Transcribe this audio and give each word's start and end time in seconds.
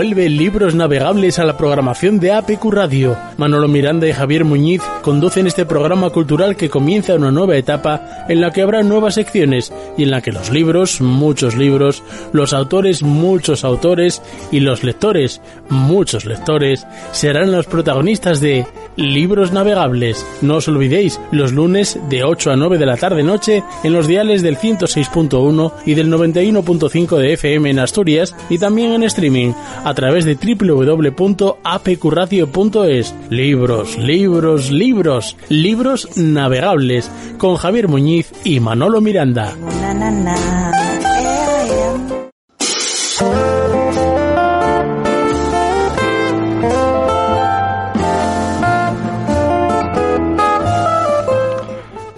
Auto 0.00 0.06
Parts. 0.06 0.10
Vuelve 0.10 0.30
Libros 0.30 0.74
Navegables 0.74 1.38
a 1.38 1.44
la 1.44 1.58
programación 1.58 2.20
de 2.20 2.32
APQ 2.32 2.64
Radio. 2.72 3.18
Manolo 3.36 3.68
Miranda 3.68 4.08
y 4.08 4.12
Javier 4.12 4.46
Muñiz 4.46 4.80
conducen 5.02 5.46
este 5.46 5.66
programa 5.66 6.08
cultural 6.08 6.56
que 6.56 6.70
comienza 6.70 7.14
una 7.14 7.30
nueva 7.30 7.56
etapa 7.56 8.24
en 8.26 8.40
la 8.40 8.50
que 8.50 8.62
habrá 8.62 8.82
nuevas 8.82 9.14
secciones 9.16 9.70
y 9.98 10.04
en 10.04 10.10
la 10.10 10.22
que 10.22 10.32
los 10.32 10.50
libros, 10.50 11.02
muchos 11.02 11.54
libros, 11.54 12.02
los 12.32 12.54
autores, 12.54 13.02
muchos 13.02 13.62
autores 13.62 14.22
y 14.50 14.60
los 14.60 14.84
lectores, 14.84 15.42
muchos 15.68 16.24
lectores, 16.24 16.86
serán 17.12 17.52
los 17.52 17.66
protagonistas 17.66 18.40
de 18.40 18.66
Libros 18.96 19.52
Navegables. 19.52 20.26
No 20.42 20.56
os 20.56 20.68
olvidéis, 20.68 21.18
los 21.30 21.52
lunes 21.52 21.98
de 22.08 22.24
8 22.24 22.52
a 22.52 22.56
9 22.56 22.78
de 22.78 22.86
la 22.86 22.96
tarde 22.96 23.22
noche 23.22 23.62
en 23.82 23.92
los 23.92 24.06
diales 24.06 24.40
del 24.42 24.56
106.1 24.56 25.72
y 25.86 25.94
del 25.94 26.12
91.5 26.12 27.16
de 27.16 27.32
FM 27.34 27.70
en 27.70 27.78
Asturias 27.78 28.34
y 28.48 28.58
también 28.58 28.92
en 28.92 29.04
streaming 29.04 29.52
a 29.84 29.94
través 29.94 30.24
de 30.24 30.36
www.apqradio.es. 30.36 33.14
Libros, 33.30 33.96
libros, 33.98 34.70
libros, 34.70 35.36
libros 35.48 36.08
navegables 36.16 37.10
con 37.38 37.56
Javier 37.56 37.88
Muñiz 37.88 38.32
y 38.44 38.60
Manolo 38.60 39.00
Miranda. 39.00 39.56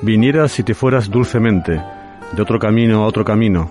Vinieras 0.03 0.53
si 0.53 0.64
te 0.64 0.75
fueras 0.75 1.08
dulcemente, 1.08 1.81
de 2.33 2.42
otro 2.42 2.58
camino 2.58 3.05
a 3.05 3.06
otro 3.06 3.25
camino, 3.25 3.70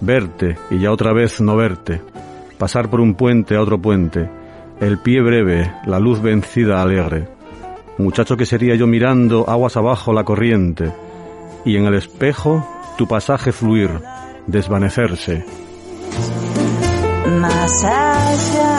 verte 0.00 0.58
y 0.70 0.78
ya 0.78 0.92
otra 0.92 1.14
vez 1.14 1.40
no 1.40 1.56
verte, 1.56 2.02
pasar 2.58 2.90
por 2.90 3.00
un 3.00 3.14
puente 3.14 3.56
a 3.56 3.62
otro 3.62 3.80
puente, 3.80 4.28
el 4.80 4.98
pie 4.98 5.22
breve, 5.22 5.72
la 5.86 5.98
luz 5.98 6.20
vencida 6.20 6.82
alegre, 6.82 7.26
muchacho 7.96 8.36
que 8.36 8.44
sería 8.44 8.74
yo 8.74 8.86
mirando 8.86 9.48
aguas 9.48 9.76
abajo 9.78 10.12
la 10.12 10.24
corriente, 10.24 10.92
y 11.64 11.76
en 11.76 11.86
el 11.86 11.94
espejo 11.94 12.66
tu 12.98 13.08
pasaje 13.08 13.50
fluir, 13.52 13.90
desvanecerse. 14.46 15.44
Más. 17.40 18.71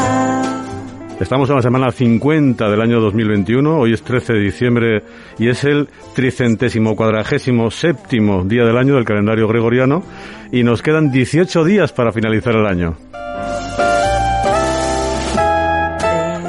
Estamos 1.19 1.49
en 1.49 1.55
la 1.55 1.61
semana 1.61 1.91
50 1.91 2.69
del 2.69 2.81
año 2.81 2.99
2021, 2.99 3.77
hoy 3.77 3.93
es 3.93 4.03
13 4.03 4.33
de 4.33 4.39
diciembre 4.39 5.03
y 5.37 5.47
es 5.47 5.63
el 5.63 5.87
tricentésimo 6.15 6.95
cuadragésimo 6.95 7.71
séptimo 7.71 8.43
día 8.43 8.65
del 8.65 8.77
año 8.77 8.95
del 8.95 9.05
calendario 9.05 9.47
gregoriano 9.47 10.03
y 10.51 10.63
nos 10.63 10.81
quedan 10.81 11.11
18 11.11 11.63
días 11.63 11.93
para 11.93 12.11
finalizar 12.11 12.55
el 12.55 12.65
año. 12.65 12.97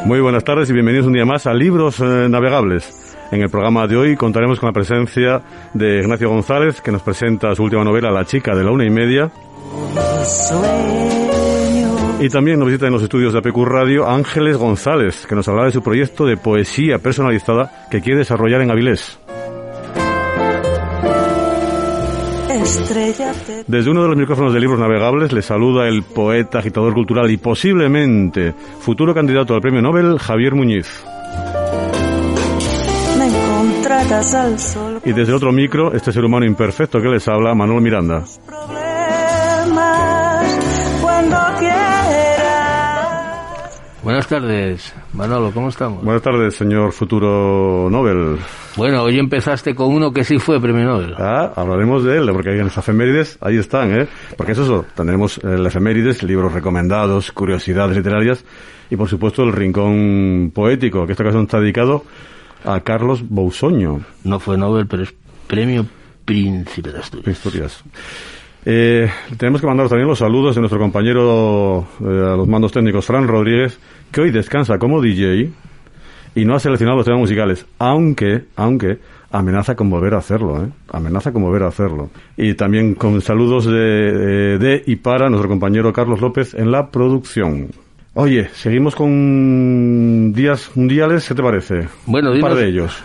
Muy 0.07 0.21
buenas 0.21 0.45
tardes 0.45 0.69
y 0.71 0.73
bienvenidos 0.73 1.07
un 1.07 1.15
día 1.15 1.25
más 1.25 1.47
a 1.47 1.55
Libros 1.55 2.01
eh, 2.01 2.29
Navegables. 2.29 3.17
En 3.31 3.43
el 3.43 3.51
programa 3.51 3.87
de 3.87 3.97
hoy 3.97 4.17
contaremos 4.17 4.61
con 4.61 4.69
la 4.69 4.73
presencia 4.73 5.43
de 5.73 6.01
Ignacio 6.01 6.29
González, 6.29 6.81
que 6.81 6.93
nos 6.93 7.03
presenta 7.03 7.55
su 7.55 7.65
última 7.65 7.85
novela, 7.85 8.11
La 8.11 8.25
chica 8.25 8.55
de 8.55 8.65
la 8.65 8.71
una 8.71 8.85
y 8.85 8.91
media. 8.91 9.31
Y 12.25 12.31
también 12.31 12.59
nos 12.59 12.69
visita 12.69 12.87
en 12.87 12.95
los 12.95 13.03
estudios 13.03 13.35
de 13.35 13.41
APQ 13.41 13.67
Radio 13.67 14.09
Ángeles 14.09 14.57
González, 14.57 15.27
que 15.27 15.35
nos 15.35 15.47
hablará 15.47 15.67
de 15.67 15.73
su 15.73 15.83
proyecto 15.83 16.25
de 16.25 16.39
poesía 16.39 16.99
personalizada 16.99 17.87
que 17.91 18.01
quiere 18.01 18.21
desarrollar 18.21 18.63
en 18.63 18.71
Avilés. 18.71 19.19
Desde 23.67 23.91
uno 23.91 24.05
de 24.05 24.09
los 24.09 24.17
micrófonos 24.17 24.55
de 24.55 24.61
libros 24.61 24.81
navegables 24.81 25.35
le 25.35 25.43
saluda 25.43 25.87
el 25.87 26.03
poeta, 26.03 26.61
agitador 26.61 26.95
cultural 26.95 27.31
y 27.31 27.37
posiblemente 27.37 28.55
futuro 28.81 29.13
candidato 29.13 29.55
al 29.55 29.61
premio 29.61 29.83
Nobel, 29.83 30.19
Javier 30.19 30.55
Muñiz. 30.55 31.05
Y 35.05 35.13
desde 35.13 35.33
otro 35.35 35.53
micro, 35.53 35.93
este 35.93 36.11
ser 36.11 36.25
humano 36.25 36.47
imperfecto 36.47 37.03
que 37.03 37.09
les 37.09 37.29
habla, 37.29 37.55
Manuel 37.55 37.83
Miranda. 37.83 38.25
Buenas 44.05 44.29
tardes, 44.29 44.95
Manolo, 45.15 45.51
¿cómo 45.51 45.71
estamos? 45.71 46.05
Buenas 46.05 46.21
tardes, 46.21 46.55
señor 46.55 46.93
futuro 46.93 47.89
Nobel. 47.91 48.37
Bueno, 48.77 49.03
hoy 49.03 49.19
empezaste 49.19 49.75
con 49.75 49.95
uno 49.95 50.13
que 50.13 50.25
sí 50.25 50.39
fue 50.39 50.61
premio 50.61 50.85
Nobel. 50.85 51.15
Ah, 51.17 51.55
hablaremos 51.57 52.05
de 52.05 52.19
él, 52.19 52.29
porque 52.31 52.51
ahí 52.51 52.59
en 52.59 52.67
las 52.67 52.77
efemérides, 52.77 53.39
ahí 53.41 53.57
están, 53.57 53.99
¿eh? 53.99 54.07
Porque 54.37 54.53
eso 54.53 54.61
es 54.61 54.69
eso, 54.69 54.85
tendremos 54.95 55.39
el 55.39 55.65
efemérides, 55.65 56.23
libros 56.23 56.53
recomendados, 56.53 57.33
curiosidades 57.33 57.97
literarias 57.97 58.45
y 58.91 58.97
por 58.97 59.09
supuesto 59.09 59.43
el 59.43 59.55
rincón 59.55 60.53
poético, 60.55 61.07
que 61.07 61.13
esta 61.13 61.23
ocasión 61.23 61.45
está 61.45 61.59
dedicado 61.59 62.05
a 62.63 62.81
Carlos 62.81 63.27
Bousoño. 63.27 64.03
No 64.23 64.39
fue 64.39 64.59
Nobel, 64.59 64.87
pero 64.87 65.05
es 65.05 65.15
premio 65.47 65.87
Príncipe 66.27 66.93
de 66.93 66.99
Asturias. 66.99 67.37
Historias. 67.39 67.85
Eh, 68.67 69.11
tenemos 69.37 69.61
que 69.61 69.67
mandaros 69.67 69.91
también 69.91 70.09
los 70.09 70.19
saludos 70.19 70.55
de 70.55 70.61
nuestro 70.63 70.79
compañero 70.81 71.87
eh, 72.01 72.05
a 72.33 72.37
los 72.37 72.49
mandos 72.49 72.73
técnicos, 72.73 73.05
Fran 73.05 73.29
Rodríguez, 73.29 73.79
que 74.11 74.23
hoy 74.23 74.31
descansa 74.31 74.79
como 74.79 75.03
DJ 75.03 75.51
y 76.35 76.45
no 76.45 76.55
ha 76.55 76.59
seleccionado 76.61 76.97
los 76.97 77.05
temas 77.05 77.21
musicales, 77.21 77.67
aunque, 77.79 78.45
aunque 78.57 78.99
amenaza 79.31 79.75
con 79.75 79.91
volver 79.91 80.15
a 80.15 80.19
hacerlo, 80.19 80.65
¿eh? 80.65 80.69
amenaza 80.93 81.33
con 81.33 81.43
volver 81.43 81.65
a 81.65 81.69
hacerlo. 81.69 82.09
Y 82.37 82.55
también 82.55 82.95
con 82.95 83.21
saludos 83.21 83.67
de, 83.67 84.59
de 84.59 84.83
y 84.87 84.97
para 84.97 85.29
nuestro 85.29 85.49
compañero 85.49 85.93
Carlos 85.93 86.21
López 86.21 86.55
en 86.55 86.71
la 86.73 86.91
producción. 86.91 87.69
Oye, 88.15 88.49
seguimos 88.55 88.95
con 88.95 90.33
días 90.33 90.71
mundiales, 90.77 91.27
¿qué 91.29 91.35
te 91.35 91.43
parece? 91.43 91.89
Bueno, 92.07 92.31
Un 92.33 92.41
par 92.41 92.53
dinos- 92.53 92.59
de 92.61 92.69
ellos. 92.69 93.05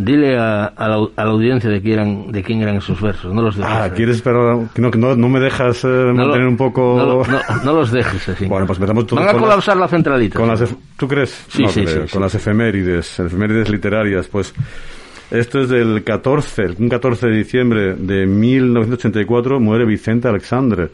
Dile 0.00 0.38
a, 0.38 0.66
a 0.66 0.88
la, 0.88 0.94
a 1.16 1.24
la 1.24 1.30
audiencia 1.32 1.68
de 1.68 1.82
quién, 1.82 1.94
eran, 1.94 2.30
de 2.30 2.42
quién 2.44 2.62
eran 2.62 2.76
esos 2.76 3.00
versos, 3.00 3.34
no 3.34 3.42
los 3.42 3.56
dejes. 3.56 3.70
Ah. 3.74 3.90
¿quieres 3.92 4.14
esperar? 4.16 4.56
No, 4.76 4.90
no, 4.96 5.16
no 5.16 5.28
me 5.28 5.40
dejas 5.40 5.82
eh, 5.84 5.88
No 5.88 6.12
lo- 6.12 6.14
mantener 6.14 6.46
un 6.46 6.56
poco... 6.56 6.94
No, 6.96 7.04
lo- 7.06 7.24
no- 7.26 7.40
no 7.64 7.72
los 7.72 7.90
dejes 7.90 8.28
así. 8.28 8.46
Bueno, 8.46 8.64
pues 8.64 8.78
empezamos 8.78 9.06
todos 9.08 9.18
Van 9.20 9.28
a 9.28 9.32
con 9.32 9.42
colapsar 9.42 9.76
las- 9.76 9.90
la 9.90 9.96
centralita. 9.96 10.38
Con 10.38 10.46
las 10.48 10.72
¿Tú 10.96 11.08
crees? 11.08 11.30
Sí, 11.48 11.64
sí, 11.68 11.84
creo. 11.84 12.06
sí, 12.06 12.12
Con 12.12 12.22
las 12.22 12.32
efemérides, 12.34 13.18
efemérides 13.18 13.68
literarias, 13.70 14.28
pues... 14.28 14.54
Esto 15.30 15.60
es 15.60 15.68
del 15.68 16.04
14, 16.04 16.76
un 16.78 16.88
14 16.88 17.26
de 17.26 17.36
diciembre 17.36 17.94
de 17.96 18.24
1984, 18.26 19.60
muere 19.60 19.84
Vicente 19.84 20.26
Alexandre, 20.26 20.88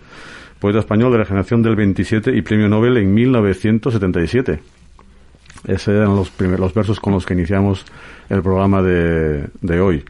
poeta 0.58 0.80
español 0.80 1.12
de 1.12 1.18
la 1.18 1.24
generación 1.24 1.62
del 1.62 1.76
27 1.76 2.34
y 2.36 2.42
premio 2.42 2.68
Nobel 2.68 2.96
en 2.96 3.14
1977. 3.14 4.58
Esos 5.66 5.88
eran 5.88 6.14
los, 6.16 6.30
primeros, 6.30 6.60
los 6.60 6.74
versos 6.74 7.00
con 7.00 7.12
los 7.14 7.24
que 7.26 7.34
iniciamos 7.34 7.84
el 8.28 8.42
programa 8.42 8.82
de, 8.82 9.48
de 9.60 9.80
hoy. 9.80 10.04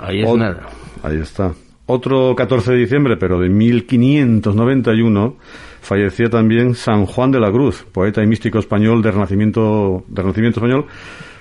Ahí 0.00 0.20
es 0.22 0.28
Ot- 0.28 0.38
nada. 0.38 0.62
Ahí 1.02 1.18
está. 1.18 1.52
Otro 1.86 2.34
14 2.36 2.72
de 2.72 2.78
diciembre, 2.78 3.16
pero 3.16 3.38
de 3.40 3.48
1591, 3.48 5.34
fallecía 5.80 6.28
también 6.30 6.74
San 6.74 7.06
Juan 7.06 7.30
de 7.30 7.40
la 7.40 7.50
Cruz, 7.50 7.84
poeta 7.92 8.22
y 8.22 8.26
místico 8.26 8.58
español 8.58 9.02
del 9.02 9.12
Renacimiento, 9.12 10.04
del 10.08 10.24
Renacimiento 10.24 10.60
español, 10.60 10.86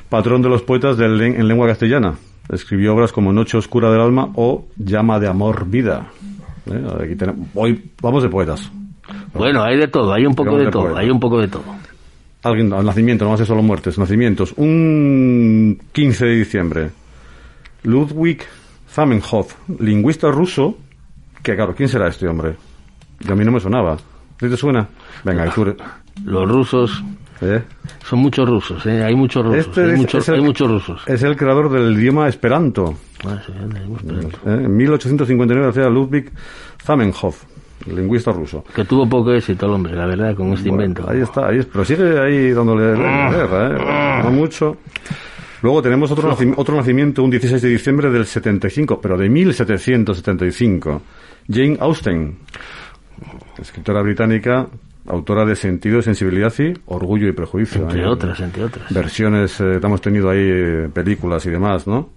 patrón 0.09 0.41
de 0.41 0.49
los 0.49 0.61
poetas 0.63 0.97
len- 0.97 1.35
en 1.39 1.47
lengua 1.47 1.67
castellana. 1.67 2.15
Escribió 2.51 2.95
obras 2.95 3.11
como 3.11 3.31
Noche 3.31 3.57
Oscura 3.57 3.91
del 3.91 4.01
Alma 4.01 4.29
o 4.35 4.65
Llama 4.77 5.19
de 5.19 5.27
Amor 5.27 5.67
Vida. 5.67 6.07
¿Eh? 6.65 6.83
Aquí 7.03 7.15
tenemos- 7.15 7.47
hoy 7.53 7.91
vamos 8.01 8.23
de 8.23 8.29
poetas. 8.29 8.71
Bueno, 9.33 9.63
hay 9.63 9.77
de 9.77 9.87
todo, 9.87 10.13
hay 10.13 10.25
un 10.25 10.35
poco 10.35 10.57
de 10.57 10.65
de 10.65 10.71
todo, 10.71 10.83
poeta. 10.85 10.99
hay 10.99 11.09
un 11.09 11.19
poco 11.19 11.39
de 11.39 11.47
todo. 11.47 11.63
Alguien, 12.43 12.71
al 12.73 12.85
nacimiento, 12.85 13.25
no 13.25 13.29
va 13.29 13.35
a 13.35 13.37
ser 13.37 13.47
solo 13.47 13.61
muertes, 13.61 13.97
nacimientos. 13.99 14.53
Un 14.57 15.79
15 15.91 16.25
de 16.25 16.35
diciembre. 16.35 16.89
Ludwig 17.83 18.43
Zamenhof, 18.89 19.53
lingüista 19.79 20.31
ruso, 20.31 20.77
que 21.43 21.55
claro, 21.55 21.75
¿quién 21.75 21.89
será 21.89 22.07
este 22.07 22.27
hombre? 22.27 22.55
Que 23.25 23.31
a 23.31 23.35
mí 23.35 23.43
no 23.43 23.51
me 23.51 23.59
sonaba. 23.59 23.97
¿Sí 24.39 24.47
te 24.49 24.55
suena? 24.57 24.87
Venga, 25.23 25.47
y 25.47 25.49
tú... 25.51 25.75
Los 26.25 26.49
rusos, 26.49 27.03
¿eh? 27.41 27.61
son 28.03 28.19
muchos 28.19 28.47
rusos, 28.49 28.85
¿eh? 28.85 29.03
hay 29.03 29.15
muchos 29.15 29.45
rusos, 29.45 29.59
Este 29.67 29.81
hay, 29.83 30.03
es- 30.03 30.27
el- 30.29 30.35
hay 30.35 30.41
muchos 30.41 30.69
rusos. 30.69 31.01
Es 31.07 31.23
el 31.23 31.35
creador 31.37 31.69
del 31.71 31.93
idioma 31.97 32.27
esperanto. 32.27 32.97
Ah, 33.25 33.41
sí, 33.45 33.53
anda, 33.57 33.79
hay 33.79 33.91
esperanto. 33.93 34.37
¿eh? 34.45 34.65
En 34.65 34.75
1859 34.77 35.69
hacía 35.69 35.89
Ludwig 35.89 36.31
Zamenhof, 36.83 37.43
lingüista 37.87 38.31
ruso. 38.31 38.63
Que 38.75 38.83
tuvo 38.85 39.07
poco 39.07 39.31
éxito 39.33 39.65
el 39.65 39.73
hombre, 39.73 39.95
la 39.95 40.05
verdad, 40.05 40.35
con 40.35 40.53
este 40.53 40.69
Bueno, 40.69 40.83
invento. 40.85 41.09
Ahí 41.09 41.21
está, 41.21 41.47
ahí 41.47 41.61
pero 41.71 41.85
sigue 41.85 42.19
ahí 42.19 42.51
dándole 42.51 42.93
guerra, 42.95 44.19
¿eh? 44.19 44.23
No 44.23 44.31
mucho. 44.31 44.77
Luego 45.61 45.81
tenemos 45.81 46.09
otro, 46.11 46.31
naci- 46.31 46.53
otro 46.55 46.75
nacimiento, 46.75 47.21
un 47.23 47.29
16 47.29 47.61
de 47.61 47.69
diciembre 47.69 48.09
del 48.09 48.25
75, 48.25 48.99
pero 49.01 49.17
de 49.17 49.27
1775. 49.29 51.01
Jane 51.51 51.77
Austen. 51.79 52.37
escritora 53.59 54.01
británica, 54.01 54.67
autora 55.07 55.43
de 55.45 55.55
Sentido, 55.55 56.01
Sensibilidad 56.01 56.53
y 56.59 56.73
Orgullo 56.85 57.27
y 57.27 57.33
Prejuicio. 57.33 57.81
Entre 57.81 58.01
Hay 58.01 58.07
otras, 58.07 58.39
entre 58.39 58.63
otras. 58.63 58.93
Versiones, 58.93 59.59
eh, 59.59 59.79
hemos 59.83 59.99
tenido 59.99 60.29
ahí 60.29 60.39
eh, 60.41 60.89
películas 60.93 61.45
y 61.45 61.49
demás, 61.49 61.85
¿no? 61.87 62.09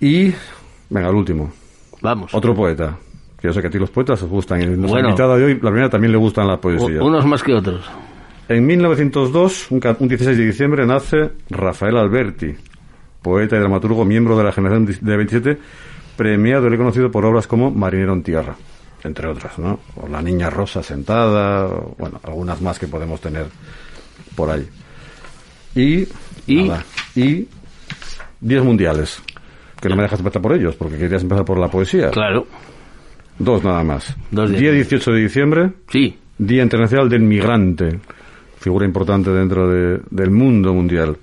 Y, 0.00 0.32
venga, 0.90 1.08
el 1.08 1.14
último. 1.14 1.52
Vamos. 2.00 2.32
Otro 2.34 2.54
poeta. 2.54 2.96
Que 3.40 3.46
yo 3.48 3.52
sé 3.52 3.60
que 3.60 3.68
a 3.68 3.70
ti 3.70 3.78
los 3.78 3.90
poetas 3.90 4.22
os 4.22 4.28
gustan. 4.28 4.60
Y 4.62 4.66
nuestra 4.66 4.88
Bueno. 4.88 5.08
invitada 5.10 5.36
de 5.36 5.44
hoy, 5.44 5.54
la 5.54 5.70
primera, 5.70 5.88
también 5.90 6.12
le 6.12 6.18
gustan 6.18 6.46
la 6.48 6.54
U- 6.54 6.60
poesía. 6.60 7.02
unos 7.02 7.24
más 7.24 7.42
que 7.42 7.54
otros. 7.54 7.84
En 8.48 8.66
1902, 8.66 9.70
un, 9.70 9.80
un 9.98 10.08
16 10.08 10.36
de 10.38 10.46
diciembre, 10.46 10.86
nace 10.86 11.30
Rafael 11.50 11.96
Alberti, 11.98 12.54
poeta 13.22 13.56
y 13.56 13.58
dramaturgo, 13.60 14.04
miembro 14.04 14.36
de 14.38 14.44
la 14.44 14.52
generación 14.52 14.86
de 14.86 15.16
27, 15.16 15.58
premiado 16.16 16.66
y 16.66 16.70
reconocido 16.70 17.10
por 17.10 17.24
obras 17.26 17.46
como 17.46 17.70
Marinero 17.70 18.14
en 18.14 18.22
Tierra, 18.22 18.56
entre 19.04 19.28
otras, 19.28 19.58
¿no? 19.58 19.78
O 19.96 20.08
La 20.08 20.20
Niña 20.22 20.48
Rosa 20.50 20.82
sentada, 20.82 21.66
o, 21.66 21.94
bueno, 21.98 22.18
algunas 22.24 22.60
más 22.62 22.78
que 22.78 22.88
podemos 22.88 23.20
tener 23.20 23.46
por 24.34 24.50
ahí. 24.50 24.66
Y, 25.76 26.08
Y- 26.46 26.64
nada, 26.68 26.84
y 27.14 27.46
10 28.40 28.64
mundiales, 28.64 29.22
que 29.80 29.88
no 29.90 29.94
me 29.96 30.02
dejas 30.02 30.18
empezar 30.20 30.40
por 30.42 30.54
ellos, 30.54 30.74
porque 30.74 30.96
querías 30.96 31.22
empezar 31.22 31.44
por 31.44 31.58
la 31.58 31.68
poesía. 31.68 32.10
Claro. 32.10 32.46
Dos 33.38 33.62
nada 33.64 33.84
más. 33.84 34.16
Dos 34.30 34.50
días. 34.50 34.60
Día 34.62 34.72
18 34.72 35.12
de 35.12 35.20
diciembre, 35.20 35.70
Sí. 35.90 36.16
Día 36.38 36.62
Internacional 36.62 37.08
del 37.08 37.20
Migrante, 37.22 37.98
figura 38.58 38.84
importante 38.86 39.30
dentro 39.30 39.68
de- 39.68 40.00
del 40.10 40.30
mundo 40.30 40.72
mundial. 40.74 41.16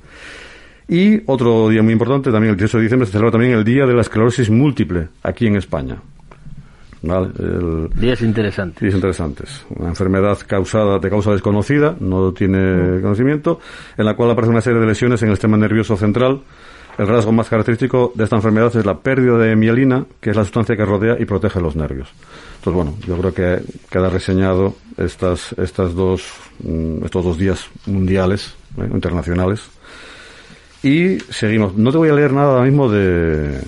Y 0.88 1.22
otro 1.26 1.68
día 1.70 1.82
muy 1.82 1.94
importante, 1.94 2.32
también 2.32 2.52
el 2.52 2.58
18 2.58 2.78
de 2.78 2.84
diciembre, 2.84 3.06
se 3.08 3.14
celebra 3.14 3.32
también 3.32 3.54
el 3.54 3.64
Día 3.64 3.86
de 3.86 3.94
la 3.94 4.02
Esclerosis 4.02 4.50
Múltiple, 4.50 5.08
aquí 5.24 5.48
en 5.48 5.56
España. 5.56 5.98
¿Vale? 7.02 7.28
El- 7.38 7.90
Días 8.00 8.22
interesantes. 8.22 8.82
días 8.82 8.96
interesantes. 8.96 9.66
Una 9.70 9.90
enfermedad 9.90 10.38
causada 10.48 10.98
de 11.00 11.10
causa 11.10 11.32
desconocida, 11.32 11.96
no 12.00 12.32
tiene 12.34 13.00
conocimiento, 13.02 13.60
en 13.98 14.06
la 14.06 14.16
cual 14.16 14.32
aparece 14.32 14.52
una 14.52 14.62
serie 14.62 14.80
de 14.80 14.88
lesiones 14.88 15.22
en 15.22 15.30
el 15.30 15.36
sistema 15.36 15.58
nervioso 15.58 15.98
central. 15.98 16.42
El 16.98 17.08
rasgo 17.08 17.32
más 17.32 17.50
característico 17.50 18.12
de 18.16 18.24
esta 18.24 18.38
enfermedad 18.38 18.76
es 18.76 18.86
la 18.86 18.98
pérdida 18.98 19.38
de 19.38 19.56
mielina, 19.56 20.06
que 20.22 20.30
es 20.30 20.36
la 20.36 20.44
sustancia 20.44 20.76
que 20.78 20.86
rodea 20.86 21.18
y 21.20 21.26
protege 21.26 21.60
los 21.60 21.76
nervios. 21.76 22.08
Entonces, 22.58 22.74
bueno, 22.74 22.96
yo 23.06 23.18
creo 23.18 23.34
que 23.34 23.64
queda 23.90 24.10
reseñado 24.10 24.76
estas, 24.98 25.54
estas 25.58 25.94
dos, 25.94 26.24
mm, 26.64 27.04
estos 27.04 27.24
dos 27.26 27.38
días 27.38 27.68
mundiales, 27.86 28.56
¿eh? 28.78 28.88
internacionales. 28.94 29.62
Y 30.84 31.18
seguimos. 31.30 31.76
No 31.76 31.92
te 31.92 31.98
voy 31.98 32.10
a 32.10 32.14
leer 32.14 32.32
nada 32.32 32.54
ahora 32.54 32.64
mismo 32.66 32.90
de... 32.90 33.60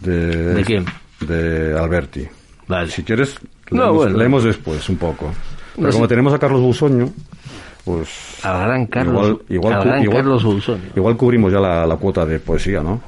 ¿De, 0.00 0.54
¿De 0.54 0.64
quién? 0.64 0.86
De 1.20 1.76
Alberti. 1.78 2.26
Vale. 2.68 2.90
Si 2.90 3.02
quieres, 3.02 3.34
No, 3.70 3.78
leemos, 3.82 3.96
bueno. 3.96 4.16
leemos 4.18 4.44
después 4.44 4.88
un 4.88 4.96
poco. 4.96 5.32
Pero 5.74 5.88
No 5.88 5.92
como 5.92 6.08
tenemos 6.08 6.32
a 6.32 6.38
Carlos 6.38 6.60
Busoño, 6.60 7.10
pues 7.88 8.44
Al 8.44 8.64
gran 8.66 8.86
Carlos. 8.86 9.14
igual, 9.14 9.38
igual, 9.48 9.72
al 9.74 9.82
cu- 9.82 9.88
gran 9.88 10.02
igual- 10.02 10.16
Carlos 10.18 10.44
Bolsonio. 10.44 10.90
igual 10.94 11.16
cubrimos 11.16 11.52
ya 11.52 11.58
la, 11.60 11.86
la 11.86 11.96
cuota 11.96 12.26
de 12.26 12.38
poesía, 12.38 12.82
¿no? 12.82 13.00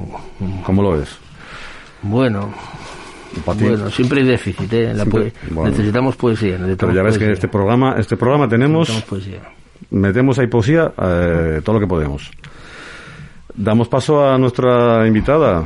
¿Cómo 0.65 0.82
lo 0.82 0.93
ves? 0.93 1.19
Bueno, 2.03 2.50
bueno, 3.44 3.91
siempre 3.91 4.23
hay 4.23 4.27
déficit, 4.27 4.73
¿eh? 4.73 4.94
La 4.94 5.03
Siempre- 5.05 5.32
poe- 5.32 5.55
bueno. 5.55 5.71
Necesitamos 5.71 6.17
poesía. 6.17 6.53
Necesitamos 6.59 6.79
Pero 6.79 6.93
ya 6.94 7.03
ves 7.03 7.19
que 7.19 7.25
en 7.27 7.31
este 7.32 7.49
programa, 7.49 7.97
este 7.99 8.17
programa 8.17 8.49
tenemos, 8.49 8.88
metemos 9.91 10.38
ahí 10.38 10.47
poesía, 10.47 10.93
eh, 11.00 11.61
todo 11.62 11.75
lo 11.75 11.81
que 11.81 11.87
podemos. 11.87 12.31
Damos 13.55 13.88
paso 13.88 14.25
a 14.27 14.38
nuestra 14.38 15.06
invitada. 15.06 15.61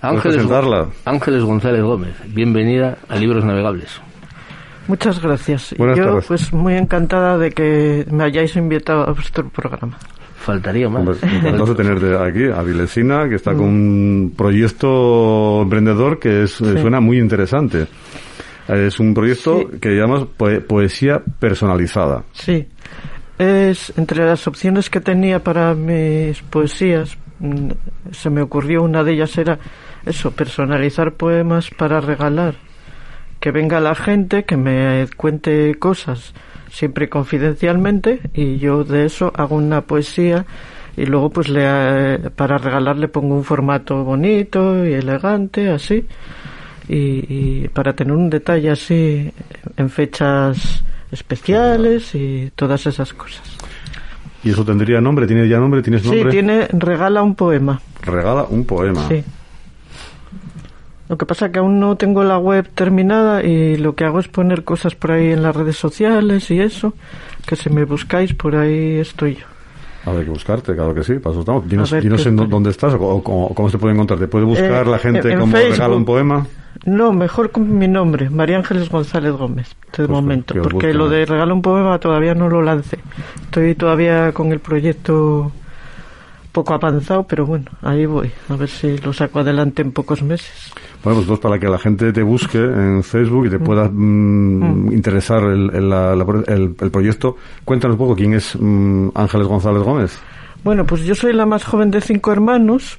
¿Puedes 0.00 0.16
Ángeles, 0.16 0.36
presentarla? 0.36 0.88
Ángeles 1.04 1.42
González 1.42 1.82
Gómez, 1.82 2.14
bienvenida 2.28 2.96
a 3.08 3.16
Libros 3.16 3.44
Navegables. 3.44 4.00
Muchas 4.88 5.20
gracias. 5.22 5.74
Buenas 5.78 5.98
Yo, 5.98 6.04
tardes. 6.06 6.24
pues, 6.26 6.52
muy 6.52 6.74
encantada 6.74 7.38
de 7.38 7.50
que 7.50 8.06
me 8.10 8.24
hayáis 8.24 8.54
invitado 8.56 9.08
a 9.08 9.12
vuestro 9.12 9.48
programa. 9.48 9.98
Faltaría 10.36 10.88
más. 10.90 11.22
Encantados 11.22 11.68
de 11.74 11.74
tenerte 11.74 12.16
aquí, 12.18 12.44
a 12.54 12.62
Vilesina, 12.62 13.28
que 13.28 13.36
está 13.36 13.52
con 13.54 13.64
un 13.66 14.34
proyecto 14.36 15.62
emprendedor 15.62 16.18
que 16.18 16.42
es, 16.42 16.60
eh, 16.60 16.80
suena 16.80 17.00
muy 17.00 17.18
interesante. 17.18 17.86
Es 18.68 18.98
un 19.00 19.14
proyecto 19.14 19.60
Sí. 19.72 19.78
que 19.80 19.90
llamas 19.96 20.24
poe- 20.38 20.60
poesía 20.60 21.22
personalizada. 21.38 22.24
Sí. 22.32 22.66
Es 23.38 23.92
entre 23.96 24.24
las 24.24 24.46
opciones 24.46 24.88
que 24.90 25.00
tenía 25.00 25.42
para 25.42 25.74
mis 25.74 26.40
poesías, 26.42 27.16
mm, 27.40 27.68
se 28.12 28.30
me 28.30 28.42
ocurrió 28.42 28.82
una 28.82 29.02
de 29.02 29.12
ellas 29.14 29.36
era 29.38 29.58
eso, 30.06 30.30
personalizar 30.30 31.12
poemas 31.14 31.70
para 31.70 32.00
regalar. 32.00 32.54
Que 33.44 33.50
venga 33.50 33.78
la 33.78 33.94
gente, 33.94 34.44
que 34.44 34.56
me 34.56 35.06
cuente 35.18 35.74
cosas, 35.78 36.32
siempre 36.70 37.10
confidencialmente, 37.10 38.20
y 38.32 38.56
yo 38.56 38.84
de 38.84 39.04
eso 39.04 39.32
hago 39.36 39.56
una 39.56 39.82
poesía 39.82 40.46
y 40.96 41.04
luego 41.04 41.28
pues 41.28 41.50
le, 41.50 41.60
eh, 41.62 42.18
para 42.34 42.56
regalar 42.56 42.96
le 42.96 43.08
pongo 43.08 43.34
un 43.34 43.44
formato 43.44 44.02
bonito 44.02 44.86
y 44.86 44.94
elegante, 44.94 45.68
así. 45.68 46.06
y, 46.88 46.94
y 47.64 47.68
para 47.68 47.92
tener 47.92 48.14
un 48.14 48.30
detalle 48.30 48.70
así 48.70 49.30
en 49.76 49.90
fechas 49.90 50.82
especiales 51.12 52.14
y 52.14 52.50
todas 52.56 52.86
esas 52.86 53.12
cosas. 53.12 53.42
¿Y 54.42 54.50
eso 54.52 54.64
tendría 54.64 55.02
nombre? 55.02 55.26
¿Tiene 55.26 55.46
ya 55.48 55.58
nombre? 55.58 55.82
¿Tienes 55.82 56.00
Sí, 56.02 56.08
nombre? 56.08 56.30
tiene 56.30 56.68
regala 56.72 57.22
un 57.22 57.34
poema. 57.34 57.78
Regala 58.02 58.44
un 58.48 58.64
poema. 58.64 59.06
Sí. 59.08 59.22
Lo 61.08 61.18
que 61.18 61.26
pasa 61.26 61.52
que 61.52 61.58
aún 61.58 61.78
no 61.80 61.96
tengo 61.96 62.24
la 62.24 62.38
web 62.38 62.66
terminada 62.74 63.42
y 63.42 63.76
lo 63.76 63.94
que 63.94 64.04
hago 64.04 64.20
es 64.20 64.28
poner 64.28 64.64
cosas 64.64 64.94
por 64.94 65.12
ahí 65.12 65.32
en 65.32 65.42
las 65.42 65.54
redes 65.54 65.76
sociales 65.76 66.50
y 66.50 66.60
eso, 66.60 66.94
que 67.46 67.56
si 67.56 67.68
me 67.70 67.84
buscáis 67.84 68.32
por 68.34 68.56
ahí 68.56 68.96
estoy 68.98 69.34
yo. 69.36 69.46
Habrá 70.06 70.24
que 70.24 70.30
buscarte, 70.30 70.74
claro 70.74 70.94
que 70.94 71.02
sí. 71.04 71.14
Para 71.14 71.32
eso 71.32 71.40
estamos. 71.40 71.68
Dinos, 71.68 71.90
dinos 72.00 72.22
¿qué 72.22 72.28
en 72.30 72.36
dónde 72.48 72.70
estás 72.70 72.94
o, 72.94 73.00
o 73.00 73.22
cómo, 73.22 73.48
cómo 73.54 73.68
se 73.70 73.78
puede 73.78 73.94
encontrar. 73.94 74.18
¿Te 74.18 74.28
puede 74.28 74.44
buscar 74.44 74.86
Eh, 74.86 74.90
la 74.90 74.98
gente 74.98 75.28
en- 75.28 75.34
en 75.34 75.40
como 75.40 75.52
Facebook. 75.52 75.72
regala 75.72 75.94
un 75.96 76.04
poema? 76.04 76.46
No, 76.86 77.12
mejor 77.12 77.50
con 77.52 77.78
mi 77.78 77.88
nombre, 77.88 78.28
María 78.28 78.56
Ángeles 78.58 78.90
González 78.90 79.32
Gómez, 79.32 79.68
de 79.92 79.96
Pues, 79.96 80.08
momento, 80.08 80.54
porque 80.54 80.74
busquen. 80.74 80.98
lo 80.98 81.08
de 81.08 81.24
regalo 81.24 81.54
un 81.54 81.62
poema 81.62 81.98
todavía 81.98 82.34
no 82.34 82.48
lo 82.50 82.60
lance. 82.62 82.98
Estoy 83.44 83.74
todavía 83.74 84.32
con 84.32 84.52
el 84.52 84.58
proyecto 84.60 85.52
poco 86.54 86.72
avanzado, 86.72 87.24
pero 87.26 87.44
bueno, 87.44 87.66
ahí 87.82 88.06
voy, 88.06 88.30
a 88.48 88.56
ver 88.56 88.68
si 88.70 88.96
lo 88.98 89.12
saco 89.12 89.40
adelante 89.40 89.82
en 89.82 89.92
pocos 89.92 90.22
meses. 90.22 90.72
Bueno, 91.02 91.20
pues 91.26 91.38
para 91.40 91.58
que 91.58 91.66
la 91.68 91.78
gente 91.78 92.12
te 92.12 92.22
busque 92.22 92.56
en 92.58 93.02
Facebook 93.02 93.46
y 93.46 93.50
te 93.50 93.58
pueda 93.58 93.90
mm, 93.92 94.90
interesar 94.92 95.42
el, 95.42 95.70
el- 95.74 95.90
la- 95.90 96.12
el- 96.46 96.74
el 96.80 96.90
proyecto, 96.90 97.36
cuéntanos 97.66 97.96
un 97.96 97.98
poco 97.98 98.16
quién 98.16 98.32
es 98.34 98.56
mm, 98.58 99.08
Ángeles 99.14 99.46
González 99.46 99.82
Gómez. 99.82 100.18
Bueno, 100.62 100.86
pues 100.86 101.02
yo 101.04 101.14
soy 101.14 101.34
la 101.34 101.44
más 101.44 101.62
joven 101.64 101.90
de 101.90 102.00
cinco 102.00 102.32
hermanos 102.32 102.98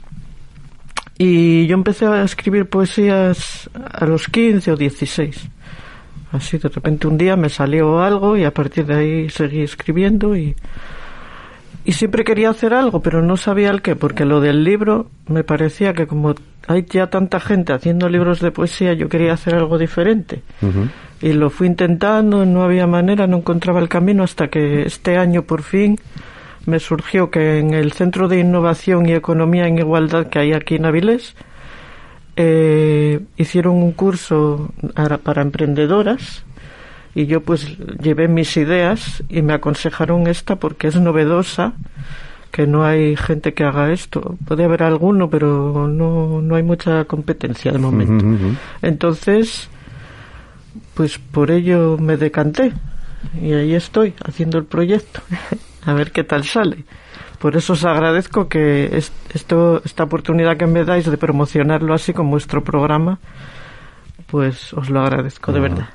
y 1.18 1.66
yo 1.68 1.74
empecé 1.76 2.06
a 2.06 2.24
escribir 2.24 2.68
poesías 2.70 3.70
a 3.92 4.06
los 4.06 4.28
15 4.28 4.72
o 4.74 4.76
16. 4.76 5.50
Así 6.32 6.58
de 6.58 6.68
repente 6.70 7.08
un 7.08 7.18
día 7.18 7.36
me 7.38 7.50
salió 7.50 8.02
algo 8.04 8.36
y 8.36 8.44
a 8.44 8.54
partir 8.54 8.86
de 8.86 8.96
ahí 8.96 9.30
seguí 9.30 9.62
escribiendo 9.62 10.36
y, 10.36 10.56
y 11.86 11.92
siempre 11.92 12.24
quería 12.24 12.50
hacer 12.50 12.74
algo, 12.74 13.02
pero 13.02 13.22
no 13.22 13.38
sabía 13.38 13.70
el 13.70 13.84
qué, 13.84 13.96
porque 13.96 14.26
lo 14.26 14.42
del 14.42 14.64
libro 14.64 15.08
me 15.28 15.44
parecía 15.44 15.94
que 15.94 16.08
como 16.08 16.34
hay 16.68 16.84
ya 16.90 17.12
tanta 17.12 17.40
gente 17.40 17.74
haciendo 17.74 18.10
libros 18.10 18.40
de 18.40 18.52
poesía, 18.52 18.94
yo 18.94 19.08
quería 19.08 19.34
hacer 19.34 19.54
algo 19.54 19.78
diferente. 19.78 20.42
Y 21.22 21.34
lo 21.34 21.52
fui 21.52 21.68
intentando, 21.68 22.44
no 22.44 22.64
había 22.64 22.88
manera, 22.88 23.28
no 23.28 23.38
encontraba 23.38 23.80
el 23.80 23.88
camino 23.88 24.24
hasta 24.24 24.48
que 24.48 24.82
este 24.82 25.18
año 25.18 25.44
por 25.44 25.62
fin 25.62 26.00
me 26.66 26.80
surgió 26.80 27.30
que 27.30 27.60
en 27.60 27.76
el 27.76 27.92
Centro 27.92 28.28
de 28.28 28.40
Innovación 28.40 29.08
y 29.08 29.14
Economía 29.14 29.68
en 29.68 29.78
Igualdad 29.78 30.28
que 30.28 30.40
hay 30.40 30.54
aquí 30.54 30.76
en 30.76 30.86
Avilés 30.86 31.36
eh, 32.36 33.20
hicieron 33.38 33.76
un 33.76 33.92
curso 33.92 34.72
para, 34.96 35.20
para 35.20 35.44
emprendedoras 35.44 36.45
y 37.16 37.26
yo 37.28 37.42
pues 37.42 37.78
llevé 38.02 38.28
mis 38.28 38.56
ideas 38.58 39.24
y 39.30 39.42
me 39.42 39.54
aconsejaron 39.54 40.28
esta 40.28 40.58
porque 40.58 40.88
es 40.90 40.96
novedosa 41.00 41.74
que 42.52 42.68
no 42.68 42.84
hay 42.86 43.16
gente 43.16 43.54
que 43.54 43.64
haga 43.64 43.92
esto. 43.92 44.36
Puede 44.46 44.64
haber 44.66 44.84
alguno 44.84 45.30
pero 45.30 45.88
no, 45.88 46.42
no 46.42 46.56
hay 46.56 46.64
mucha 46.64 47.06
competencia 47.06 47.72
de 47.72 47.80
momento. 47.80 48.26
Entonces, 48.82 49.70
pues 50.94 51.18
por 51.18 51.52
ello 51.52 51.98
me 52.00 52.18
decanté. 52.18 52.72
Y 53.42 53.54
ahí 53.54 53.74
estoy 53.74 54.14
haciendo 54.24 54.58
el 54.60 54.66
proyecto, 54.66 55.22
a 55.86 55.94
ver 55.94 56.12
qué 56.12 56.24
tal 56.24 56.44
sale. 56.44 56.84
Por 57.40 57.56
eso 57.58 57.74
os 57.74 57.84
agradezco 57.84 58.48
que 58.48 58.96
es- 58.96 59.12
esto, 59.34 59.82
esta 59.84 60.04
oportunidad 60.04 60.58
que 60.58 60.68
me 60.68 60.86
dais 60.86 61.06
de 61.10 61.18
promocionarlo 61.18 61.94
así 61.94 62.14
con 62.14 62.30
vuestro 62.30 62.64
programa, 62.64 63.20
pues 64.28 64.74
os 64.74 64.90
lo 64.90 65.02
agradezco 65.02 65.52
de 65.52 65.60
verdad. 65.60 65.90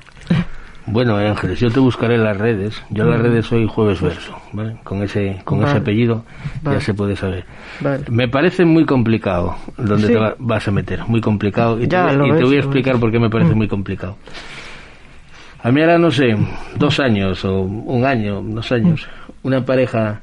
Bueno, 0.86 1.16
Ángeles, 1.16 1.60
yo 1.60 1.70
te 1.70 1.78
buscaré 1.78 2.16
en 2.16 2.24
las 2.24 2.36
redes. 2.36 2.82
Yo 2.90 3.04
en 3.04 3.10
las 3.10 3.20
redes 3.20 3.46
soy 3.46 3.66
Jueves 3.68 4.00
Verso, 4.00 4.36
¿vale? 4.52 4.76
Con 4.82 5.02
ese, 5.02 5.40
con 5.44 5.62
ese 5.62 5.76
apellido 5.76 6.24
Vale. 6.62 6.78
ya 6.78 6.84
se 6.84 6.94
puede 6.94 7.14
saber. 7.16 7.44
Vale. 7.80 8.04
Me 8.10 8.26
parece 8.28 8.64
muy 8.64 8.84
complicado 8.86 9.56
donde 9.76 10.06
Sí. 10.08 10.12
te 10.14 10.18
va- 10.18 10.34
vas 10.38 10.66
a 10.66 10.70
meter, 10.70 11.04
muy 11.06 11.20
complicado. 11.20 11.80
Y, 11.80 11.86
Ya, 11.86 12.08
te, 12.08 12.16
voy 12.44 12.56
a 12.56 12.60
explicar 12.60 12.98
por 12.98 13.12
qué 13.12 13.18
me 13.20 13.30
parece 13.30 13.54
Mm. 13.54 13.58
muy 13.58 13.68
complicado. 13.68 14.16
A 15.62 15.70
mí 15.70 15.80
ahora, 15.82 15.98
no 15.98 16.10
sé, 16.10 16.36
dos 16.76 16.98
años 16.98 17.44
o 17.44 17.60
un 17.60 18.04
año, 18.06 18.40
dos 18.42 18.72
años, 18.72 19.06
una 19.42 19.64
pareja 19.64 20.22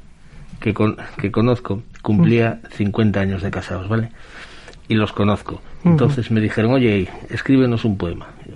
que, 0.60 0.74
con- 0.74 0.96
que 1.18 1.30
conozco 1.30 1.82
cumplía 2.02 2.58
50 2.72 3.20
años 3.20 3.42
de 3.42 3.50
casados, 3.50 3.88
¿vale? 3.88 4.10
Y 4.88 4.94
los 4.94 5.12
conozco. 5.12 5.62
Entonces 5.84 6.30
me 6.32 6.40
dijeron, 6.40 6.72
oye, 6.72 7.08
escríbenos 7.30 7.84
un 7.84 7.96
poema. 7.96 8.26
Yo. 8.46 8.54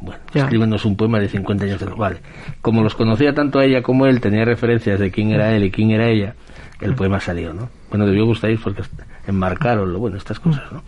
Bueno, 0.00 0.20
Ya. 0.32 0.42
escríbenos 0.42 0.84
un 0.84 0.96
poema 0.96 1.18
de 1.18 1.28
50 1.28 1.64
años 1.64 1.80
de... 1.80 1.86
Vale. 1.86 2.20
Como 2.62 2.82
los 2.82 2.94
conocía 2.94 3.34
tanto 3.34 3.58
a 3.58 3.64
ella 3.64 3.82
como 3.82 4.06
él, 4.06 4.20
tenía 4.20 4.44
referencias 4.44 4.98
de 4.98 5.10
quién 5.10 5.30
era 5.30 5.54
él 5.54 5.64
y 5.64 5.70
quién 5.70 5.90
era 5.90 6.08
ella, 6.08 6.34
el 6.80 6.94
poema 6.94 7.20
salió, 7.20 7.52
¿no? 7.52 7.68
Bueno, 7.90 8.06
debió 8.06 8.24
gustaros 8.24 8.60
porque 8.62 8.82
enmarcaron, 9.26 9.98
bueno, 9.98 10.16
estas 10.16 10.40
cosas, 10.40 10.70
¿no? 10.72 10.82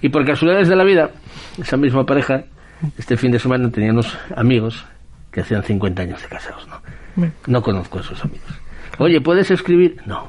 Y 0.00 0.08
por 0.08 0.24
casualidades 0.26 0.68
de 0.68 0.74
la 0.76 0.82
vida, 0.84 1.10
esa 1.60 1.76
misma 1.76 2.04
pareja, 2.04 2.44
este 2.98 3.16
fin 3.16 3.30
de 3.30 3.38
semana 3.38 3.70
tenía 3.70 3.92
unos 3.92 4.18
amigos 4.34 4.84
que 5.30 5.40
hacían 5.42 5.62
50 5.62 6.02
años 6.02 6.20
de 6.20 6.28
casados, 6.28 6.66
¿no? 6.68 7.30
No 7.46 7.62
conozco 7.62 7.98
a 7.98 8.00
esos 8.00 8.24
amigos. 8.24 8.48
Oye, 8.98 9.20
¿puedes 9.20 9.50
escribir? 9.50 9.96
No, 10.04 10.26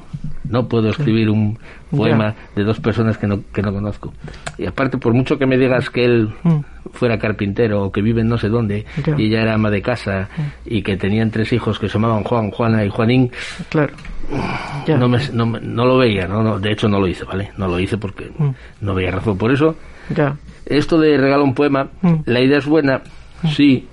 no 0.47 0.67
puedo 0.67 0.89
escribir 0.89 1.29
un 1.29 1.57
poema 1.89 2.35
de 2.55 2.63
dos 2.63 2.79
personas 2.79 3.17
que 3.17 3.25
no, 3.27 3.41
que 3.51 3.61
no 3.61 3.73
conozco. 3.73 4.13
Y 4.57 4.65
aparte, 4.67 4.97
por 4.97 5.13
mucho 5.13 5.37
que 5.39 5.45
me 5.47 5.57
digas 5.57 5.89
que 5.89 6.05
él 6.05 6.33
fuera 6.93 7.17
carpintero 7.19 7.83
o 7.83 7.91
que 7.91 8.01
vive 8.01 8.21
en 8.21 8.27
no 8.29 8.37
sé 8.37 8.47
dónde 8.49 8.85
Ya. 9.05 9.15
y 9.17 9.25
ella 9.25 9.41
era 9.41 9.53
ama 9.55 9.69
de 9.69 9.81
casa 9.81 10.29
y 10.65 10.81
que 10.81 10.95
tenían 10.95 11.29
tres 11.31 11.51
hijos 11.51 11.77
que 11.79 11.87
se 11.89 11.93
llamaban 11.95 12.23
Juan, 12.23 12.49
Juana 12.51 12.85
y 12.85 12.89
Juanín, 12.89 13.31
Claro. 13.69 13.93
Ya. 14.87 14.97
no, 14.97 15.09
me, 15.09 15.19
no, 15.33 15.45
me- 15.45 15.59
no 15.59 15.85
lo 15.85 15.97
veía, 15.97 16.27
¿no? 16.27 16.41
No, 16.43 16.59
de 16.59 16.71
hecho 16.71 16.87
no 16.87 16.99
lo 16.99 17.07
hice, 17.07 17.25
¿vale? 17.25 17.51
No 17.57 17.67
lo 17.67 17.79
hice 17.79 17.97
porque 17.97 18.31
no 18.81 18.93
veía 18.95 19.11
razón. 19.11 19.37
Por 19.37 19.51
eso, 19.51 19.75
Ya. 20.15 20.37
esto 20.65 20.99
de 20.99 21.17
regalar 21.17 21.41
un 21.41 21.53
poema, 21.53 21.89
Mm. 22.01 22.13
la 22.25 22.39
idea 22.39 22.57
es 22.59 22.65
buena, 22.65 23.01
sí, 23.53 23.87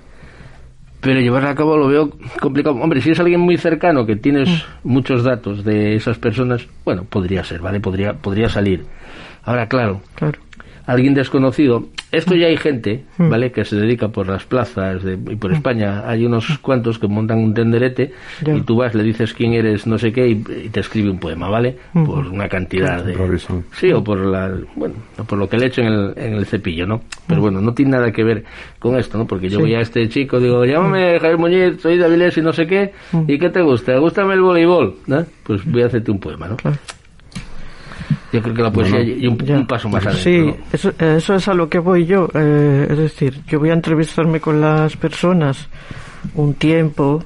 pero 1.01 1.19
llevarla 1.19 1.49
a 1.49 1.55
cabo 1.55 1.77
lo 1.77 1.87
veo 1.87 2.11
complicado. 2.39 2.75
Hombre, 2.75 3.01
si 3.01 3.09
es 3.11 3.19
alguien 3.19 3.39
muy 3.41 3.57
cercano 3.57 4.05
que 4.05 4.15
tienes 4.15 4.47
Mm. 4.49 4.87
muchos 4.89 5.23
datos 5.23 5.63
de 5.63 5.95
esas 5.95 6.17
personas, 6.19 6.67
bueno, 6.85 7.03
podría 7.03 7.43
ser, 7.43 7.59
¿vale? 7.59 7.79
Podría, 7.79 8.13
podría 8.13 8.47
salir. 8.49 8.85
Ahora, 9.43 9.67
claro, 9.67 10.01
Claro. 10.15 10.37
Alguien 10.91 11.13
desconocido. 11.13 11.85
Esto 12.11 12.35
ya 12.35 12.47
hay 12.47 12.57
gente, 12.57 13.05
Mm. 13.17 13.29
¿vale? 13.29 13.51
Que 13.51 13.63
se 13.63 13.75
dedica 13.77 14.09
por 14.09 14.27
las 14.27 14.43
plazas 14.43 15.01
de- 15.03 15.13
y 15.13 15.35
por 15.35 15.53
España. 15.53 16.03
Hay 16.09 16.25
unos 16.25 16.57
cuantos 16.59 16.99
que 16.99 17.07
montan 17.07 17.39
un 17.39 17.53
tenderete 17.53 18.11
Ya. 18.45 18.53
y 18.55 18.61
tú 18.61 18.75
vas, 18.75 18.93
le 18.93 19.03
dices 19.03 19.33
quién 19.33 19.53
eres, 19.53 19.87
no 19.87 19.97
sé 19.97 20.11
qué, 20.11 20.27
y, 20.27 20.31
y 20.65 20.69
te 20.69 20.81
escribe 20.81 21.09
un 21.09 21.19
poema, 21.19 21.47
¿vale? 21.49 21.77
Mm. 21.93 22.03
Por 22.05 22.27
una 22.27 22.49
cantidad 22.49 23.03
de... 23.03 23.15
Sí, 23.73 23.91
o 23.93 24.03
por 24.03 24.19
la, 24.19 24.51
bueno, 24.75 24.95
por 25.27 25.37
lo 25.37 25.47
que 25.47 25.57
le 25.57 25.67
echo 25.67 25.81
en 25.81 25.87
el, 25.87 26.13
en 26.17 26.33
el 26.35 26.45
cepillo, 26.45 26.85
¿no? 26.85 27.01
Pero 27.27 27.41
bueno, 27.41 27.61
no 27.61 27.73
tiene 27.73 27.91
nada 27.91 28.11
que 28.11 28.23
ver 28.23 28.43
con 28.79 28.97
esto, 28.97 29.17
¿no? 29.17 29.25
Porque 29.25 29.47
yo 29.49 29.57
Sí. 29.57 29.63
voy 29.63 29.75
a 29.75 29.79
este 29.81 30.07
chico, 30.09 30.39
digo, 30.39 30.65
llámame 30.65 31.19
Javier 31.19 31.37
Muñiz, 31.37 31.81
soy 31.81 31.97
de 31.97 32.05
Avilés 32.05 32.37
y 32.37 32.41
no 32.41 32.51
sé 32.51 32.67
qué, 32.67 32.91
¿y 33.27 33.37
qué 33.39 33.49
te 33.49 33.61
gusta? 33.61 33.97
¿Gústame 33.97 34.33
el 34.33 34.41
voleibol? 34.41 34.95
¿no? 35.07 35.25
Pues 35.43 35.63
voy 35.65 35.83
a 35.83 35.85
hacerte 35.85 36.11
un 36.11 36.19
poema, 36.19 36.47
¿no? 36.49 36.57
Claro. 36.57 36.77
Yo 38.31 38.41
creo 38.41 38.55
que 38.55 38.61
la 38.61 38.71
poesía 38.71 39.01
y 39.01 39.27
un, 39.27 39.37
paso 39.67 39.89
más 39.89 40.05
adentro, 40.05 40.23
Sí, 40.23 40.39
¿no? 40.39 40.55
eso, 40.71 40.93
eso 40.97 41.35
es 41.35 41.47
a 41.47 41.53
lo 41.53 41.67
que 41.69 41.79
voy 41.79 42.05
yo. 42.05 42.29
eh, 42.33 42.87
es 42.89 42.97
decir, 42.97 43.41
yo 43.47 43.59
voy 43.59 43.69
a 43.71 43.73
entrevistarme 43.73 44.39
con 44.39 44.61
las 44.61 44.95
personas 44.95 45.67
un 46.35 46.53
tiempo 46.53 47.23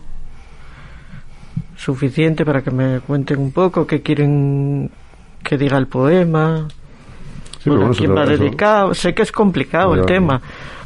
suficiente 1.77 2.45
para 2.45 2.61
que 2.63 2.71
me 2.71 2.99
cuenten 3.01 3.39
un 3.39 3.51
poco 3.51 3.85
qué 3.85 4.01
quieren 4.01 4.89
que 5.43 5.57
diga 5.57 5.77
el 5.77 5.87
poema, 5.87 6.67
Sí, 7.59 7.69
bueno, 7.69 7.91
quién 7.97 8.15
va 8.15 8.25
dedicado. 8.25 8.93
Sé 8.93 9.13
que 9.15 9.23
es 9.23 9.31
complicado 9.31 9.95
el 9.95 10.05
tema, 10.05 10.39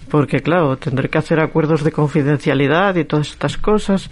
porque 0.10 0.42
claro, 0.42 0.76
tendré 0.78 1.08
que 1.10 1.18
hacer 1.18 1.40
acuerdos 1.40 1.84
de 1.84 1.92
confidencialidad 1.92 2.96
y 2.96 3.06
todas 3.06 3.30
estas 3.30 3.58
cosas, 3.58 4.10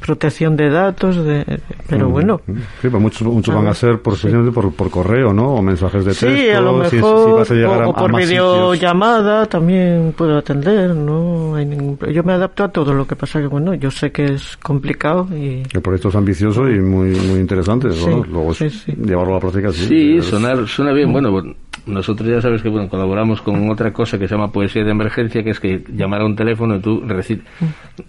protección 0.00 0.56
de 0.56 0.70
datos, 0.70 1.16
de, 1.24 1.60
pero 1.88 2.08
bueno. 2.08 2.40
Sí, 2.82 2.88
pues 2.88 3.02
muchos, 3.02 3.22
muchos 3.22 3.54
A 3.54 3.58
van 3.58 3.68
a 3.68 3.74
ser 3.74 4.00
por, 4.00 4.14
precisamente 4.14 4.52
por, 4.52 4.72
por 4.74 4.90
correo, 4.90 5.32
¿no? 5.32 5.54
O 5.54 5.62
mensajes 5.62 6.04
de 6.04 6.10
texto. 6.10 6.26
Sí, 6.34 6.50
a 6.50 6.60
lo 6.60 6.84
si- 6.84 6.90
si 6.90 6.96
mejor, 6.96 7.38
vas 7.38 7.50
a 7.50 7.54
llegar 7.54 7.82
a- 7.82 7.86
o, 7.86 7.90
o 7.90 7.92
a 7.92 7.96
por 7.96 8.12
más 8.12 8.24
sitios. 8.26 8.52
videollamada 8.54 9.46
también 9.46 10.14
puedo 10.16 10.36
atender, 10.38 10.94
no 10.94 11.54
hay 11.54 11.64
ningún 11.66 11.98
Yo 12.12 12.22
me 12.24 12.32
adapto 12.32 12.64
a 12.64 12.68
todo, 12.68 12.92
lo 12.94 13.06
que 13.06 13.16
pasa 13.16 13.40
que, 13.40 13.46
bueno, 13.46 13.74
yo 13.74 13.90
sé 13.90 14.10
que 14.10 14.24
es 14.24 14.56
complicado 14.56 15.26
y... 15.32 15.62
El 15.72 15.80
proyecto 15.82 16.08
es 16.08 16.14
ambicioso 16.16 16.68
y 16.68 16.80
muy 16.80 17.10
muy 17.10 17.40
interesante. 17.40 17.90
Sí, 17.92 18.06
¿no? 18.08 18.24
Luego 18.24 18.50
es- 18.52 18.58
sí, 18.58 18.70
sí. 18.70 18.92
llevarlo 18.96 19.32
a 19.32 19.34
la 19.36 19.40
práctica, 19.40 19.72
sí. 19.72 19.86
Sí, 19.86 20.16
es- 20.18 20.26
sonar, 20.26 20.66
suena 20.66 20.92
bien. 20.92 21.12
Bueno, 21.12 21.30
bueno, 21.30 21.54
nosotros 21.86 22.28
ya 22.28 22.40
sabes 22.40 22.62
que 22.62 22.68
bueno 22.68 22.88
colaboramos 22.88 23.42
con 23.42 23.68
otra 23.70 23.92
cosa 23.92 24.18
que 24.18 24.26
se 24.28 24.34
llama 24.34 24.50
poesía 24.52 24.84
de 24.84 24.90
emergencia, 24.90 25.42
que 25.42 25.50
es 25.50 25.60
que 25.60 25.84
llamar 25.94 26.22
a 26.22 26.24
un 26.26 26.34
teléfono 26.36 26.76
y 26.76 26.80
tú 26.80 27.02
reci- 27.02 27.42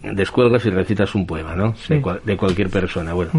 descuelgas 0.03 0.65
y 0.65 0.69
recitas 0.69 1.13
un 1.15 1.25
poema, 1.25 1.55
¿no? 1.55 1.75
Sí. 1.75 1.95
De, 1.95 2.01
cual- 2.01 2.21
de 2.23 2.37
cualquier 2.37 2.69
persona. 2.69 3.13
Bueno, 3.13 3.31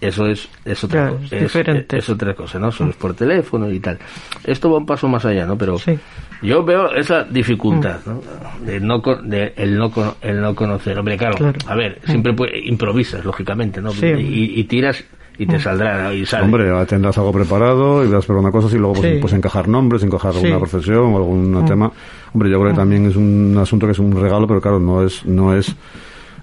eso 0.00 0.26
es, 0.26 0.48
es 0.64 0.82
otra 0.82 1.10
cosa. 1.10 1.36
es 1.36 1.42
diferente. 1.42 1.98
es 1.98 2.08
otra 2.08 2.34
cosa, 2.34 2.58
¿no? 2.58 2.72
Solo 2.72 2.90
es 2.90 2.96
por 2.96 3.14
teléfono 3.14 3.70
y 3.70 3.80
tal. 3.80 3.98
Esto 4.44 4.70
va 4.70 4.78
un 4.78 4.86
paso 4.86 5.08
más 5.08 5.24
allá, 5.24 5.46
¿no? 5.46 5.56
Pero 5.58 5.78
Sí. 5.78 5.98
yo 6.42 6.64
veo 6.64 6.92
esa 6.94 7.24
dificultad, 7.24 8.00
¿no? 8.06 8.22
De 8.64 8.80
no, 8.80 9.00
de 9.22 9.52
el 9.56 9.76
no, 9.76 9.90
con- 9.90 10.14
el 10.22 10.40
no 10.40 10.54
conocer. 10.54 10.98
Hombre, 10.98 11.16
claro, 11.18 11.36
Claro. 11.36 11.58
a 11.66 11.74
ver, 11.74 12.00
siempre 12.06 12.32
puede- 12.32 12.58
improvisas, 12.66 13.24
lógicamente, 13.24 13.80
¿no? 13.82 13.90
Sí. 13.92 14.06
Y, 14.06 14.58
y 14.60 14.64
tiras 14.64 15.04
y 15.38 15.46
te 15.46 15.58
saldrá, 15.58 16.04
¿no? 16.04 16.12
y 16.12 16.26
sale. 16.26 16.44
Hombre, 16.44 16.70
tendrás 16.86 17.16
algo 17.18 17.32
preparado 17.32 18.04
y 18.04 18.08
vas 18.08 18.26
por 18.26 18.36
una 18.36 18.50
cosa 18.50 18.74
y 18.74 18.78
luego 18.78 18.94
pues, 18.94 19.12
Sí. 19.14 19.18
pues 19.20 19.32
encajar 19.32 19.68
nombres, 19.68 20.02
encajar 20.02 20.32
Sí. 20.34 20.38
alguna 20.40 20.58
profesión 20.58 21.14
o 21.14 21.16
algún 21.16 21.64
tema. 21.66 21.90
Hombre, 22.34 22.50
yo 22.50 22.58
creo 22.60 22.70
que 22.72 22.76
también 22.76 23.06
es 23.06 23.16
un 23.16 23.56
asunto 23.60 23.86
que 23.86 23.92
es 23.92 23.98
un 23.98 24.12
regalo, 24.20 24.46
pero 24.46 24.60
claro, 24.60 24.78
no 24.78 25.02
es 25.02 25.24
no 25.24 25.54
es 25.54 25.74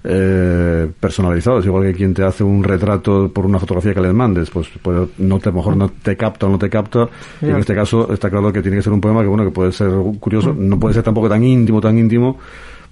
eh, 0.04 0.88
personalizado. 1.00 1.58
Es 1.58 1.66
igual 1.66 1.84
que 1.84 1.92
quien 1.94 2.14
te 2.14 2.22
hace 2.24 2.44
un 2.44 2.62
retrato 2.62 3.30
por 3.32 3.44
una 3.44 3.58
fotografía 3.58 3.92
que 3.94 4.00
les 4.00 4.14
mandes, 4.14 4.48
pues, 4.50 4.68
pues 4.80 5.08
no 5.18 5.38
te, 5.38 5.48
a 5.48 5.52
lo 5.52 5.58
mejor 5.58 5.76
no 5.76 5.88
te 5.90 6.16
capta 6.16 6.46
o 6.46 6.50
no 6.50 6.58
te 6.58 6.70
capta. 6.70 7.08
Y 7.42 7.46
en 7.46 7.56
este 7.56 7.74
caso 7.74 8.12
está 8.12 8.30
claro 8.30 8.52
que 8.52 8.62
tiene 8.62 8.76
que 8.76 8.82
ser 8.82 8.92
un 8.92 9.00
poema 9.00 9.22
que 9.22 9.26
bueno 9.28 9.44
que 9.44 9.50
puede 9.50 9.72
ser 9.72 9.90
curioso, 10.20 10.54
no 10.56 10.78
puede 10.78 10.94
ser 10.94 11.02
tampoco 11.02 11.28
tan 11.28 11.42
íntimo, 11.42 11.80
tan 11.80 11.98
íntimo. 11.98 12.38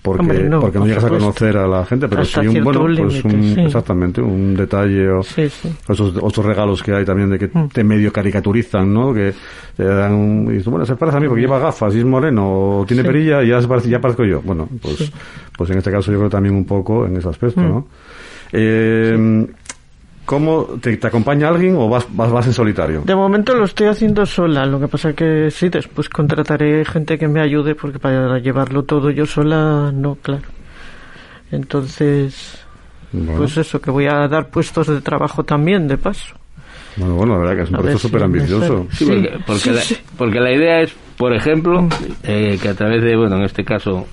Porque 0.03 0.21
Hombre, 0.21 0.49
no, 0.49 0.61
porque 0.61 0.79
no 0.79 0.83
por 0.85 0.89
llegas 0.89 1.05
a 1.05 1.09
conocer 1.09 1.57
a 1.57 1.67
la 1.67 1.85
gente, 1.85 2.07
pero 2.09 2.23
Hasta 2.23 2.41
sí 2.43 2.47
un 2.49 2.63
bueno, 2.63 2.81
pues 2.83 2.97
límite, 2.97 3.27
un, 3.27 3.43
sí. 3.57 3.61
exactamente 3.63 4.21
un 4.23 4.55
detalle 4.55 5.09
o, 5.11 5.23
Sí, 5.25 5.49
sí. 5.49 5.69
esos 5.89 6.15
otros 6.23 6.47
regalos 6.47 6.81
que 6.83 6.93
hay 6.95 7.05
también 7.05 7.29
de 7.31 7.39
que 7.41 7.49
Mm. 7.53 7.69
te 7.73 7.83
medio 7.83 8.13
caricaturizan, 8.13 8.93
¿no? 8.95 9.13
Que 9.13 9.35
te 9.77 9.83
dan 9.85 10.13
un... 10.15 10.47
Y 10.49 10.53
dices, 10.59 10.69
bueno, 10.69 10.87
se 10.87 10.95
parece 10.95 11.17
a 11.17 11.21
mí 11.21 11.27
porque 11.27 11.41
lleva 11.43 11.59
gafas 11.59 11.93
y 11.95 11.99
es 11.99 12.05
moreno 12.05 12.79
o 12.81 12.85
tiene 12.87 13.03
perilla 13.03 13.43
y 13.43 13.49
ya, 13.49 13.61
se 13.61 13.67
parece- 13.67 13.89
ya 13.89 14.01
parezco 14.01 14.25
yo. 14.25 14.41
Bueno, 14.43 14.69
pues, 14.81 15.11
pues 15.59 15.71
en 15.71 15.79
este 15.79 15.91
caso 15.91 16.13
yo 16.13 16.19
creo 16.19 16.31
también 16.31 16.55
un 16.55 16.65
poco 16.67 17.05
en 17.07 17.17
ese 17.17 17.29
aspecto, 17.29 17.61
Mm. 17.61 17.69
¿no? 17.69 17.89
Eh, 18.53 19.47
¿Cómo 20.27 20.65
te, 20.81 20.97
te 20.97 21.07
acompaña 21.07 21.49
alguien 21.49 21.77
o 21.77 21.89
vas, 21.89 22.07
vas, 22.11 22.31
vas 22.33 22.47
en 22.47 22.53
solitario? 22.53 23.03
De 23.07 23.15
momento 23.15 23.55
lo 23.55 23.65
estoy 23.65 23.87
haciendo 23.87 24.27
sola, 24.27 24.67
lo 24.67 24.79
que 24.81 24.89
pasa 24.89 25.13
que 25.15 25.51
sí, 25.51 25.69
después 25.69 26.09
contrataré 26.09 26.85
gente 26.85 27.17
que 27.17 27.29
me 27.29 27.41
ayude 27.41 27.75
porque 27.77 27.99
para 28.01 28.39
llevarlo 28.41 28.83
todo 28.83 29.11
yo 29.11 29.25
sola, 29.25 29.91
no, 29.95 30.17
claro. 30.17 30.43
Entonces, 31.53 32.59
Bueno, 33.13 33.39
pues 33.39 33.57
eso, 33.57 33.81
que 33.81 33.91
voy 33.91 34.07
a 34.07 34.27
dar 34.29 34.49
puestos 34.51 34.87
de 34.89 35.01
trabajo 35.01 35.45
también, 35.45 35.87
de 35.89 35.97
paso. 35.97 36.35
bueno, 36.97 37.15
bueno, 37.15 37.33
la 37.35 37.39
verdad 37.41 37.57
que 37.57 37.63
es 37.63 37.71
un 37.71 37.89
A 37.89 37.93
si 37.93 37.99
súper 37.99 38.23
ambicioso. 38.25 38.87
Sí, 38.91 39.05
Sí, 39.05 39.07
porque, 39.07 39.39
porque 39.47 39.61
sí, 39.61 39.71
la, 39.71 39.81
sí. 39.81 39.97
porque 40.19 40.41
la 40.41 40.53
idea 40.53 40.81
es, 40.83 40.93
por 41.17 41.33
ejemplo, 41.35 41.89
eh, 42.25 42.59
que 42.61 42.69
a 42.69 42.75
través 42.75 43.03
de, 43.03 43.17
bueno, 43.17 43.37
en 43.37 43.43
este 43.45 43.65
caso, 43.65 44.07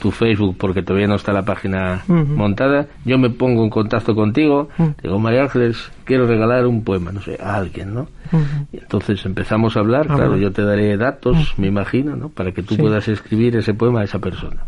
tu 0.00 0.10
Facebook, 0.10 0.56
porque 0.58 0.82
todavía 0.82 1.06
no 1.06 1.14
está 1.16 1.32
la 1.32 1.44
página 1.44 2.04
montada, 2.36 2.86
yo 3.04 3.18
me 3.18 3.30
pongo 3.30 3.64
en 3.64 3.70
contacto 3.70 4.14
contigo, 4.14 4.68
Ujú. 4.78 4.94
digo, 5.02 5.18
María 5.18 5.42
Ángeles, 5.42 5.92
quiero 6.04 6.26
regalar 6.26 6.66
un 6.66 6.84
poema, 6.84 7.12
no 7.12 7.20
sé, 7.20 7.38
a 7.42 7.56
alguien, 7.56 7.94
¿no? 7.94 8.08
Y 8.72 8.78
entonces 8.78 9.24
empezamos 9.26 9.76
a 9.76 9.80
hablar, 9.80 10.06
claro, 10.06 10.36
yo 10.36 10.52
te 10.52 10.62
daré 10.62 10.96
datos, 10.96 11.54
me 11.56 11.66
imagino, 11.66 12.16
¿no? 12.16 12.28
Para 12.28 12.52
que 12.52 12.62
tú 12.62 12.76
Sí. 12.76 12.80
puedas 12.82 13.08
escribir 13.08 13.56
ese 13.56 13.74
poema 13.74 14.00
a 14.00 14.04
esa 14.04 14.18
persona. 14.20 14.62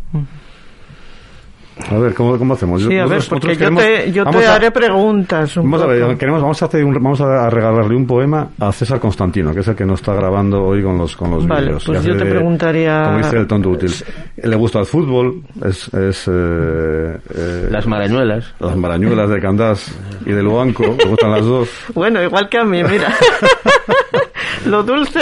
A 1.89 1.97
ver, 1.97 2.13
¿cómo, 2.13 2.37
cómo 2.37 2.53
hacemos? 2.53 2.81
Sí, 2.83 2.87
a 2.97 3.05
ver, 3.05 3.15
Nosotros- 3.17 3.29
porque 3.29 3.47
nosotros 3.47 3.57
yo 3.57 3.77
queremos- 3.77 4.05
te, 4.05 4.11
yo 4.11 4.25
te 4.25 4.45
a- 4.45 4.55
haré 4.55 4.71
preguntas. 4.71 5.57
un 5.57 5.63
Vamos 5.71 5.81
a 5.81 5.87
ver, 5.87 6.01
poco. 6.03 6.17
queremos, 6.19 6.41
vamos 6.41 6.61
a 6.61 6.65
hacer 6.65 6.83
un- 6.85 6.93
vamos 6.93 7.21
a 7.21 7.49
regalarle 7.49 7.95
un 7.95 8.05
poema 8.05 8.47
a 8.59 8.71
César 8.71 8.99
Constantino, 8.99 9.53
que 9.53 9.61
es 9.61 9.67
el 9.67 9.75
que 9.75 9.85
nos 9.85 9.99
está 9.99 10.13
grabando 10.13 10.63
hoy 10.63 10.83
con 10.83 10.97
los 10.97 11.15
con 11.15 11.31
los 11.31 11.47
Vale, 11.47 11.65
vídeos. 11.67 11.83
pues 11.85 12.03
yo 12.03 12.15
te 12.15 12.23
de- 12.25 12.29
preguntaría- 12.31 13.03
Como 13.05 13.17
dice 13.17 13.37
el 13.37 13.47
tonto 13.47 13.69
útil. 13.71 13.91
Le 14.37 14.55
gusta 14.55 14.79
el 14.79 14.85
fútbol, 14.85 15.41
es, 15.65 15.91
es 15.93 16.27
eh, 16.27 17.17
eh, 17.35 17.67
Las 17.71 17.87
marañuelas. 17.87 18.53
las 18.59 18.75
marañuelas 18.77 19.29
de 19.29 19.39
Candás 19.41 19.95
y 20.25 20.31
de 20.31 20.43
Luanco, 20.43 20.83
le 20.83 21.05
gustan 21.09 21.31
las 21.31 21.43
dos. 21.43 21.69
Bueno, 21.95 22.21
igual 22.21 22.49
que 22.49 22.57
a 22.59 22.63
mí, 22.65 22.83
mira. 22.83 23.13
Lo 24.65 24.83
dulce. 24.83 25.19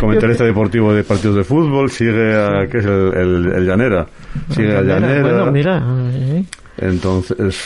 Comentarista 0.00 0.44
deportivo 0.44 0.92
de 0.92 1.04
partidos 1.04 1.36
de 1.36 1.44
fútbol, 1.44 1.90
sigue 1.90 2.34
a, 2.34 2.66
¿qué 2.70 2.78
es 2.78 2.84
el, 2.84 3.12
el, 3.14 3.52
el 3.56 3.66
Llanera? 3.66 4.06
Sigue 4.50 4.76
a 4.76 4.82
Llanera. 4.82 5.22
Bueno, 5.22 5.52
mira. 5.52 5.82
eh, 6.12 6.44
Entonces, 6.78 7.60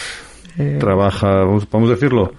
Eh. 0.59 0.76
trabaja, 0.81 1.29
vamos, 1.45 1.67
vamos 1.71 1.91
a 1.91 1.95
decirlo, 1.95 2.33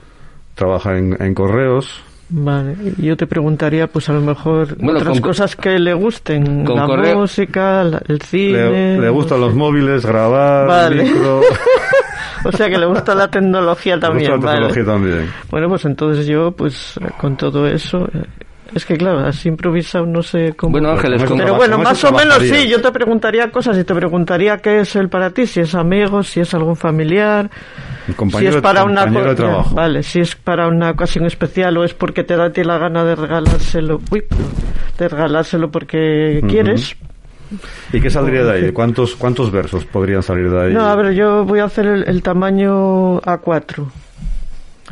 trabaja 0.55 0.97
en, 0.97 1.15
en 1.21 1.33
correos, 1.33 2.01
Vale, 2.35 2.75
yo 2.97 3.15
te 3.15 3.27
preguntaría, 3.27 3.85
pues 3.85 4.09
a 4.09 4.13
lo 4.13 4.21
mejor 4.21 4.75
Bueno, 4.77 4.97
otras 4.97 5.19
con- 5.19 5.29
cosas 5.29 5.55
que 5.55 5.77
le 5.77 5.93
gusten, 5.93 6.65
con 6.65 6.77
la 6.77 6.87
correo- 6.87 7.19
música, 7.19 7.83
la- 7.83 8.01
el 8.07 8.21
cine. 8.21 8.71
Le, 8.71 8.99
le 9.01 9.09
gustan 9.09 9.39
no 9.39 9.45
los 9.45 9.53
sé. 9.53 9.59
móviles, 9.59 10.03
grabar, 10.05 10.65
Vale. 10.67 11.03
micro... 11.03 11.41
O 12.45 12.51
sea 12.51 12.69
que 12.69 12.77
le 12.77 12.85
gusta 12.85 13.15
la 13.15 13.27
tecnología 13.29 13.95
le 13.95 14.01
también. 14.01 14.31
gusta 14.31 14.45
la 14.45 14.53
vale. 14.59 14.73
tecnología 14.73 14.93
también. 14.93 15.33
Bueno, 15.49 15.69
pues 15.69 15.85
entonces 15.85 16.27
yo, 16.27 16.51
pues 16.51 16.99
con 17.17 17.37
todo 17.37 17.65
eso, 17.67 17.99
eh, 18.13 18.23
es 18.75 18.85
que 18.85 18.97
claro, 18.97 19.19
así 19.19 19.49
improvisado 19.49 20.05
no 20.05 20.21
sé 20.23 20.53
cómo. 20.57 20.71
Bueno, 20.71 20.89
Ángeles, 20.89 21.23
Pero 21.37 21.55
bueno, 21.55 21.77
más 21.77 22.03
o 22.03 22.11
menos 22.11 22.39
sí, 22.39 22.67
yo 22.67 22.81
te 22.81 22.91
preguntaría 22.91 23.49
cosas 23.51 23.77
y 23.77 23.83
te 23.83 23.93
preguntaría 23.93 24.57
qué 24.57 24.79
es 24.79 24.95
él 24.95 25.09
para 25.09 25.29
ti, 25.29 25.45
si 25.45 25.59
es 25.61 25.75
amigo, 25.75 26.23
si 26.23 26.39
es 26.39 26.53
algún 26.55 26.75
familiar, 26.75 27.49
si 28.07 28.13
compañero, 28.13 28.55
es 28.55 28.61
para 28.61 28.83
una 28.83 29.05
de 29.05 29.35
trabajo. 29.35 29.75
vale, 29.75 30.01
si 30.03 30.21
es 30.21 30.35
para 30.35 30.67
una 30.67 30.89
ocasión 30.91 31.25
especial 31.25 31.77
o 31.77 31.83
es 31.83 31.93
porque 31.93 32.23
te 32.23 32.35
da 32.35 32.45
a 32.45 32.49
ti 32.51 32.63
la 32.63 32.77
gana 32.79 33.03
de 33.03 33.15
regalárselo, 33.15 34.01
uy, 34.11 34.23
de 34.97 35.07
regalárselo 35.07 35.69
porque 35.69 36.41
quieres. 36.49 36.95
¿Y 37.91 38.01
qué 38.01 38.09
saldría 38.09 38.43
de 38.43 38.51
ahí? 38.51 38.71
¿Cuántos, 38.71 39.15
¿Cuántos 39.15 39.51
versos 39.51 39.85
podrían 39.85 40.23
salir 40.23 40.49
de 40.49 40.61
ahí? 40.61 40.73
No, 40.73 40.85
a 40.85 40.95
ver, 40.95 41.13
yo 41.13 41.45
voy 41.45 41.59
a 41.59 41.65
hacer 41.65 41.85
el, 41.85 42.03
el 42.07 42.21
tamaño 42.21 43.21
A4. 43.21 43.85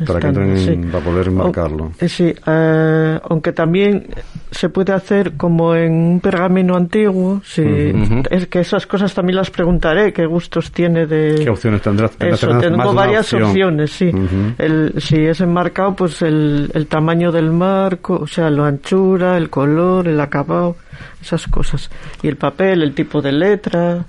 Para 0.06 0.20
que 0.20 0.26
entren, 0.28 0.56
sí. 0.58 0.76
para 0.90 1.04
poder 1.04 1.30
marcarlo. 1.30 1.92
Eh, 2.00 2.08
Sí, 2.08 2.34
eh, 2.46 3.20
aunque 3.28 3.52
también 3.52 4.06
se 4.50 4.68
puede 4.68 4.92
hacer 4.92 5.32
como 5.36 5.74
en 5.74 5.92
un 5.92 6.20
pergamino 6.20 6.76
antiguo. 6.76 7.40
Sí, 7.44 7.62
Ujú. 7.62 8.22
es 8.30 8.46
que 8.48 8.60
esas 8.60 8.86
cosas 8.86 9.14
también 9.14 9.36
las 9.36 9.50
preguntaré. 9.50 10.12
¿Qué 10.12 10.26
gustos 10.26 10.70
tiene 10.72 11.06
de.? 11.06 11.40
¿Qué 11.44 11.50
opciones 11.50 11.82
tendrás? 11.82 12.12
Eso, 12.20 12.58
tengo 12.58 12.92
varias 12.94 13.32
opción. 13.32 13.42
opciones, 13.50 13.90
sí. 13.92 14.08
Ujú. 14.08 14.54
el, 14.58 14.94
si 15.00 15.16
es 15.24 15.40
enmarcado, 15.40 15.94
pues 15.96 16.22
el, 16.22 16.70
el 16.74 16.86
tamaño 16.86 17.32
del 17.32 17.50
marco, 17.50 18.18
o 18.22 18.26
sea, 18.26 18.50
la 18.50 18.66
anchura, 18.66 19.36
el 19.36 19.48
color, 19.50 20.08
el 20.08 20.20
acabado, 20.20 20.76
esas 21.20 21.46
cosas. 21.48 21.90
Y 22.22 22.28
el 22.28 22.36
papel, 22.36 22.82
el 22.82 22.94
tipo 22.94 23.22
de 23.22 23.32
letra. 23.32 24.04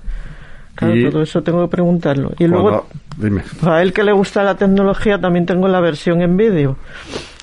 Claro, 0.76 0.96
Y- 0.96 1.10
todo 1.12 1.22
eso 1.22 1.42
tengo 1.44 1.62
que 1.68 1.72
preguntarlo. 1.72 2.32
Y 2.40 2.48
luego, 2.48 2.64
Cuando- 2.64 2.88
Dime. 3.18 3.44
a 3.64 3.82
él 3.82 3.94
que 3.94 4.04
le 4.04 4.12
gusta 4.12 4.44
la 4.44 4.56
tecnología, 4.56 5.20
también 5.20 5.46
tengo 5.46 5.68
la 5.68 5.80
versión 5.80 6.22
en 6.22 6.36
vídeo. 6.38 6.78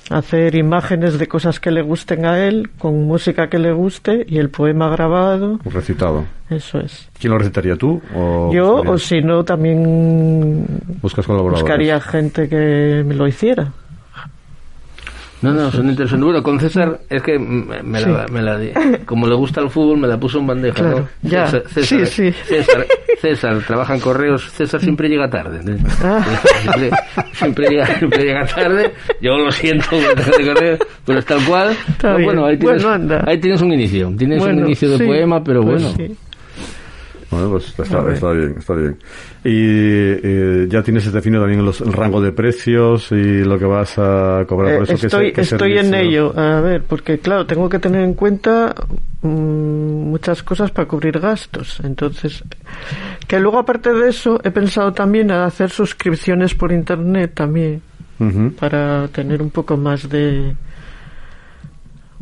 Hacer 0.09 0.55
imágenes 0.55 1.17
de 1.17 1.27
cosas 1.27 1.61
que 1.61 1.71
le 1.71 1.81
gusten 1.81 2.25
a 2.25 2.45
él, 2.45 2.69
con 2.77 3.01
música 3.05 3.49
que 3.49 3.57
le 3.59 3.71
guste 3.71 4.25
y 4.27 4.39
el 4.39 4.49
poema 4.49 4.89
grabado. 4.89 5.59
Recitado. 5.63 6.25
Eso 6.49 6.79
es. 6.79 7.07
¿Quién 7.17 7.31
lo 7.31 7.39
recitaría 7.39 7.77
tú? 7.77 8.01
O 8.13 8.51
Yo, 8.53 8.83
buscarías- 8.83 8.89
o 8.93 8.97
si 8.97 9.21
no, 9.21 9.45
también 9.45 10.65
buscas 11.01 11.25
colaboradores. 11.25 11.61
buscaría 11.63 12.01
gente 12.01 12.49
que 12.49 13.03
me 13.05 13.13
lo 13.15 13.25
hiciera. 13.25 13.71
No, 15.41 15.53
no, 15.53 15.71
son 15.71 15.89
interesantes. 15.89 16.23
Bueno, 16.25 16.43
con 16.43 16.59
César 16.59 16.99
es 17.09 17.21
que 17.23 17.39
me, 17.39 17.81
me 17.81 18.01
la, 18.01 18.25
me 18.31 18.41
la 18.41 18.59
como 19.05 19.27
le 19.27 19.35
gusta 19.35 19.61
el 19.61 19.69
fútbol, 19.69 19.97
me 19.97 20.07
la 20.07 20.19
puso 20.19 20.39
en 20.39 20.47
bandeja. 20.47 20.75
Claro, 20.75 21.07
¿no? 21.21 21.29
ya. 21.29 21.47
César, 21.47 21.63
César, 21.69 22.05
Sí, 22.07 22.31
sí. 22.31 22.37
César, 22.45 22.85
César, 23.19 23.57
trabaja 23.65 23.95
en 23.95 24.01
correos. 24.01 24.51
César 24.51 24.79
siempre 24.79 25.09
llega 25.09 25.29
tarde. 25.29 25.61
¿no? 25.63 25.77
Ah. 26.03 26.23
Siempre, 26.61 26.89
siempre 27.33 27.67
llega, 27.69 27.85
siempre 27.97 28.23
llega 28.23 28.45
tarde. 28.45 28.93
Yo 29.19 29.37
lo 29.37 29.51
siento, 29.51 29.87
pero 31.05 31.19
es 31.19 31.25
tal 31.25 31.43
cual. 31.45 31.75
Está 31.89 32.17
No, 32.17 32.23
bueno, 32.23 32.45
ahí 32.45 32.57
tienes, 32.57 32.83
Bueno, 32.83 33.19
ahí 33.25 33.39
tienes 33.39 33.61
un 33.61 33.73
inicio. 33.73 34.13
Tienes 34.17 34.43
un 34.43 34.59
inicio 34.59 34.89
de 34.91 35.05
poema, 35.05 35.43
pero 35.43 35.63
pues 35.63 35.83
bueno. 35.83 36.15
Bueno, 37.31 37.49
pues 37.51 37.79
A 37.79 37.83
está, 37.83 38.31
bien, 38.33 38.55
está 38.57 38.73
bien. 38.75 38.97
Y 39.45 39.51
eh, 39.55 40.67
ya 40.69 40.83
tienes 40.83 41.09
definido 41.11 41.41
también 41.43 41.63
los, 41.63 41.79
el 41.79 41.93
rango 41.93 42.19
de 42.21 42.33
precios 42.33 43.09
y 43.13 43.43
lo 43.45 43.57
que 43.57 43.63
vas 43.65 43.97
a 43.97 44.43
cobrar 44.47 44.77
por 44.79 44.89
Eh, 44.89 44.93
eso. 44.93 44.99
¿qué 45.01 45.07
estoy 45.07 45.25
se- 45.27 45.33
qué 45.33 45.41
estoy 45.41 45.77
en 45.77 45.93
ello. 45.95 46.37
A 46.37 46.59
ver, 46.59 46.83
porque 46.83 47.19
claro, 47.19 47.45
tengo 47.45 47.69
que 47.69 47.79
tener 47.79 48.01
en 48.01 48.15
cuenta 48.15 48.75
mm, 49.21 49.27
muchas 49.27 50.43
cosas 50.43 50.71
para 50.71 50.87
cubrir 50.89 51.19
gastos. 51.19 51.79
Entonces, 51.85 52.43
que 53.27 53.39
luego 53.39 53.59
aparte 53.59 53.93
de 53.93 54.09
eso, 54.09 54.39
he 54.43 54.51
pensado 54.51 54.91
también 54.91 55.31
en 55.31 55.37
hacer 55.37 55.69
suscripciones 55.69 56.53
por 56.53 56.71
internet 56.73 57.31
también, 57.33 57.81
para 58.59 59.07
tener 59.07 59.41
un 59.41 59.49
poco 59.51 59.77
más 59.77 60.07
de 60.09 60.53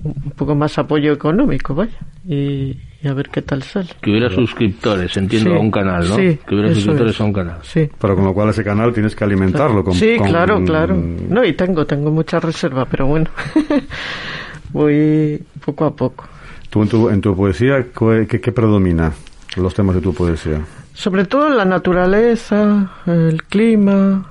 un 0.03 0.31
poco 0.35 0.55
más 0.55 0.77
apoyo 0.77 1.11
económico, 1.11 1.75
vaya, 1.75 1.97
y, 2.27 2.77
y 3.01 3.07
a 3.07 3.13
ver 3.13 3.29
qué 3.29 3.41
tal 3.41 3.63
sale. 3.63 3.89
Que 4.01 4.11
hubiera 4.11 4.29
suscriptores, 4.29 5.15
entiendo, 5.17 5.51
Sí, 5.51 5.55
a 5.55 5.59
un 5.59 5.71
canal, 5.71 6.07
¿no? 6.09 6.15
sí, 6.15 6.37
que 6.45 6.55
hubiera 6.55 6.73
suscriptores 6.73 7.15
es. 7.15 7.21
a 7.21 7.23
un 7.23 7.33
canal. 7.33 7.57
Sí. 7.63 7.89
Pero 7.99 8.15
con 8.15 8.25
lo 8.25 8.33
cual 8.33 8.49
ese 8.49 8.63
canal 8.63 8.93
tienes 8.93 9.15
que 9.15 9.23
alimentarlo 9.23 9.83
con 9.83 9.93
sí, 9.93 10.15
con- 10.17 10.27
claro, 10.27 10.63
claro. 10.65 10.95
No, 10.95 11.43
y 11.45 11.53
tengo, 11.53 11.85
tengo 11.85 12.11
mucha 12.11 12.39
reserva, 12.39 12.85
pero 12.85 13.07
bueno, 13.07 13.29
voy 14.73 15.41
poco 15.65 15.85
a 15.85 15.95
poco. 15.95 16.25
Tú 16.69 16.83
en 16.83 16.89
tu, 16.89 17.09
en 17.09 17.21
tu 17.21 17.35
poesía, 17.35 17.85
¿qué, 17.97 18.27
qué- 18.29 18.41
qué 18.41 18.51
predomina? 18.51 19.11
Los 19.57 19.73
temas 19.73 19.95
de 19.95 20.01
tu 20.01 20.13
poesía. 20.13 20.61
Sobre 20.93 21.25
todo 21.25 21.49
la 21.49 21.65
naturaleza, 21.65 22.91
el 23.07 23.41
clima, 23.43 24.29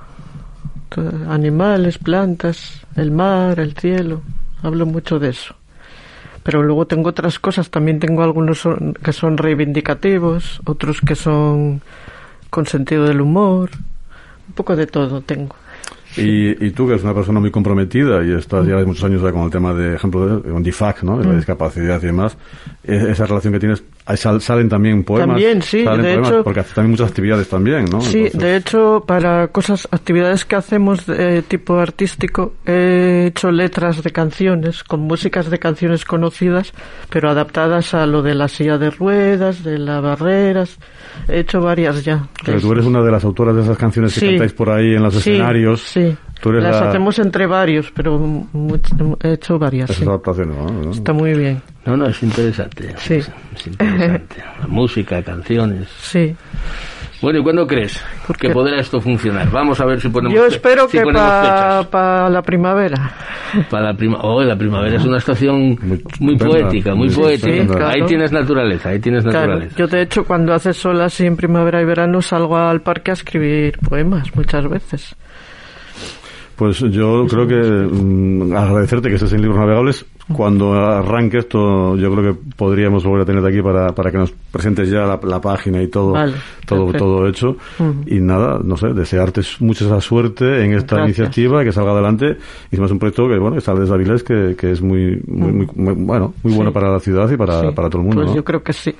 animales, 1.27 1.97
plantas, 1.97 2.81
el 2.95 3.11
mar, 3.11 3.59
el 3.59 3.73
cielo. 3.73 4.21
Hablo 4.63 4.85
mucho 4.85 5.19
de 5.19 5.29
eso. 5.29 5.55
Pero 6.43 6.63
luego 6.63 6.87
tengo 6.87 7.09
otras 7.09 7.39
cosas. 7.39 7.69
También 7.69 7.99
tengo 7.99 8.23
algunos 8.23 8.59
son- 8.59 8.93
que 9.03 9.13
son 9.13 9.37
reivindicativos, 9.37 10.61
otros 10.65 11.01
que 11.01 11.15
son 11.15 11.81
con 12.49 12.65
sentido 12.65 13.05
del 13.05 13.21
humor. 13.21 13.69
Un 14.47 14.53
poco 14.55 14.75
de 14.75 14.87
todo 14.87 15.21
tengo. 15.21 15.55
Y, 16.17 16.65
y 16.65 16.71
tú, 16.71 16.87
que 16.87 16.93
eres 16.93 17.03
una 17.03 17.13
persona 17.13 17.39
muy 17.39 17.51
comprometida 17.51 18.23
y 18.25 18.31
estás 18.31 18.65
ya 18.65 18.77
de 18.77 18.85
muchos 18.85 19.03
años 19.03 19.21
ya 19.21 19.31
con 19.31 19.43
el 19.43 19.51
tema 19.51 19.73
de, 19.75 19.93
ejemplo, 19.95 20.39
de, 20.39 20.49
con 20.51 20.63
DIFAC, 20.63 21.03
¿no? 21.03 21.17
De 21.19 21.25
Mm. 21.25 21.29
la 21.29 21.35
discapacidad 21.35 22.01
y 22.01 22.05
demás, 22.07 22.35
e- 22.83 23.11
esa 23.11 23.27
relación 23.27 23.53
que 23.53 23.59
tienes, 23.59 23.83
sal- 24.17 24.41
salen 24.41 24.69
también 24.69 25.03
poemas. 25.03 25.27
También, 25.27 25.61
sí, 25.61 25.83
salen 25.83 26.01
de 26.01 26.13
poemas, 26.13 26.31
hecho- 26.31 26.43
Porque 26.43 26.59
haces 26.61 26.73
también 26.73 26.91
muchas 26.91 27.09
actividades 27.09 27.49
también, 27.49 27.85
¿no? 27.85 28.01
Sí, 28.01 28.17
Entonces, 28.25 28.39
de 28.39 28.55
hecho, 28.55 29.03
para 29.05 29.47
cosas, 29.49 29.87
actividades 29.91 30.45
que 30.45 30.55
hacemos 30.55 31.05
de 31.05 31.41
tipo 31.43 31.77
artístico, 31.79 32.53
he 32.65 33.25
hecho 33.27 33.51
letras 33.51 34.01
de 34.03 34.11
canciones, 34.11 34.83
con 34.83 35.01
músicas 35.01 35.49
de 35.49 35.59
canciones 35.59 36.05
conocidas, 36.05 36.73
pero 37.09 37.29
adaptadas 37.29 37.93
a 37.93 38.05
lo 38.05 38.21
de 38.21 38.35
la 38.35 38.47
silla 38.47 38.77
de 38.77 38.89
ruedas, 38.89 39.63
de 39.63 39.77
las 39.77 40.01
barreras. 40.01 40.77
He 41.27 41.39
hecho 41.39 41.59
varias 41.61 42.03
ya. 42.03 42.27
Pero 42.45 42.59
tú 42.61 42.71
eres 42.71 42.85
una 42.85 43.01
de 43.01 43.11
las 43.11 43.23
autoras 43.23 43.55
de 43.55 43.61
esas 43.63 43.77
canciones 43.77 44.13
que 44.13 44.19
Sí. 44.21 44.25
cantáis 44.29 44.53
por 44.53 44.69
ahí 44.69 44.93
en 44.95 45.03
los 45.03 45.13
Sí, 45.15 45.31
escenarios. 45.31 45.81
Sí, 45.81 46.15
Tú 46.41 46.49
eres 46.51 46.63
las 46.63 46.79
la- 46.79 46.89
hacemos 46.89 47.19
entre 47.19 47.45
varios, 47.47 47.91
pero 47.91 48.17
much- 48.19 49.17
he 49.23 49.33
hecho 49.33 49.59
varias. 49.59 49.89
Sí. 49.91 50.03
adaptaciones, 50.05 50.55
¿no? 50.57 50.91
Está 50.91 51.11
muy 51.13 51.33
bien. 51.33 51.61
No, 51.85 51.97
no, 51.97 52.07
es 52.07 52.21
interesante. 52.23 52.93
Sí. 52.97 53.15
Es, 53.15 53.31
es 53.55 53.67
interesante. 53.67 54.35
La 54.61 54.67
música, 54.69 55.21
canciones. 55.23 55.87
Sí. 55.99 56.35
Bueno, 57.21 57.39
¿y 57.39 57.43
cuándo 57.43 57.67
crees 57.67 58.01
Porque- 58.25 58.47
que 58.47 58.53
podrá 58.53 58.79
esto 58.79 59.01
funcionar? 59.01 59.51
Vamos 59.51 59.77
a 59.81 59.85
ver 59.85 59.99
si 59.99 60.07
ponemos 60.07 60.33
Yo 60.33 60.45
espero 60.45 60.87
si 60.87 60.97
que 60.99 61.03
para 61.03 61.83
fechas. 61.83 62.31
la 62.31 62.41
primavera. 62.41 63.11
Para 63.69 63.87
la 63.87 63.93
prima 63.93 64.19
oh, 64.21 64.41
la 64.41 64.55
primavera 64.55 64.95
es 64.95 65.03
una 65.03 65.17
estación 65.17 65.77
Muy 65.81 66.01
muy, 66.21 66.37
poética, 66.37 66.95
muy 66.95 67.09
Sí, 67.09 67.19
poética. 67.19 67.51
sí, 67.61 67.67
claro. 67.67 67.87
Ahí 67.89 68.01
tienes 68.05 68.31
naturaleza, 68.31 68.89
ahí 68.89 68.99
tienes 68.99 69.23
Claro, 69.25 69.39
naturaleza. 69.39 69.75
yo 69.77 69.87
de 69.87 70.01
hecho 70.03 70.23
cuando 70.23 70.53
hace 70.53 70.71
sol 70.71 71.01
así 71.01 71.25
en 71.25 71.35
primavera 71.35 71.81
y 71.81 71.85
verano 71.85 72.21
salgo 72.21 72.55
al 72.55 72.79
parque 72.81 73.11
a 73.11 73.15
escribir 73.15 73.77
poemas 73.79 74.33
muchas 74.33 74.69
veces. 74.69 75.13
Pues 76.59 76.79
yo 76.79 77.25
creo 77.27 77.47
que 77.47 77.55
mm, 77.55 78.53
agradecerte 78.53 79.07
que 79.09 79.15
estés 79.15 79.31
en 79.33 79.41
Libros 79.41 79.57
Navegables. 79.59 80.05
Cuando 80.31 80.73
arranque 80.73 81.39
esto, 81.39 81.95
yo 81.95 82.13
creo 82.13 82.33
que 82.33 82.39
podríamos 82.55 83.03
volver 83.03 83.21
a 83.21 83.25
tenerte 83.25 83.47
aquí 83.49 83.61
para, 83.63 83.95
para 83.95 84.11
que 84.11 84.17
nos 84.19 84.31
presentes 84.51 84.87
ya 84.87 84.99
la, 84.99 85.19
la 85.23 85.41
página 85.41 85.81
y 85.81 85.87
todo, 85.87 86.11
Vale, 86.11 86.33
todo, 86.67 86.85
perfecto. 86.85 87.05
todo 87.05 87.27
hecho. 87.27 87.57
Y 88.05 88.19
nada, 88.19 88.59
no 88.63 88.77
sé, 88.77 88.89
desearte 88.89 89.41
mucha 89.61 89.85
esa 89.85 89.99
suerte 90.01 90.63
en 90.63 90.73
esta 90.73 90.97
Gracias. 90.97 91.17
iniciativa, 91.19 91.63
que 91.63 91.71
salga 91.71 91.93
adelante. 91.93 92.37
Y 92.71 92.75
además 92.75 92.91
un 92.91 92.99
proyecto 92.99 93.27
que, 93.27 93.39
bueno, 93.39 93.55
que 93.55 93.61
sale 93.61 93.79
desde 93.79 93.93
Avilés, 93.95 94.21
que, 94.23 94.55
que 94.55 94.69
es 94.71 94.81
muy, 94.83 95.19
muy, 95.25 95.51
muy- 95.51 95.67
muy- 95.75 95.93
bueno, 95.95 96.33
muy 96.43 96.53
bueno 96.53 96.71
para 96.71 96.91
la 96.91 96.99
ciudad 96.99 97.27
y 97.31 97.35
para, 97.37 97.61
Sí, 97.61 97.67
para 97.73 97.89
todo 97.89 98.01
el 98.01 98.07
mundo. 98.07 98.21
Pues 98.21 98.29
¿no? 98.31 98.35
yo 98.35 98.43
creo 98.43 98.61
que 98.61 98.73
sí. 98.73 98.93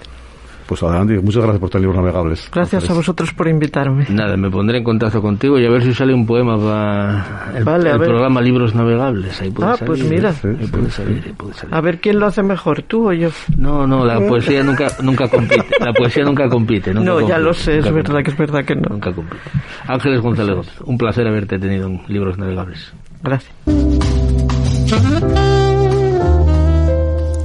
Pues 0.69 0.83
adelante, 0.83 1.19
muchas 1.19 1.41
gracias 1.41 1.59
por 1.59 1.71
en 1.73 1.81
Libros 1.81 1.95
Navegables. 1.99 2.47
Gracias 2.53 2.87
a 2.87 2.93
vosotros 2.93 3.33
por 3.33 3.47
invitarme. 3.47 4.05
Nada, 4.09 4.37
me 4.37 4.51
pondré 4.51 4.77
en 4.77 4.83
contacto 4.83 5.19
contigo 5.19 5.57
y 5.57 5.65
a 5.65 5.69
ver 5.71 5.81
si 5.81 5.95
sale 5.95 6.13
un 6.13 6.27
poema 6.27 6.59
para 6.59 7.57
el, 7.57 7.63
Vale, 7.63 7.97
programa 7.97 8.39
Libros 8.39 8.75
Navegables. 8.75 9.41
Ahí 9.41 9.49
puede 9.49 9.71
Ah, 9.71 9.75
salir, 9.77 9.87
pues 9.87 10.03
mira. 10.07 10.29
Ahí 10.29 10.67
puede 10.67 10.91
salir, 10.91 11.23
ahí 11.25 11.33
puede 11.33 11.53
salir. 11.55 11.73
A 11.73 11.81
ver 11.81 11.99
quién 11.99 12.19
lo 12.19 12.27
hace 12.27 12.43
mejor, 12.43 12.83
tú 12.83 13.09
o 13.09 13.13
yo. 13.13 13.29
No, 13.57 13.87
no, 13.87 14.05
la 14.05 14.19
poesía 14.19 14.61
nunca, 14.61 14.89
nunca 15.01 15.27
compite. 15.27 15.65
La 15.79 15.91
poesía 15.91 16.23
nunca 16.23 16.47
compite. 16.47 16.93
nunca 16.93 17.09
no, 17.13 17.27
ya 17.27 17.39
lo 17.39 17.51
sé, 17.51 17.79
es 17.79 17.91
verdad 17.91 18.03
compite, 18.03 18.23
que 18.25 18.29
es 18.31 18.37
verdad 18.37 18.63
que 18.65 18.75
no. 18.75 18.89
Nunca 18.89 19.11
compite. 19.11 19.41
Ángeles 19.87 20.21
González, 20.21 20.67
un 20.85 20.99
placer 20.99 21.25
haberte 21.25 21.57
tenido 21.57 21.87
en 21.87 22.01
Libros 22.07 22.37
Navegables. 22.37 22.93
Gracias. 23.23 23.51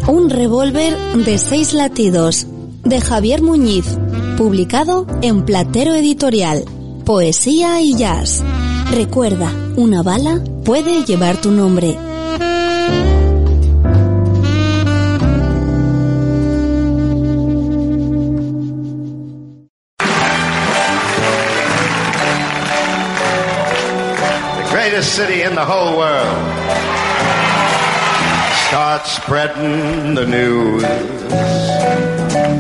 Un 0.07 0.29
revólver 0.29 0.93
de 1.25 1.39
seis 1.39 1.73
latidos, 1.73 2.47
de 2.85 3.01
Javier 3.01 3.43
Muñiz, 3.43 3.99
publicado 4.37 5.07
en 5.23 5.45
Platero 5.45 5.95
Editorial. 5.95 6.65
Poesía 7.05 7.81
y 7.81 7.95
jazz. 7.95 8.43
Recuerda, 8.91 9.53
una 9.77 10.03
bala 10.03 10.43
puede 10.65 11.05
llevar 11.05 11.37
tu 11.41 11.51
nombre. 11.51 11.97
greatest 24.71 25.17
city 25.17 25.43
in 25.43 25.55
the 25.55 25.65
whole 25.65 25.97
world. 25.97 26.39
Start 28.69 29.07
spreading 29.07 30.15
the 30.15 30.27
news. 30.27 32.14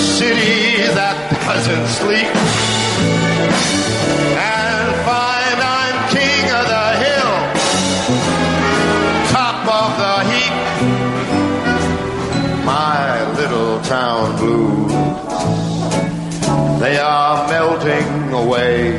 City 0.00 0.80
that 0.96 1.16
doesn't 1.44 1.86
sleep. 2.00 2.32
And 4.56 4.88
find 5.06 5.58
I'm 5.60 5.96
king 6.16 6.44
of 6.58 6.64
the 6.74 6.88
hill, 7.04 7.32
top 9.36 9.60
of 9.80 9.90
the 10.02 10.16
heap. 10.30 10.56
My 12.64 13.02
little 13.40 13.80
town 13.82 14.36
blues, 14.38 14.92
they 16.80 16.96
are 16.98 17.48
melting 17.48 18.32
away. 18.32 18.98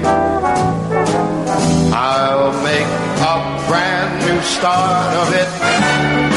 I'll 1.94 2.54
make 2.64 2.92
a 3.32 3.36
brand 3.68 4.12
new 4.26 4.42
start 4.42 5.16
of 5.22 5.34
it 5.34 6.31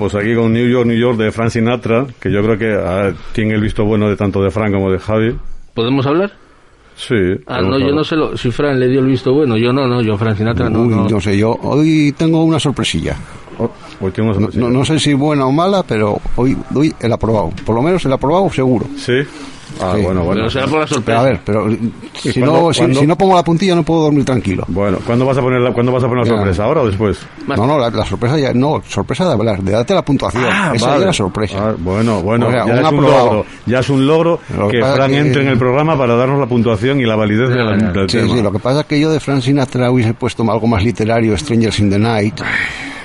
pues 0.00 0.14
aquí 0.16 0.34
con 0.34 0.52
New 0.52 0.68
York, 0.68 0.86
New 0.86 0.98
York 0.98 1.16
de 1.16 1.30
Frank 1.30 1.50
Sinatra, 1.50 2.06
que 2.20 2.32
yo 2.32 2.42
creo 2.42 2.58
que 2.58 2.72
ah, 2.74 3.12
tiene 3.32 3.54
el 3.54 3.60
visto 3.60 3.84
bueno 3.84 4.08
de 4.08 4.16
tanto 4.16 4.42
de 4.42 4.50
Frank 4.50 4.72
como 4.74 4.90
de 4.90 4.98
Javi. 4.98 5.36
¿Podemos 5.74 6.04
hablar? 6.06 6.32
Sí. 6.96 7.14
Ah, 7.46 7.62
no, 7.62 7.78
yo 7.78 7.92
no 7.94 8.02
sé 8.04 8.16
lo, 8.16 8.36
si 8.36 8.50
Fran 8.50 8.78
le 8.80 8.88
dio 8.88 9.00
el 9.00 9.06
visto 9.06 9.32
bueno. 9.32 9.56
Yo 9.56 9.72
no, 9.72 9.86
no, 9.86 10.02
yo 10.02 10.18
Fran 10.18 10.36
Sinatra 10.36 10.68
no. 10.68 10.82
Uy, 10.82 10.88
no. 10.88 11.08
no 11.08 11.20
sé, 11.20 11.38
yo 11.38 11.52
hoy 11.62 12.12
tengo 12.18 12.42
una 12.44 12.58
sorpresilla. 12.58 13.16
Oh, 13.58 13.70
hoy 14.00 14.10
tenemos 14.10 14.38
No, 14.40 14.48
no- 14.54 14.70
no 14.70 14.84
sé 14.84 14.98
si 14.98 15.14
buena 15.14 15.46
o 15.46 15.52
mala, 15.52 15.82
pero 15.82 16.20
hoy 16.36 16.56
doy 16.70 16.92
el 17.00 17.12
aprobado. 17.12 17.52
Por 17.64 17.74
lo 17.76 17.82
menos 17.82 18.04
el 18.04 18.12
aprobado 18.12 18.50
seguro. 18.50 18.86
Sí. 18.96 19.20
Ah, 19.80 19.92
Sí. 19.96 20.02
bueno, 20.02 20.24
bueno. 20.24 20.40
Pero 20.40 20.50
será 20.50 20.66
por 20.66 20.80
la 20.80 20.86
Pero 20.86 20.94
sorpresa. 20.94 21.20
a 21.20 21.22
ver, 21.24 21.40
pero 21.44 21.66
si 22.14 22.40
cuándo- 22.40 22.62
no, 22.62 22.72
si, 22.72 22.94
si 22.94 23.06
no 23.06 23.16
pongo 23.16 23.34
la 23.36 23.44
puntilla 23.44 23.74
no 23.74 23.82
puedo 23.82 24.02
dormir 24.04 24.24
tranquilo. 24.24 24.64
Bueno, 24.68 24.98
¿cuándo 25.06 25.24
vas 25.26 25.38
a 25.38 25.40
poner 25.40 25.60
la, 25.60 25.72
¿cuándo 25.72 25.92
vas 25.92 26.04
a 26.04 26.08
poner 26.08 26.26
la 26.26 26.36
sorpresa? 26.36 26.64
¿Ahora 26.64 26.82
o 26.82 26.86
después? 26.86 27.18
No, 27.46 27.66
no, 27.66 27.78
la, 27.78 27.90
la 27.90 28.04
sorpresa 28.04 28.38
ya, 28.38 28.52
no, 28.52 28.82
sorpresa 28.86 29.26
de 29.26 29.32
hablar, 29.32 29.62
de 29.62 29.72
darte 29.72 29.94
la 29.94 30.02
puntuación. 30.02 30.44
Esa 30.44 30.52
Ah, 30.52 30.68
vale. 30.68 30.78
ya 30.78 30.96
era 31.02 31.12
sorpresa. 31.12 31.56
Ah, 31.70 31.74
bueno, 31.78 32.20
bueno, 32.22 32.48
O 32.48 32.50
sea, 32.50 32.66
ya 32.66 32.72
un 32.72 32.78
es 32.86 32.92
un 32.92 33.02
logro. 33.04 33.44
Ya 33.66 33.78
es 33.80 33.88
un 33.90 34.06
logro 34.06 34.40
Lo 34.56 34.68
que 34.68 34.78
que 34.78 34.84
Fran 34.84 35.10
que- 35.10 35.18
entre 35.18 35.42
en 35.42 35.48
el 35.48 35.58
programa 35.58 35.96
para 35.96 36.14
darnos 36.16 36.38
la 36.40 36.46
puntuación 36.46 37.00
y 37.00 37.04
la 37.04 37.16
validez 37.16 37.48
de 37.48 37.56
la- 37.56 37.76
del 37.76 38.08
Sí, 38.10 38.18
tema. 38.18 38.34
sí, 38.34 38.42
lo 38.42 38.52
que 38.52 38.58
pasa 38.58 38.80
es 38.80 38.86
que 38.86 39.00
yo 39.00 39.10
de 39.10 39.20
Frank 39.20 39.40
Sinatra 39.42 39.90
hubiese 39.90 40.14
puesto 40.14 40.42
algo 40.50 40.66
más 40.66 40.82
literario, 40.84 41.36
Strangers 41.38 41.78
in 41.80 41.90
the 41.90 41.98
Night. 41.98 42.40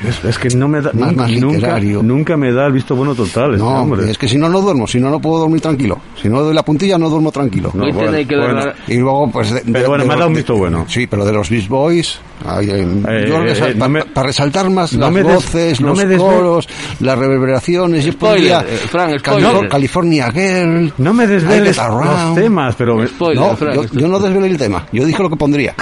Es, 0.08 0.24
es 0.26 0.38
que 0.38 0.50
no 0.56 0.68
me 0.68 0.82
da, 0.82 0.91
Más- 0.94 1.10
nunca, 1.10 1.22
más 1.24 1.32
nunca, 1.32 1.56
literario. 1.56 2.04
nunca 2.04 2.38
me 2.38 2.52
da 2.52 2.68
el 2.68 2.74
visto 2.74 2.96
bueno 2.96 3.15
total 3.15 3.52
este 3.54 3.63
No, 3.63 3.82
hombre. 3.82 4.10
es 4.12 4.18
que 4.18 4.28
si 4.28 4.38
no, 4.38 4.50
no 4.50 4.62
duermo, 4.62 4.88
si 4.88 5.00
no, 5.00 5.10
no 5.10 5.20
puedo 5.20 5.39
dormir 5.39 5.62
tranquilo. 5.62 6.00
Si 6.22 6.30
no 6.30 6.41
doy 6.41 6.54
la 6.54 6.63
puntilla, 6.63 6.98
no 6.98 7.10
duermo 7.10 7.32
tranquilo. 7.32 7.72
No, 7.74 7.84
Hoy 7.86 7.91
bueno, 7.91 8.10
tiene 8.12 8.28
que 8.28 8.36
dar 8.36 8.54
bueno. 8.54 8.72
Y 8.88 8.96
luego, 8.98 9.32
pues. 9.32 9.52
de- 9.52 9.62
Pero 9.62 9.80
de- 9.80 9.88
bueno, 9.88 10.04
de 10.04 10.08
me 10.08 10.13
ha 10.13 10.18
dado 10.18 10.28
un 10.30 10.34
de- 10.34 10.39
visto 10.39 10.56
bueno. 10.56 10.86
Sí, 10.88 11.08
pero 11.08 11.26
de 11.26 11.34
los 11.34 11.50
Beast 11.50 11.68
Boys. 11.68 12.20
ay, 12.46 12.70
eh, 12.70 12.88
Eh, 13.08 13.26
yo 13.28 13.44
eh, 13.44 13.56
para 13.56 13.74
no 13.76 13.89
me- 13.89 14.04
resaltar 14.24 14.70
más 14.70 14.94
no 14.94 15.00
las 15.02 15.12
me 15.12 15.24
des- 15.24 15.34
voces, 15.36 15.82
no 15.82 15.88
los 15.89 16.06
me 16.06 16.18
coros, 16.18 16.68
las 17.00 17.18
reverberaciones. 17.18 18.06
Yo 18.06 18.13
pondría 18.18 18.62
eh, 18.62 18.78
Fran, 18.89 19.18
Cali- 19.20 19.41
spoiler. 19.44 19.70
California 19.70 20.32
Girl. 20.32 20.94
No 20.98 21.13
me 21.13 21.28
desveles 21.28 21.78
los 21.78 22.36
temas, 22.36 22.76
pero... 22.76 23.06
Spoiler, 23.08 23.44
No, 23.44 23.56
Fran, 23.56 23.74
yo, 23.76 23.84
yo 23.91 24.08
no 24.08 24.20
desvelé 24.20 24.48
el 24.48 24.58
tema. 24.58 24.86
Yo 24.91 25.06
dije 25.06 25.22
lo 25.24 25.30
que 25.30 25.36
pondría. 25.36 25.74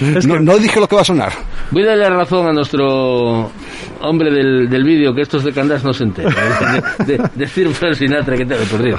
Es 0.00 0.26
no, 0.26 0.34
que- 0.34 0.40
no 0.40 0.58
dije 0.58 0.80
lo 0.80 0.88
que 0.88 0.96
va 0.96 1.02
a 1.02 1.04
sonar. 1.04 1.32
Voy 1.70 1.82
a 1.82 1.86
darle 1.96 2.10
razón 2.10 2.46
a 2.46 2.52
nuestro 2.52 3.50
hombre 4.00 4.30
del, 4.30 4.68
del 4.68 4.84
vídeo 4.84 5.14
que 5.14 5.22
estos 5.22 5.44
de 5.44 5.52
Candás 5.52 5.84
no 5.84 5.92
se 5.92 6.04
enteran. 6.04 6.34
De, 7.06 7.16
de- 7.18 7.30
decir 7.34 7.68
Fran 7.70 7.94
Sinatra 7.94 8.36
que 8.36 8.44
te 8.46 8.54
he 8.54 8.66
perdido. 8.66 8.96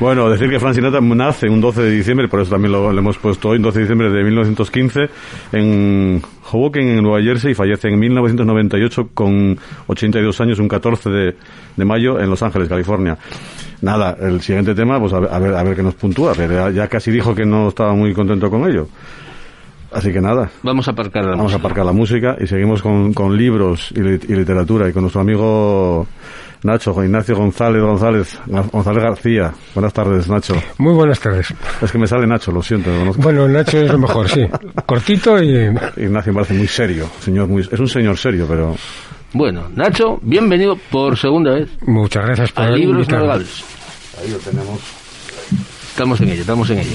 Bueno, 0.00 0.30
decir 0.30 0.48
que 0.48 0.60
Frank 0.60 0.74
Sinatra 0.76 1.00
nace 1.00 1.48
un 1.48 1.60
12 1.60 1.82
de 1.82 1.90
diciembre, 1.90 2.28
por 2.28 2.40
eso 2.40 2.52
también 2.52 2.70
lo, 2.70 2.92
lo 2.92 2.98
hemos 3.00 3.18
puesto 3.18 3.48
hoy, 3.48 3.56
un 3.56 3.64
12 3.64 3.78
de 3.80 3.84
diciembre 3.84 4.10
de 4.10 4.22
1915, 4.22 5.00
en 5.50 6.22
Hoboken, 6.52 6.88
en 6.88 7.02
Nueva 7.02 7.20
Jersey, 7.20 7.50
y 7.50 7.54
fallece 7.54 7.88
en 7.88 7.98
1998 7.98 9.08
con 9.12 9.58
82 9.88 10.40
años, 10.40 10.60
un 10.60 10.68
14 10.68 11.10
de, 11.10 11.36
de 11.76 11.84
mayo, 11.84 12.20
en 12.20 12.30
Los 12.30 12.40
Ángeles, 12.44 12.68
California. 12.68 13.18
Nada, 13.82 14.16
el 14.20 14.40
siguiente 14.40 14.72
tema, 14.72 15.00
pues 15.00 15.12
a 15.14 15.18
ver, 15.18 15.30
a 15.32 15.38
ver, 15.40 15.54
a 15.56 15.62
ver 15.64 15.74
qué 15.74 15.82
nos 15.82 15.94
puntúa, 15.94 16.32
pero 16.36 16.52
ya, 16.54 16.70
ya 16.70 16.86
casi 16.86 17.10
dijo 17.10 17.34
que 17.34 17.44
no 17.44 17.68
estaba 17.68 17.92
muy 17.92 18.14
contento 18.14 18.48
con 18.50 18.70
ello. 18.70 18.86
Así 19.92 20.12
que 20.12 20.20
nada, 20.20 20.50
Vamos 20.62 20.86
a 20.88 20.90
aparcar 20.90 21.24
la 21.24 21.30
vamos 21.30 21.40
a 21.40 21.56
música. 21.56 21.58
aparcar 21.60 21.86
la 21.86 21.92
música 21.92 22.36
y 22.40 22.46
seguimos 22.46 22.82
con, 22.82 23.14
con 23.14 23.36
libros 23.36 23.90
y, 23.92 24.00
lit- 24.00 24.24
y 24.28 24.34
literatura 24.34 24.88
y 24.88 24.92
con 24.92 25.02
nuestro 25.02 25.22
amigo 25.22 26.06
Nacho, 26.62 26.92
Juan 26.92 27.06
Ignacio 27.06 27.36
González 27.36 27.80
González, 27.82 28.38
González 28.72 29.02
García. 29.02 29.52
Buenas 29.74 29.92
tardes, 29.94 30.28
Nacho. 30.28 30.54
Muy 30.78 30.92
buenas 30.92 31.20
tardes. 31.20 31.54
Es 31.80 31.90
que 31.92 31.98
me 31.98 32.06
sale 32.06 32.26
Nacho, 32.26 32.50
lo 32.52 32.62
siento. 32.62 32.90
lo. 32.90 33.12
Bueno, 33.14 33.48
Nacho 33.48 33.78
es 33.78 33.90
lo 33.90 33.98
mejor, 33.98 34.28
sí. 34.28 34.44
Cortito 34.84 35.42
y... 35.42 35.54
Ignacio 35.96 36.32
me 36.32 36.40
parece 36.40 36.54
muy 36.54 36.66
serio, 36.66 37.08
señor 37.20 37.46
muy, 37.48 37.62
es 37.62 37.78
un 37.80 37.88
señor 37.88 38.16
serio, 38.18 38.44
pero 38.48 38.74
Bueno, 39.32 39.68
Nacho, 39.74 40.18
bienvenido 40.20 40.76
por 40.90 41.16
segunda 41.16 41.52
vez 41.52 41.70
Muchas 41.86 42.26
gracias 42.26 42.52
por 42.52 42.64
a 42.64 42.70
Libros. 42.72 43.08
Navegables. 43.08 43.64
ahí 44.20 44.30
lo 44.30 44.38
tenemos. 44.38 44.97
Estamos 45.98 46.20
en 46.20 46.28
ello, 46.28 46.40
estamos 46.42 46.70
en 46.70 46.78
ello. 46.78 46.90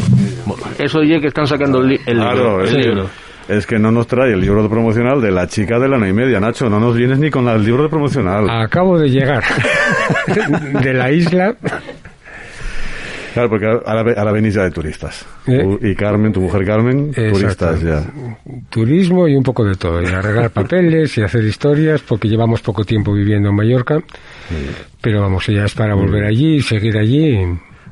Eso 0.79 0.99
oye 0.99 1.19
que 1.19 1.27
están 1.27 1.45
sacando 1.45 1.79
el, 1.81 1.89
li- 1.89 1.99
el 2.05 2.15
Claro, 2.19 2.35
libro. 2.61 2.63
es, 2.63 2.71
el 2.71 2.81
libro. 2.81 3.09
es 3.49 3.65
que 3.67 3.77
no 3.77 3.91
nos 3.91 4.07
trae 4.07 4.31
el 4.31 4.39
libro 4.39 4.63
de 4.63 4.69
promocional 4.69 5.21
de 5.21 5.29
la 5.29 5.45
chica 5.45 5.77
de 5.77 5.89
la 5.89 5.97
no 5.97 6.07
y 6.07 6.13
media, 6.13 6.39
Nacho. 6.39 6.69
No 6.69 6.79
nos 6.79 6.95
vienes 6.95 7.19
ni 7.19 7.29
con 7.29 7.43
la- 7.43 7.55
el 7.55 7.65
libro 7.65 7.83
de 7.83 7.89
promocional. 7.89 8.49
Acabo 8.49 8.97
de 8.97 9.09
llegar 9.09 9.43
de 10.81 10.93
la 10.93 11.11
isla. 11.11 11.53
Claro, 13.33 13.49
porque 13.49 13.65
ahora, 13.65 14.13
ahora 14.15 14.31
venís 14.31 14.53
ya 14.53 14.63
de 14.63 14.71
turistas. 14.71 15.25
Eh. 15.47 15.77
Y 15.81 15.95
Carmen, 15.95 16.31
tu 16.31 16.39
mujer 16.39 16.63
Carmen, 16.65 17.09
Exacto. 17.09 17.39
turistas 17.39 17.81
ya. 17.81 18.03
Turismo 18.69 19.27
y 19.27 19.35
un 19.35 19.43
poco 19.43 19.65
de 19.65 19.75
todo. 19.75 20.01
Y 20.01 20.05
arreglar 20.05 20.49
papeles 20.51 21.17
y 21.17 21.23
hacer 21.23 21.43
historias, 21.43 22.01
porque 22.07 22.29
llevamos 22.29 22.61
poco 22.61 22.85
tiempo 22.85 23.11
viviendo 23.13 23.49
en 23.49 23.55
Mallorca. 23.55 23.97
Pero 25.01 25.19
vamos, 25.21 25.45
ya 25.47 25.65
es 25.65 25.73
para 25.73 25.93
volver 25.93 26.23
allí 26.23 26.55
y 26.55 26.61
seguir 26.61 26.97
allí. 26.97 27.37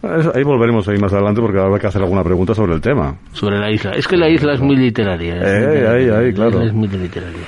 Eso- 0.03 0.31
Ahí 0.35 0.43
volveremos 0.43 0.87
ahí 0.87 0.97
más 0.97 1.13
adelante 1.13 1.41
porque 1.41 1.59
habrá 1.59 1.77
que 1.79 1.87
hacer 1.87 2.01
alguna 2.01 2.23
pregunta 2.23 2.53
sobre 2.55 2.73
el 2.73 2.81
tema. 2.81 3.15
Sobre 3.33 3.59
la 3.59 3.69
isla. 3.71 3.91
Es 3.91 4.07
que 4.07 4.17
la 4.17 4.29
isla 4.29 4.53
es 4.53 4.59
muy 4.59 4.75
literaria. 4.75 5.35
es 5.35 5.41
muy 5.41 5.49
Eh, 5.49 5.59
literaria. 5.75 5.91
ahí, 5.91 6.09
ahí, 6.25 6.29
La 6.31 6.35
claro. 6.35 6.49
isla 6.51 6.65
Es 6.65 6.73
muy 6.73 6.87
literaria. 6.87 7.41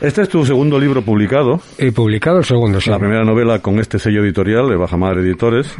Este 0.00 0.22
es 0.22 0.28
tu 0.28 0.44
segundo 0.44 0.78
libro 0.78 1.00
publicado, 1.02 1.60
He 1.78 1.90
publicado 1.92 2.38
el 2.38 2.44
segundo, 2.44 2.80
sí. 2.80 2.90
la 2.90 2.98
primera 2.98 3.24
novela 3.24 3.60
con 3.60 3.78
este 3.78 3.98
sello 3.98 4.22
editorial 4.24 4.68
de 4.68 4.76
Bajamar 4.76 5.16
Editores. 5.18 5.74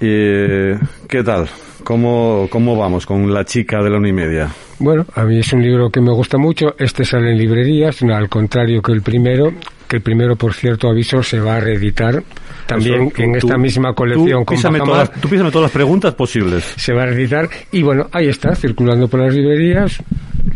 Y, 0.00 0.06
eh, 0.08 0.78
¿Qué 1.08 1.22
tal? 1.22 1.46
¿Cómo, 1.84 2.46
¿Cómo 2.50 2.76
vamos 2.76 3.04
con 3.04 3.32
La 3.34 3.44
chica 3.44 3.82
de 3.82 3.90
la 3.90 3.98
una 3.98 4.08
y 4.08 4.12
media? 4.12 4.48
Bueno, 4.78 5.04
a 5.14 5.24
mí 5.24 5.38
es 5.38 5.52
un 5.52 5.62
libro 5.62 5.90
que 5.90 6.00
me 6.00 6.12
gusta 6.12 6.38
mucho. 6.38 6.74
Este 6.78 7.04
sale 7.04 7.30
en 7.32 7.38
librerías, 7.38 8.02
al 8.02 8.28
contrario 8.28 8.80
que 8.82 8.92
el 8.92 9.02
primero. 9.02 9.52
Que 9.88 9.96
el 9.96 10.02
primero, 10.02 10.34
por 10.36 10.52
cierto, 10.54 10.88
aviso, 10.88 11.22
se 11.22 11.38
va 11.38 11.56
a 11.56 11.60
reeditar 11.60 12.22
también 12.66 13.02
Eso, 13.02 13.12
tú- 13.16 13.22
en 13.22 13.36
esta 13.36 13.56
misma 13.58 13.92
colección 13.94 14.40
tú 14.40 14.44
con 14.46 14.56
písame 14.56 14.78
todas, 14.80 15.10
Tú 15.20 15.28
písame 15.28 15.50
todas 15.50 15.64
las 15.64 15.72
preguntas 15.72 16.14
posibles. 16.14 16.64
se 16.76 16.92
va 16.92 17.04
a 17.04 17.06
reeditar 17.06 17.48
y 17.72 17.82
bueno, 17.82 18.08
ahí 18.12 18.28
está, 18.28 18.54
circulando 18.54 19.08
por 19.08 19.20
las 19.20 19.34
librerías. 19.34 20.02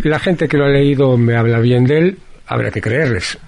La 0.02 0.18
gente 0.18 0.48
que 0.48 0.56
lo 0.56 0.64
ha 0.64 0.68
leído 0.68 1.16
me 1.16 1.36
habla 1.36 1.58
bien 1.60 1.84
de 1.84 1.98
él, 1.98 2.18
habrá 2.46 2.70
que 2.70 2.80
creerles. 2.80 3.38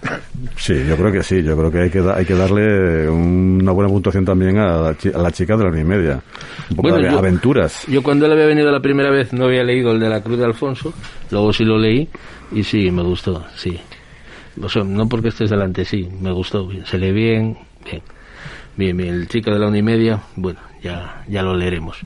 Sí, 0.57 0.75
yo 0.88 0.96
creo 0.96 1.11
que 1.11 1.22
sí. 1.22 1.42
Yo 1.42 1.57
creo 1.57 1.70
que 1.72 1.79
hay 1.81 1.90
que, 1.90 2.01
da- 2.01 2.16
hay 2.16 2.25
que 2.25 2.35
darle 2.35 3.09
una 3.09 3.72
buena 3.72 3.88
puntuación 3.90 4.25
también 4.25 4.59
a 4.59 4.77
la, 4.83 4.96
chi- 4.96 5.11
a 5.14 5.18
la 5.18 5.31
chica 5.33 5.57
de 5.57 5.64
la 5.70 5.81
y 5.81 5.85
media. 5.85 6.20
Un 6.70 6.77
poco 6.77 6.88
Bueno, 6.90 6.96
de 7.05 7.11
yo- 7.12 7.18
aventuras. 7.18 7.85
Yo 7.88 8.03
cuando 8.03 8.27
él 8.27 8.33
había 8.33 8.46
venido 8.46 8.70
la 8.70 8.81
primera 8.81 9.11
vez 9.11 9.33
no 9.33 9.46
había 9.46 9.64
leído 9.64 9.92
el 9.92 10.01
de 10.01 10.09
la 10.09 10.20
Cruz 10.22 10.38
de 10.38 10.44
Alfonso, 10.44 10.92
luego 11.31 11.53
sí 11.53 11.64
lo 11.64 11.79
leí 11.79 12.09
y 12.53 12.62
sí, 12.62 12.90
me 12.90 13.03
gustó, 13.03 13.44
sí. 13.57 13.79
O 14.62 14.68
sea, 14.68 14.85
no 14.85 15.09
porque 15.09 15.29
estés 15.29 15.48
delante, 15.48 15.85
sí, 15.85 16.09
me 16.20 16.31
gustó, 16.31 16.68
se 16.85 16.98
lee 16.98 17.12
bien, 17.12 17.57
bien. 17.90 18.03
Bien, 18.76 18.96
bien, 18.96 19.14
el 19.14 19.28
chico 19.28 19.50
de 19.50 19.58
la 19.58 19.68
una 19.68 19.78
y 19.78 19.82
media, 19.82 20.20
bueno, 20.37 20.58
ya, 20.82 21.24
ya 21.28 21.42
lo 21.42 21.54
leeremos. 21.54 21.98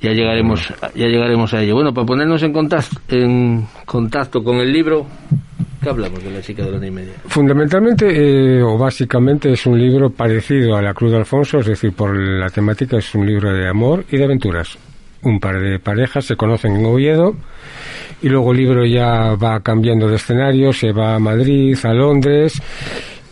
Ya 0.00 0.12
llegaremos, 0.12 0.72
ya 0.94 1.06
llegaremos 1.06 1.52
a 1.52 1.62
ello. 1.62 1.74
Bueno, 1.74 1.92
para 1.92 2.06
ponernos 2.06 2.42
en 2.42 2.52
contacto, 2.54 2.96
en 3.10 3.66
contacto 3.84 4.42
con 4.42 4.56
el 4.56 4.72
libro, 4.72 5.06
¿qué 5.82 5.90
hablamos 5.90 6.24
de 6.24 6.30
la 6.30 6.40
chica 6.40 6.64
de 6.64 6.70
la 6.70 6.78
una 6.78 6.86
y 6.86 6.90
media? 6.90 7.12
Fundamentalmente 7.26 8.06
eh, 8.08 8.62
o 8.62 8.78
básicamente 8.78 9.52
es 9.52 9.66
un 9.66 9.78
libro 9.78 10.08
parecido 10.08 10.74
a 10.74 10.80
La 10.80 10.94
Cruz 10.94 11.10
de 11.10 11.18
Alfonso, 11.18 11.58
es 11.58 11.66
decir, 11.66 11.92
por 11.92 12.16
la 12.16 12.48
temática 12.48 12.96
es 12.96 13.14
un 13.14 13.26
libro 13.26 13.52
de 13.52 13.68
amor 13.68 14.06
y 14.10 14.16
de 14.16 14.24
aventuras. 14.24 14.78
Un 15.22 15.38
par 15.38 15.60
de 15.60 15.78
parejas 15.78 16.24
se 16.24 16.34
conocen 16.34 16.76
en 16.76 16.86
Oviedo 16.86 17.36
y 18.22 18.30
luego 18.30 18.52
el 18.52 18.58
libro 18.58 18.86
ya 18.86 19.34
va 19.34 19.60
cambiando 19.60 20.08
de 20.08 20.16
escenario, 20.16 20.72
se 20.72 20.92
va 20.92 21.16
a 21.16 21.18
Madrid, 21.18 21.76
a 21.84 21.92
Londres 21.92 22.62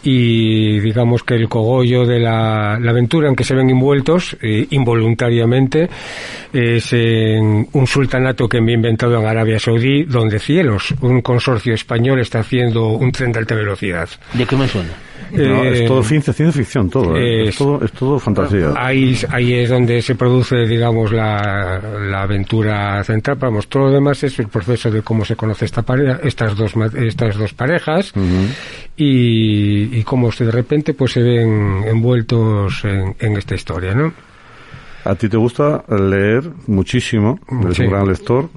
y 0.02 0.78
digamos 0.80 1.22
que 1.22 1.34
el 1.34 1.48
cogollo 1.48 2.06
de 2.06 2.20
la, 2.20 2.74
aventura 2.74 3.28
en 3.28 3.36
que 3.36 3.44
se 3.44 3.54
ven 3.54 3.70
envueltos 3.70 4.36
eh, 4.40 4.66
involuntariamente 4.70 5.88
es 6.52 6.92
en 6.92 7.68
un 7.72 7.86
sultanato 7.86 8.48
que 8.48 8.60
me 8.60 8.72
he 8.72 8.74
inventado 8.74 9.18
en 9.18 9.26
Arabia 9.26 9.58
Saudí 9.58 10.04
donde 10.04 10.38
cielos, 10.38 10.94
un 11.00 11.20
consorcio 11.20 11.74
español 11.74 12.20
está 12.20 12.40
haciendo 12.40 12.88
un 12.88 13.12
tren 13.12 13.32
de 13.32 13.40
alta 13.40 13.54
velocidad. 13.54 14.08
¿De 14.34 14.46
qué 14.46 14.56
me 14.56 14.68
suena? 14.68 15.07
No, 15.30 15.62
Eh, 15.64 15.82
es 15.82 15.86
todo 15.86 16.02
ciencia, 16.02 16.32
ciencia 16.32 16.62
ficción, 16.62 16.88
todo. 16.88 17.16
¿eh? 17.16 17.42
Es, 17.44 17.48
es- 17.50 17.56
todo. 17.58 17.84
es 17.84 17.92
todo 17.92 18.18
fantasía. 18.18 18.72
Ahí, 18.76 19.14
ahí 19.30 19.52
es 19.54 19.68
donde 19.68 20.00
se 20.00 20.14
produce, 20.14 20.56
digamos, 20.66 21.12
la, 21.12 21.80
la 22.08 22.22
aventura 22.22 23.04
central. 23.04 23.36
Vamos, 23.38 23.68
todo 23.68 23.84
lo 23.84 23.90
demás 23.92 24.22
es 24.24 24.38
el 24.38 24.48
proceso 24.48 24.90
de 24.90 25.02
cómo 25.02 25.24
se 25.24 25.36
conoce 25.36 25.66
esta 25.66 25.82
pareja, 25.82 26.20
estas 26.22 26.56
dos, 26.56 26.72
estas 26.96 27.36
dos 27.36 27.52
parejas 27.52 28.12
y, 28.96 29.98
y 29.98 30.02
cómo 30.02 30.32
se, 30.32 30.44
de 30.46 30.50
repente 30.52 30.94
pues 30.94 31.12
se 31.12 31.22
ven 31.22 31.84
envueltos 31.86 32.84
en, 32.84 33.14
en 33.18 33.36
esta 33.36 33.54
historia, 33.54 33.94
¿no? 33.94 34.12
A 35.04 35.14
ti 35.14 35.28
te 35.28 35.36
gusta 35.36 35.84
leer 35.88 36.42
muchísimo, 36.66 37.38
eres 37.62 37.76
Sí. 37.76 37.82
un 37.84 37.90
gran 37.90 38.08
lector. 38.08 38.48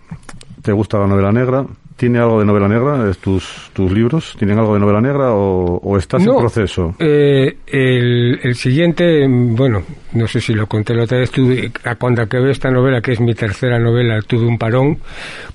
¿Te 0.62 0.72
gusta 0.72 1.00
la 1.00 1.08
novela 1.08 1.32
negra? 1.32 1.66
¿Tiene 1.98 2.18
algo 2.18 2.40
de 2.40 2.46
novela 2.46 2.68
negra? 2.68 3.08
¿Es 3.10 3.20
tus, 3.20 3.70
tus 3.74 3.92
libros? 3.92 4.36
¿Tienen 4.40 4.58
algo 4.58 4.74
de 4.74 4.80
novela 4.80 5.02
negra 5.02 5.34
o, 5.34 5.78
o 5.78 5.98
estás 5.98 6.24
No. 6.24 6.34
en 6.34 6.40
proceso? 6.40 6.96
Eh, 6.98 7.58
el, 7.68 8.40
el 8.42 8.56
siguiente, 8.56 9.28
mm, 9.28 9.56
bueno, 9.56 9.84
no 10.14 10.28
sé 10.28 10.42
si 10.42 10.54
lo 10.56 10.66
conté 10.66 10.96
la 10.96 11.04
otra 11.04 11.20
vez, 11.20 11.30
tuve, 11.30 11.72
a 11.84 11.96
cuando 11.96 12.24
acabé 12.24 12.50
esta 12.52 12.72
novela, 12.72 13.02
que 13.02 13.12
es 13.12 13.20
mi 13.20 13.36
tercera 13.36 13.78
novela, 13.78 14.20
tuve 14.24 14.48
un 14.48 14.58
parón 14.58 14.98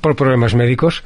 por 0.01 0.14
problemas 0.14 0.55
médicos 0.55 1.03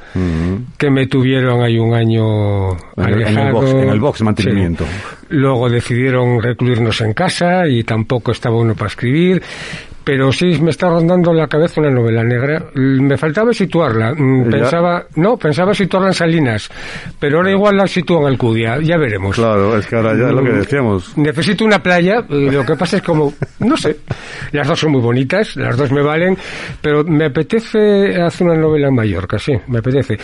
que 0.77 0.91
me 0.91 1.07
tuvieron 1.07 1.63
ahí 1.63 1.79
un 1.79 1.95
año 1.95 2.71
En 2.73 2.77
el- 3.05 3.13
en 3.13 3.13
el 3.21 3.25
alejado. 3.37 3.51
box- 3.53 3.71
en 3.71 3.89
el 3.89 3.99
box 3.99 4.21
mantenimiento. 4.21 4.83
Sí. 4.85 5.25
Luego 5.29 5.69
decidieron 5.69 6.39
recluirnos 6.41 7.01
en 7.01 7.13
casa 7.13 7.67
y 7.67 7.83
tampoco 7.83 8.31
estaba 8.31 8.57
uno 8.57 8.75
para 8.75 8.87
escribir. 8.87 9.41
Pero 10.11 10.29
sí 10.33 10.59
me 10.61 10.71
está 10.71 10.89
rondando 10.89 11.31
la 11.31 11.47
cabeza 11.47 11.79
una 11.79 11.89
novela 11.89 12.21
negra. 12.21 12.65
L- 12.75 13.01
Me 13.01 13.15
faltaba 13.17 13.53
situarla. 13.53 14.13
Mm, 14.13 14.43
Ya. 14.43 14.49
Pensaba, 14.57 15.05
no, 15.15 15.37
pensaba 15.37 15.73
situarla 15.73 16.09
en 16.09 16.13
Salinas. 16.13 16.69
Pero 17.17 17.37
ahora 17.37 17.51
igual 17.51 17.77
la 17.77 17.87
sitúo 17.87 18.19
en 18.19 18.27
Alcudia. 18.27 18.77
Ya 18.81 18.97
veremos. 18.97 19.37
Claro, 19.37 19.77
es 19.77 19.87
que 19.87 19.95
ahora 19.95 20.11
ya 20.17 20.27
es 20.27 20.33
lo 20.33 20.43
que 20.43 20.49
Mm, 20.49 20.59
decíamos. 20.59 21.17
Necesito 21.17 21.63
una 21.63 21.81
playa, 21.81 22.25
lo 22.27 22.65
que 22.65 22.75
pasa 22.75 22.97
es 22.97 23.03
como, 23.03 23.33
no 23.59 23.77
sé, 23.77 23.99
las 24.51 24.67
dos 24.67 24.81
son 24.81 24.91
muy 24.91 24.99
bonitas, 25.01 25.55
las 25.55 25.77
dos 25.77 25.89
me 25.93 26.01
valen, 26.01 26.37
pero 26.81 27.05
me 27.05 27.27
apetece 27.27 28.21
hacer 28.21 28.47
una 28.47 28.57
novela 28.59 28.89
en 28.89 28.95
Mallorca, 28.95 29.39
sí, 29.39 29.53
me 29.67 29.79
apetece. 29.79 30.17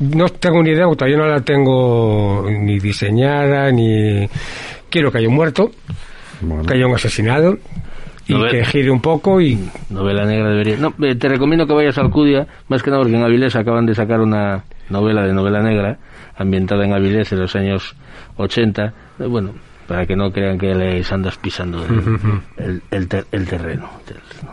No 0.00 0.28
tengo 0.28 0.62
ni 0.62 0.72
idea, 0.72 0.84
porque 0.84 0.98
todavía 0.98 1.16
no 1.16 1.26
la 1.26 1.40
tengo 1.40 2.46
ni 2.46 2.78
diseñada, 2.78 3.70
ni... 3.72 4.28
Quiero 4.90 5.10
que 5.10 5.16
haya 5.16 5.28
un 5.28 5.34
muerto, 5.36 5.70
Bueno. 6.42 6.64
que 6.64 6.74
haya 6.74 6.86
un 6.86 6.94
asesinado, 6.94 7.56
y 8.30 8.34
Novela. 8.34 8.50
que 8.50 8.64
gire 8.64 8.90
un 8.90 9.00
poco 9.00 9.40
y... 9.40 9.58
Novela 9.90 10.24
negra 10.24 10.50
debería. 10.50 10.76
No, 10.76 10.94
eh, 11.04 11.14
te 11.16 11.28
recomiendo 11.28 11.66
que 11.66 11.72
vayas 11.74 11.98
a 11.98 12.02
Alcudia, 12.02 12.46
más 12.68 12.82
que 12.82 12.90
nada 12.90 13.02
porque 13.02 13.16
en 13.16 13.22
Avilés 13.22 13.56
acaban 13.56 13.86
de 13.86 13.94
sacar 13.94 14.20
una 14.20 14.64
novela 14.88 15.22
de 15.26 15.32
novela 15.32 15.60
negra 15.62 15.98
ambientada 16.36 16.84
en 16.84 16.92
Avilés 16.92 17.32
en 17.32 17.40
los 17.40 17.54
años 17.56 17.94
80. 18.36 18.84
Eh, 19.18 19.26
Bueno, 19.26 19.52
para 19.90 20.06
que 20.06 20.14
no 20.14 20.30
crean 20.30 20.56
que 20.56 20.72
les 20.72 21.10
andas 21.10 21.36
pisando 21.36 21.84
el, 22.56 22.64
el, 22.64 22.82
el 22.92 23.08
ter- 23.08 23.26
el 23.32 23.44
terreno. 23.44 23.88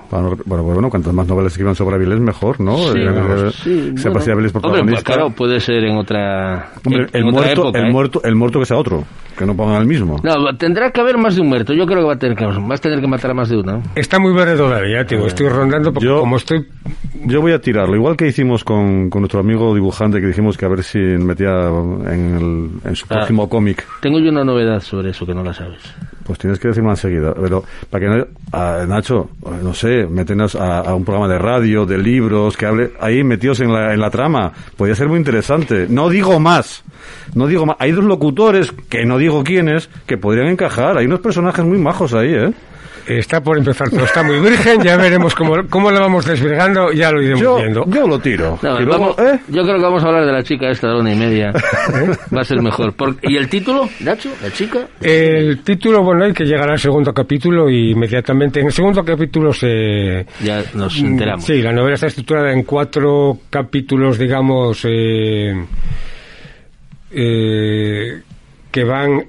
Bueno, 0.10 0.36
bueno, 0.45 0.63
bueno, 0.63 0.89
cuantas 0.89 1.13
más 1.13 1.28
novelas 1.28 1.52
escriban 1.52 1.76
sobre 1.76 1.95
Avilés, 1.97 2.19
mejor, 2.19 2.60
¿no? 2.60 2.76
Sí, 2.78 2.97
Eh, 2.97 3.06
eh, 3.08 3.52
sí, 3.52 3.93
sea 3.97 4.10
bueno. 4.12 4.34
Avilés 4.34 4.52
Hombre, 4.56 4.84
pues 4.84 5.04
claro, 5.04 5.30
puede 5.30 5.60
ser 5.60 5.84
en 5.84 5.95
otra, 5.95 6.69
Hombre, 6.84 7.04
en- 7.04 7.10
el, 7.13 7.21
en 7.21 7.28
otra 7.28 7.41
muerto, 7.43 7.62
época, 7.62 7.80
el, 7.80 7.86
¿eh? 7.86 7.91
muerto, 7.91 8.21
el 8.23 8.36
muerto 8.36 8.60
que 8.60 8.65
sea 8.65 8.78
otro, 8.78 9.04
que 9.38 9.45
no 9.45 9.56
pongan 9.56 9.82
el 9.82 9.88
mismo. 9.88 10.19
No, 10.23 10.58
tendrá 10.58 10.89
que 10.89 11.02
haber 11.02 11.19
más 11.19 11.36
de 11.36 11.41
un 11.41 11.50
muerto. 11.50 11.73
Yo 11.73 11.86
creo 11.86 12.00
que 12.00 12.06
va 12.08 12.13
a 12.13 12.17
tener 12.19 12.36
que, 12.36 12.45
vas 12.47 12.80
a 12.80 12.82
tener 12.82 13.00
que 13.00 13.08
matar 13.08 13.30
a 13.30 13.34
más 13.36 13.50
de 13.50 13.58
uno. 13.58 13.84
Está 13.93 14.17
muy 14.17 14.34
verde 14.34 14.58
todavía, 14.58 15.06
tío, 15.06 15.28
estoy 15.28 15.50
rondando 15.50 15.93
porque 15.93 16.08
Yo- 16.08 16.21
como 16.21 16.38
estoy... 16.38 16.65
Yo 17.26 17.41
voy 17.41 17.52
a 17.52 17.60
tirarlo, 17.60 17.95
igual 17.95 18.15
que 18.15 18.28
hicimos 18.28 18.63
con, 18.63 19.10
con 19.10 19.21
nuestro 19.21 19.39
amigo 19.41 19.73
dibujante, 19.73 20.21
que 20.21 20.28
dijimos 20.28 20.56
que 20.58 20.65
a 20.65 20.69
ver 20.69 20.84
si 20.84 21.00
metía 21.00 21.67
en, 21.67 22.36
el- 22.84 22.89
en 22.89 22.95
su 22.95 23.06
Ah. 23.10 23.15
próximo 23.15 23.50
cómic. 23.50 23.86
Tengo 24.02 24.19
yo 24.19 24.30
una 24.30 24.43
novedad 24.45 24.80
sobre 24.80 25.10
eso 25.10 25.26
que 25.28 25.36
no 25.36 25.44
la 25.44 25.54
sabes. 25.54 25.80
Pues 26.24 26.40
tienes 26.40 26.60
que 26.60 26.70
decirme 26.70 26.90
enseguida. 26.90 27.34
Pero, 27.36 27.63
para 27.90 28.04
que 28.04 28.18
no, 28.18 28.26
a 28.52 28.86
Nacho, 28.88 29.30
no 29.62 29.74
sé, 29.74 30.08
meternos 30.08 30.56
a, 30.56 30.80
a 30.80 30.96
un 30.96 31.06
programa 31.06 31.28
de 31.28 31.38
radio, 31.38 31.86
de 31.86 31.98
libros, 32.00 32.58
que 32.58 32.66
hable 32.66 32.92
ahí 33.00 33.24
metidos 33.24 33.60
en 33.60 33.72
la, 33.72 33.94
en 33.94 34.00
la 34.00 34.10
trama. 34.10 34.52
Podría 34.76 34.96
ser 34.96 35.08
muy 35.08 35.18
interesante. 35.20 35.86
No 35.88 36.10
digo 36.10 36.40
más. 36.40 36.84
No 37.36 37.46
digo 37.46 37.66
más. 37.66 37.78
Hay 37.80 37.92
dos 37.92 38.04
locutores, 38.06 38.72
que 38.90 39.06
no 39.06 39.18
digo 39.20 39.44
quiénes, 39.44 39.90
que 40.08 40.18
podrían 40.18 40.48
encajar. 40.48 40.98
Hay 40.98 41.06
unos 41.06 41.20
personajes 41.20 41.63
muy 41.63 41.78
majos 41.78 42.13
ahí, 42.13 42.34
¿eh? 42.34 42.54
Está 43.08 43.41
por 43.41 43.58
empezar 43.58 43.89
todo, 43.89 44.04
está 44.04 44.22
muy 44.24 44.39
virgen, 44.39 44.82
ya 44.84 44.98
veremos 44.98 45.34
cómo, 45.34 45.54
cómo 45.70 45.89
la 45.91 46.02
vamos 46.02 46.26
desvirgando, 46.26 46.91
ya 46.91 47.12
lo 47.12 47.22
iremos 47.22 47.41
Yo, 47.41 47.56
viendo. 47.58 47.86
yo 47.88 48.08
lo 48.08 48.20
tiro. 48.20 48.60
No, 48.62 48.82
Y 48.82 48.84
luego, 48.84 49.15
vamos- 49.15 49.20
¿eh? 49.34 49.39
Yo 49.48 49.63
creo 49.63 49.76
que 49.78 49.82
vamos 49.84 50.04
a 50.04 50.08
hablar 50.08 50.26
de 50.26 50.32
la 50.34 50.43
chica 50.43 50.70
esta 50.70 50.89
de 50.89 51.00
una 51.00 51.13
y 51.13 51.15
media. 51.17 51.52
Va 52.36 52.41
a 52.41 52.43
ser 52.43 52.62
mejor. 52.62 52.93
Por- 52.93 53.15
¿Y 53.22 53.38
el 53.38 53.48
título, 53.48 53.88
Nacho? 54.02 54.30
¿La 54.43 54.52
chica? 54.52 54.88
El 55.02 55.60
título, 55.63 56.04
bueno, 56.04 56.26
hay 56.26 56.34
que 56.34 56.43
llegar 56.43 56.70
al 56.70 56.80
segundo 56.80 57.13
capítulo 57.13 57.70
y 57.70 57.91
inmediatamente 57.91 58.60
en 58.60 58.65
el 58.67 58.72
segundo 58.74 59.04
capítulo 59.06 59.54
se... 59.54 60.26
Ya 60.43 60.63
nos 60.74 60.98
enteramos. 61.00 61.46
Sí, 61.46 61.62
la 61.62 61.72
novela 61.72 61.96
está 61.96 62.08
estructurada 62.08 62.52
en 62.52 62.63
cuatro 62.63 63.38
capítulos, 63.50 64.17
digamos, 64.17 64.84
eh, 64.86 65.54
eh, 67.12 68.22
que 68.72 68.84
van 68.84 69.24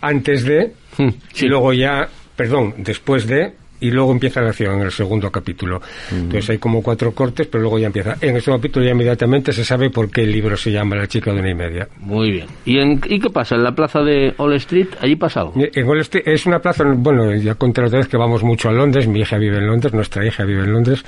antes 0.00 0.44
de, 0.44 0.72
Hmm, 0.96 1.10
y 1.40 1.46
luego 1.46 1.72
ya, 1.72 2.08
perdón, 2.38 2.74
después 2.78 3.26
de, 3.26 3.52
y 3.80 3.90
luego 3.90 4.12
empieza 4.12 4.40
la 4.40 4.50
acción 4.50 4.76
en 4.76 4.82
el 4.82 4.92
segundo 4.92 5.28
capítulo. 5.28 5.82
Entonces 6.12 6.50
hay 6.50 6.58
como 6.58 6.84
cuatro 6.84 7.10
cortes, 7.10 7.48
pero 7.48 7.62
luego 7.62 7.80
ya 7.80 7.88
empieza. 7.88 8.16
En 8.20 8.36
ese 8.36 8.52
capítulo 8.52 8.86
ya 8.86 8.92
inmediatamente 8.92 9.52
se 9.52 9.64
sabe 9.64 9.90
por 9.90 10.08
qué 10.08 10.22
el 10.22 10.30
libro 10.30 10.56
se 10.56 10.70
llama 10.70 10.94
La 10.94 11.08
chica 11.08 11.32
de 11.32 11.40
una 11.40 11.50
y 11.50 11.54
media. 11.56 11.88
Muy 11.98 12.30
bien. 12.30 12.46
¿Y, 12.64 12.78
en, 12.78 13.00
¿Y 13.08 13.18
qué 13.18 13.28
pasa? 13.28 13.56
¿En 13.56 13.64
la 13.64 13.72
plaza 13.72 14.02
de 14.02 14.34
All 14.36 14.52
Street? 14.54 14.86
¿Allí 15.00 15.16
pasa 15.16 15.40
algo? 15.40 15.54
En 15.56 15.84
Wall 15.84 15.98
Street 15.98 16.28
es 16.28 16.46
una 16.46 16.60
plaza, 16.60 16.84
bueno, 16.96 17.34
ya 17.34 17.56
conté 17.56 17.82
otra 17.82 17.98
vez 17.98 18.06
que 18.06 18.16
vamos 18.16 18.44
mucho 18.44 18.68
a 18.68 18.72
Londres, 18.72 19.08
mi 19.08 19.18
hija 19.18 19.36
vive 19.36 19.58
en 19.58 19.66
Londres, 19.66 19.92
nuestra 19.92 20.24
hija 20.24 20.44
vive 20.44 20.62
en 20.62 20.72
Londres, 20.72 21.04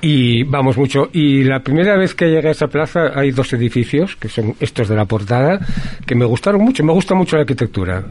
y 0.00 0.42
vamos 0.44 0.76
mucho. 0.76 1.08
Y 1.12 1.44
la 1.44 1.60
primera 1.60 1.96
vez 1.96 2.14
que 2.14 2.26
llegué 2.26 2.48
a 2.48 2.52
esa 2.52 2.68
plaza 2.68 3.12
hay 3.14 3.30
dos 3.30 3.52
edificios, 3.52 4.16
que 4.16 4.28
son 4.28 4.54
estos 4.60 4.88
de 4.88 4.96
la 4.96 5.04
portada, 5.04 5.60
que 6.06 6.14
me 6.14 6.24
gustaron 6.24 6.62
mucho, 6.62 6.84
me 6.84 6.92
gusta 6.92 7.14
mucho 7.14 7.36
la 7.36 7.42
arquitectura, 7.42 8.04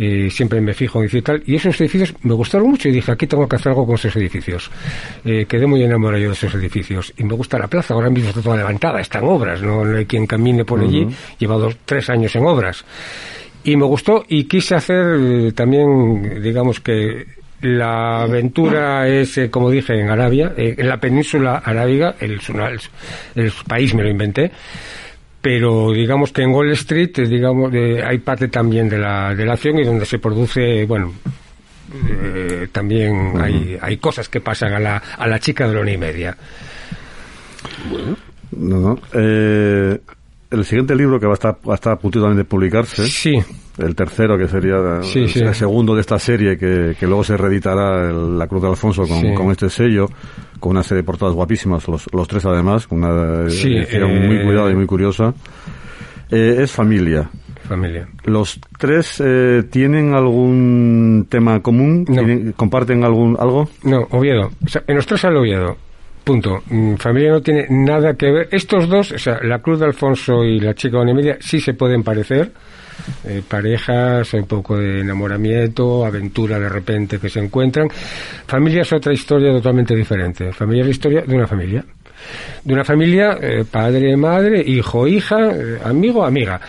Eh, 0.00 0.30
siempre 0.30 0.60
me 0.60 0.74
fijo 0.74 1.02
en 1.02 1.08
y 1.12 1.22
tal, 1.22 1.42
y 1.44 1.56
esos 1.56 1.80
edificios 1.80 2.14
me 2.22 2.32
gustaron 2.32 2.68
mucho 2.70 2.88
y 2.88 2.92
dije, 2.92 3.10
aquí 3.10 3.26
tengo 3.26 3.48
que 3.48 3.56
hacer 3.56 3.70
algo 3.70 3.84
con 3.84 3.96
esos 3.96 4.14
edificios. 4.14 4.70
Eh, 5.24 5.44
quedé 5.48 5.66
muy 5.66 5.82
enamorado 5.82 6.22
yo 6.22 6.28
de 6.28 6.34
esos 6.34 6.54
edificios, 6.54 7.12
y 7.16 7.24
me 7.24 7.34
gusta 7.34 7.58
la 7.58 7.66
plaza, 7.66 7.94
ahora 7.94 8.08
mismo 8.08 8.28
está 8.28 8.40
toda 8.40 8.56
levantada, 8.56 9.00
está 9.00 9.18
en 9.18 9.24
obras, 9.24 9.60
no, 9.60 9.84
no 9.84 9.96
hay 9.96 10.06
quien 10.06 10.24
camine 10.24 10.64
por 10.64 10.80
allí, 10.80 11.04
lleva 11.40 11.56
dos, 11.56 11.78
tres 11.84 12.08
años 12.10 12.34
en 12.36 12.44
obras. 12.46 12.84
Y 13.64 13.76
me 13.76 13.86
gustó 13.86 14.24
y 14.28 14.44
quise 14.44 14.76
hacer 14.76 15.04
eh, 15.18 15.52
también 15.52 16.40
digamos 16.42 16.78
que 16.78 17.26
la 17.62 18.22
aventura 18.22 19.08
es 19.08 19.36
eh, 19.38 19.50
como 19.50 19.70
dije 19.70 19.98
en 20.00 20.08
Arabia 20.10 20.52
eh, 20.56 20.74
en 20.78 20.88
la 20.88 20.98
península 20.98 21.56
arábiga 21.64 22.14
el, 22.20 22.34
el, 22.34 22.80
el 23.34 23.52
país 23.66 23.94
me 23.94 24.02
lo 24.02 24.08
inventé 24.10 24.50
pero 25.40 25.92
digamos 25.92 26.32
que 26.32 26.42
en 26.42 26.50
Wall 26.50 26.70
Street 26.72 27.18
eh, 27.18 27.26
digamos 27.26 27.72
eh, 27.74 28.02
hay 28.04 28.18
parte 28.18 28.48
también 28.48 28.88
de 28.88 28.98
la, 28.98 29.34
de 29.34 29.44
la 29.44 29.54
acción 29.54 29.78
y 29.78 29.84
donde 29.84 30.04
se 30.06 30.18
produce 30.18 30.84
bueno 30.86 31.12
eh, 32.08 32.68
también 32.70 33.32
hay, 33.40 33.78
hay 33.80 33.96
cosas 33.96 34.28
que 34.28 34.40
pasan 34.40 34.74
a 34.74 34.78
la, 34.78 34.96
a 35.16 35.26
la 35.26 35.38
chica 35.38 35.66
de 35.66 35.74
la 35.74 35.80
una 35.80 35.92
y 35.92 35.98
media 35.98 36.36
No, 38.52 38.80
no. 38.80 38.98
Eh, 39.12 39.98
el 40.50 40.64
siguiente 40.64 40.94
libro 40.96 41.20
que 41.20 41.26
va 41.26 41.32
a 41.32 41.34
estar, 41.34 41.56
va 41.68 41.72
a 41.72 41.74
estar 41.74 41.92
a 41.94 41.98
también 41.98 42.36
de 42.38 42.44
publicarse. 42.44 43.06
Sí. 43.06 43.38
El 43.78 43.94
tercero, 43.94 44.36
que 44.36 44.48
sería 44.48 45.02
Sí, 45.02 45.20
el, 45.20 45.28
sí. 45.28 45.38
el 45.40 45.54
segundo 45.54 45.94
de 45.94 46.00
esta 46.00 46.18
serie, 46.18 46.56
que, 46.58 46.96
que 46.98 47.06
luego 47.06 47.22
se 47.22 47.36
reeditará 47.36 48.10
el- 48.10 48.36
La 48.38 48.46
Cruz 48.48 48.62
de 48.62 48.68
Alfonso 48.68 49.02
con, 49.06 49.20
Sí. 49.20 49.34
con 49.34 49.50
este 49.50 49.70
sello, 49.70 50.08
con 50.58 50.70
una 50.72 50.82
serie 50.82 51.02
de 51.02 51.06
portadas 51.06 51.34
guapísimas, 51.34 51.86
los, 51.86 52.06
los 52.12 52.26
tres 52.26 52.44
además, 52.44 52.86
con 52.88 53.04
una 53.04 53.48
Sí, 53.50 53.76
edición 53.76 54.10
eh, 54.10 54.26
muy 54.26 54.44
cuidada 54.44 54.70
y 54.70 54.74
muy 54.74 54.86
curiosa. 54.86 55.32
Eh, 56.30 56.56
es 56.60 56.72
familia. 56.72 57.30
familia 57.68 58.08
¿Los 58.24 58.58
tres 58.78 59.22
eh, 59.24 59.62
tienen 59.70 60.14
algún 60.14 61.26
tema 61.30 61.60
común? 61.62 62.04
¿Tienen- 62.04 62.52
¿Comparten 62.52 63.04
algún 63.04 63.36
algo? 63.38 63.68
No, 63.84 64.06
Oviedo. 64.10 64.50
O 64.64 64.68
sea, 64.68 64.82
en 64.86 64.96
los 64.96 65.06
tres 65.06 65.20
sale 65.20 65.38
Oviedo. 65.38 65.76
Punto. 66.28 66.62
Mm, 66.68 66.96
Familia 66.96 67.30
no 67.30 67.40
tiene 67.40 67.64
nada 67.70 68.12
que 68.12 68.30
ver. 68.30 68.48
Estos 68.52 68.86
dos, 68.86 69.12
o 69.12 69.18
sea, 69.18 69.40
la 69.42 69.60
Cruz 69.60 69.80
de 69.80 69.86
Alfonso 69.86 70.44
y 70.44 70.60
la 70.60 70.74
chica 70.74 70.98
y 71.00 71.14
media, 71.14 71.38
sí 71.40 71.58
se 71.58 71.72
pueden 71.72 72.02
parecer. 72.02 72.52
Eh, 73.24 73.40
parejas, 73.48 74.34
un 74.34 74.44
poco 74.44 74.76
de 74.76 75.00
enamoramiento, 75.00 76.04
aventura 76.04 76.58
de 76.60 76.68
repente 76.68 77.18
que 77.18 77.30
se 77.30 77.40
encuentran. 77.40 77.88
Familia 78.46 78.82
es 78.82 78.92
otra 78.92 79.14
historia 79.14 79.52
totalmente 79.52 79.96
diferente. 79.96 80.52
Familia 80.52 80.82
es 80.82 80.86
la 80.88 80.90
historia 80.90 81.22
de 81.22 81.34
una 81.34 81.46
familia. 81.46 81.82
De 82.62 82.74
una 82.74 82.84
familia, 82.84 83.38
eh, 83.40 83.64
padre, 83.64 84.14
madre, 84.18 84.62
hijo, 84.66 85.08
hija, 85.08 85.50
eh, 85.50 85.78
amigo, 85.82 86.26
amiga. 86.26 86.60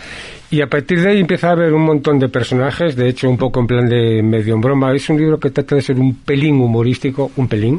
Y 0.50 0.62
a 0.62 0.68
partir 0.68 1.02
de 1.02 1.10
ahí 1.10 1.20
empieza 1.20 1.48
a 1.48 1.52
haber 1.52 1.74
un 1.74 1.82
montón 1.82 2.18
de 2.18 2.30
personajes, 2.30 2.96
de 2.96 3.10
hecho 3.10 3.28
un 3.28 3.36
poco 3.36 3.60
en 3.60 3.66
plan 3.66 3.86
de 3.86 4.22
medio 4.22 4.54
en 4.54 4.62
broma. 4.62 4.94
Es 4.94 5.10
un 5.10 5.18
libro 5.18 5.38
que 5.38 5.50
trata 5.50 5.74
de 5.74 5.82
ser 5.82 5.96
un 5.96 6.14
pelín 6.14 6.62
humorístico, 6.62 7.30
un 7.36 7.46
pelín. 7.46 7.78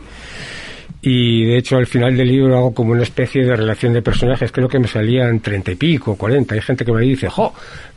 Y 1.04 1.46
de 1.46 1.58
hecho 1.58 1.78
al 1.78 1.88
final 1.88 2.16
del 2.16 2.28
libro 2.28 2.56
hago 2.56 2.74
como 2.74 2.92
una 2.92 3.02
especie 3.04 3.44
de 3.44 3.56
relación 3.56 3.94
de 3.94 4.04
personajes. 4.04 4.52
Creo 4.52 4.68
que 4.68 4.78
me 4.78 4.88
salían 4.88 5.40
treinta 5.40 5.72
y 5.72 5.76
pico, 5.76 6.16
cuarenta. 6.16 6.54
Hay 6.54 6.62
gente 6.62 6.86
que 6.86 6.92
me 6.92 7.02
dice, 7.02 7.28
jo, 7.28 7.54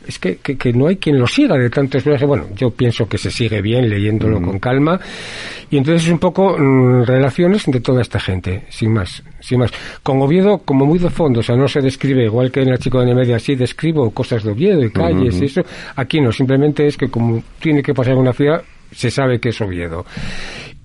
es 0.07 0.17
que, 0.17 0.37
que, 0.37 0.57
que 0.57 0.73
no 0.73 0.87
hay 0.87 0.97
quien 0.97 1.19
lo 1.19 1.27
siga 1.27 1.55
de 1.55 1.69
tantos 1.69 2.01
personajes. 2.01 2.27
Bueno, 2.27 2.47
yo 2.55 2.71
pienso 2.71 3.07
que 3.07 3.19
se 3.19 3.29
sigue 3.29 3.61
bien 3.61 3.89
leyéndolo 3.89 4.41
con 4.41 4.57
calma. 4.57 4.99
Y 5.69 5.77
entonces 5.77 6.05
es 6.05 6.11
un 6.11 6.19
poco 6.19 6.57
mm, 6.57 7.03
relaciones 7.03 7.65
de 7.67 7.79
toda 7.79 8.01
esta 8.01 8.19
gente, 8.19 8.65
sin 8.69 8.93
más, 8.93 9.23
sin 9.39 9.59
más. 9.59 9.71
Con 10.01 10.21
Oviedo 10.21 10.59
como 10.59 10.85
muy 10.85 10.99
de 10.99 11.09
fondo, 11.09 11.41
o 11.41 11.43
sea, 11.43 11.55
no 11.55 11.67
se 11.67 11.81
describe 11.81 12.25
igual 12.25 12.51
que 12.51 12.61
en 12.61 12.69
el 12.69 12.79
chico 12.79 12.99
de 12.99 13.07
la 13.07 13.15
media, 13.15 13.39
sí 13.39 13.55
describo 13.55 14.09
cosas 14.11 14.43
de 14.43 14.51
Oviedo 14.51 14.83
y 14.83 14.91
calles 14.91 15.41
y 15.41 15.45
eso. 15.45 15.61
Aquí 15.95 16.21
no, 16.21 16.31
simplemente 16.31 16.87
es 16.87 16.97
que 16.97 17.09
como 17.09 17.43
tiene 17.59 17.81
que 17.83 17.93
pasar 17.93 18.15
una 18.15 18.33
ciudad, 18.33 18.63
se 18.91 19.11
sabe 19.11 19.39
que 19.39 19.49
es 19.49 19.61
Oviedo. 19.61 20.05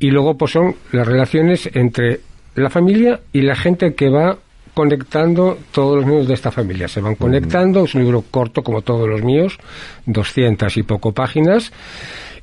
Y 0.00 0.10
luego 0.10 0.36
pues 0.36 0.52
son 0.52 0.74
las 0.92 1.06
relaciones 1.06 1.70
entre 1.74 2.20
la 2.56 2.70
familia 2.70 3.20
y 3.32 3.42
la 3.42 3.54
gente 3.54 3.94
que 3.94 4.08
va 4.08 4.36
conectando 4.74 5.58
todos 5.72 5.96
los 5.96 6.06
miembros 6.06 6.28
de 6.28 6.34
esta 6.34 6.50
familia. 6.50 6.88
Se 6.88 7.00
van 7.00 7.14
conectando, 7.14 7.84
es 7.84 7.94
un 7.94 8.02
libro 8.02 8.24
corto 8.30 8.62
como 8.62 8.82
todos 8.82 9.08
los 9.08 9.22
míos, 9.22 9.58
200 10.06 10.76
y 10.76 10.82
poco 10.82 11.12
páginas. 11.12 11.72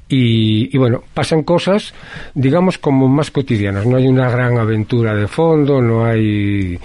Y, 0.09 0.73
y 0.73 0.77
bueno, 0.77 1.03
pasan 1.13 1.43
cosas, 1.43 1.93
digamos, 2.33 2.77
como 2.77 3.07
más 3.07 3.31
cotidianas. 3.31 3.85
No 3.85 3.97
hay 3.97 4.07
una 4.07 4.29
gran 4.29 4.57
aventura 4.57 5.13
de 5.15 5.27
fondo, 5.27 5.81
no 5.81 6.05
hay 6.05 6.79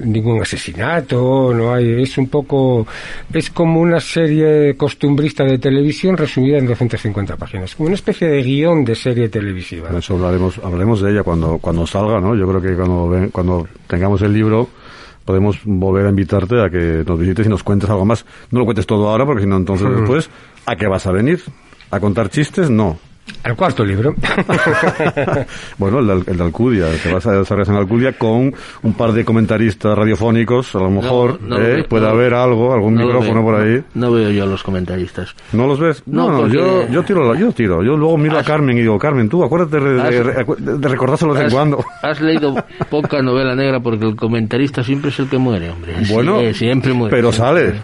ningún 0.00 0.40
asesinato, 0.40 1.52
no 1.54 1.72
hay, 1.72 2.02
es 2.02 2.18
un 2.18 2.28
poco, 2.28 2.86
es 3.32 3.50
como 3.50 3.80
una 3.80 4.00
serie 4.00 4.76
costumbrista 4.76 5.44
de 5.44 5.58
televisión 5.58 6.16
resumida 6.16 6.58
en 6.58 6.66
250 6.66 7.36
páginas, 7.36 7.74
como 7.74 7.86
una 7.86 7.94
especie 7.94 8.28
de 8.28 8.42
guion 8.42 8.84
de 8.84 8.94
serie 8.94 9.28
televisiva. 9.28 9.88
Por 9.88 9.98
eso 9.98 10.14
hablaremos, 10.14 10.58
hablaremos 10.58 11.00
de 11.00 11.12
ella 11.12 11.22
cuando, 11.22 11.58
cuando 11.58 11.86
salga, 11.86 12.20
¿no? 12.20 12.34
Yo 12.34 12.48
creo 12.48 12.60
que 12.60 12.74
cuando, 12.74 13.28
cuando 13.32 13.68
tengamos 13.86 14.22
el 14.22 14.32
libro 14.32 14.68
podemos 15.24 15.58
volver 15.64 16.06
a 16.06 16.10
invitarte 16.10 16.60
a 16.62 16.68
que 16.68 17.02
nos 17.06 17.18
visites 17.18 17.46
y 17.46 17.48
nos 17.48 17.62
cuentes 17.62 17.88
algo 17.88 18.04
más. 18.04 18.24
No 18.50 18.60
lo 18.60 18.64
cuentes 18.66 18.86
todo 18.86 19.08
ahora 19.08 19.24
porque 19.24 19.42
si 19.42 19.48
no 19.48 19.56
entonces 19.56 19.88
después, 19.96 20.28
¿a 20.66 20.76
qué 20.76 20.86
vas 20.86 21.06
a 21.06 21.12
venir? 21.12 21.42
¿A 21.90 22.00
contar 22.00 22.28
chistes? 22.28 22.70
No. 22.70 22.98
Al 23.42 23.56
cuarto 23.56 23.84
libro. 23.84 24.14
bueno, 25.78 25.98
el 26.00 26.06
de, 26.24 26.30
el 26.32 26.36
de 26.38 26.42
Alcudia, 26.44 26.86
que 27.02 27.12
vas 27.12 27.26
a 27.26 27.32
desarrollar 27.32 27.74
en 27.74 27.80
Alcudia 27.80 28.12
con 28.18 28.54
un 28.82 28.94
par 28.94 29.12
de 29.12 29.24
comentaristas 29.24 29.96
radiofónicos, 29.96 30.74
a 30.74 30.78
lo 30.78 30.90
mejor 30.90 31.40
no 31.42 31.58
lo 31.58 31.64
¿eh? 31.64 31.74
veo, 31.76 31.84
puede 31.88 32.04
no. 32.04 32.10
haber 32.10 32.34
algo, 32.34 32.72
algún 32.72 32.94
No 32.94 33.00
lo 33.02 33.06
micrófono 33.06 33.42
veo, 33.42 33.44
por 33.44 33.54
ahí. 33.60 33.82
No, 33.94 34.06
no 34.08 34.12
veo 34.12 34.30
yo 34.30 34.44
a 34.44 34.46
los 34.46 34.62
comentaristas. 34.62 35.34
¿No 35.52 35.66
los 35.66 35.78
ves? 35.80 36.02
No, 36.06 36.30
No, 36.30 36.38
porque- 36.40 36.56
yo, 36.56 36.88
yo 36.88 37.02
tiro, 37.02 37.32
la- 37.32 37.38
yo 37.38 37.52
tiro. 37.52 37.82
Yo 37.82 37.96
luego 37.96 38.16
miro 38.18 38.36
a 38.36 38.40
Has- 38.40 38.46
Carmen 38.46 38.76
y 38.78 38.80
digo, 38.82 38.98
Carmen, 38.98 39.28
tú 39.28 39.42
acuérdate 39.44 39.80
de, 39.80 39.92
de, 39.94 40.02
Has- 40.02 40.56
de- 40.58 40.78
de 40.78 40.88
recordárselo 40.88 41.34
de 41.34 41.40
vez 41.44 41.52
en 41.52 41.54
cuando. 41.56 41.84
Has 42.02 42.20
leído 42.20 42.54
poca 42.90 43.20
novela 43.22 43.54
negra 43.54 43.80
porque 43.80 44.06
el 44.06 44.16
comentarista 44.16 44.82
siempre 44.82 45.10
es 45.10 45.18
el 45.18 45.28
que 45.28 45.38
muere, 45.38 45.70
hombre. 45.70 46.04
Sí, 46.04 46.12
Bueno, 46.12 46.40
eh, 46.40 46.52
siempre 46.54 46.92
muere. 46.92 47.14
pero 47.14 47.32
sale. 47.32 47.74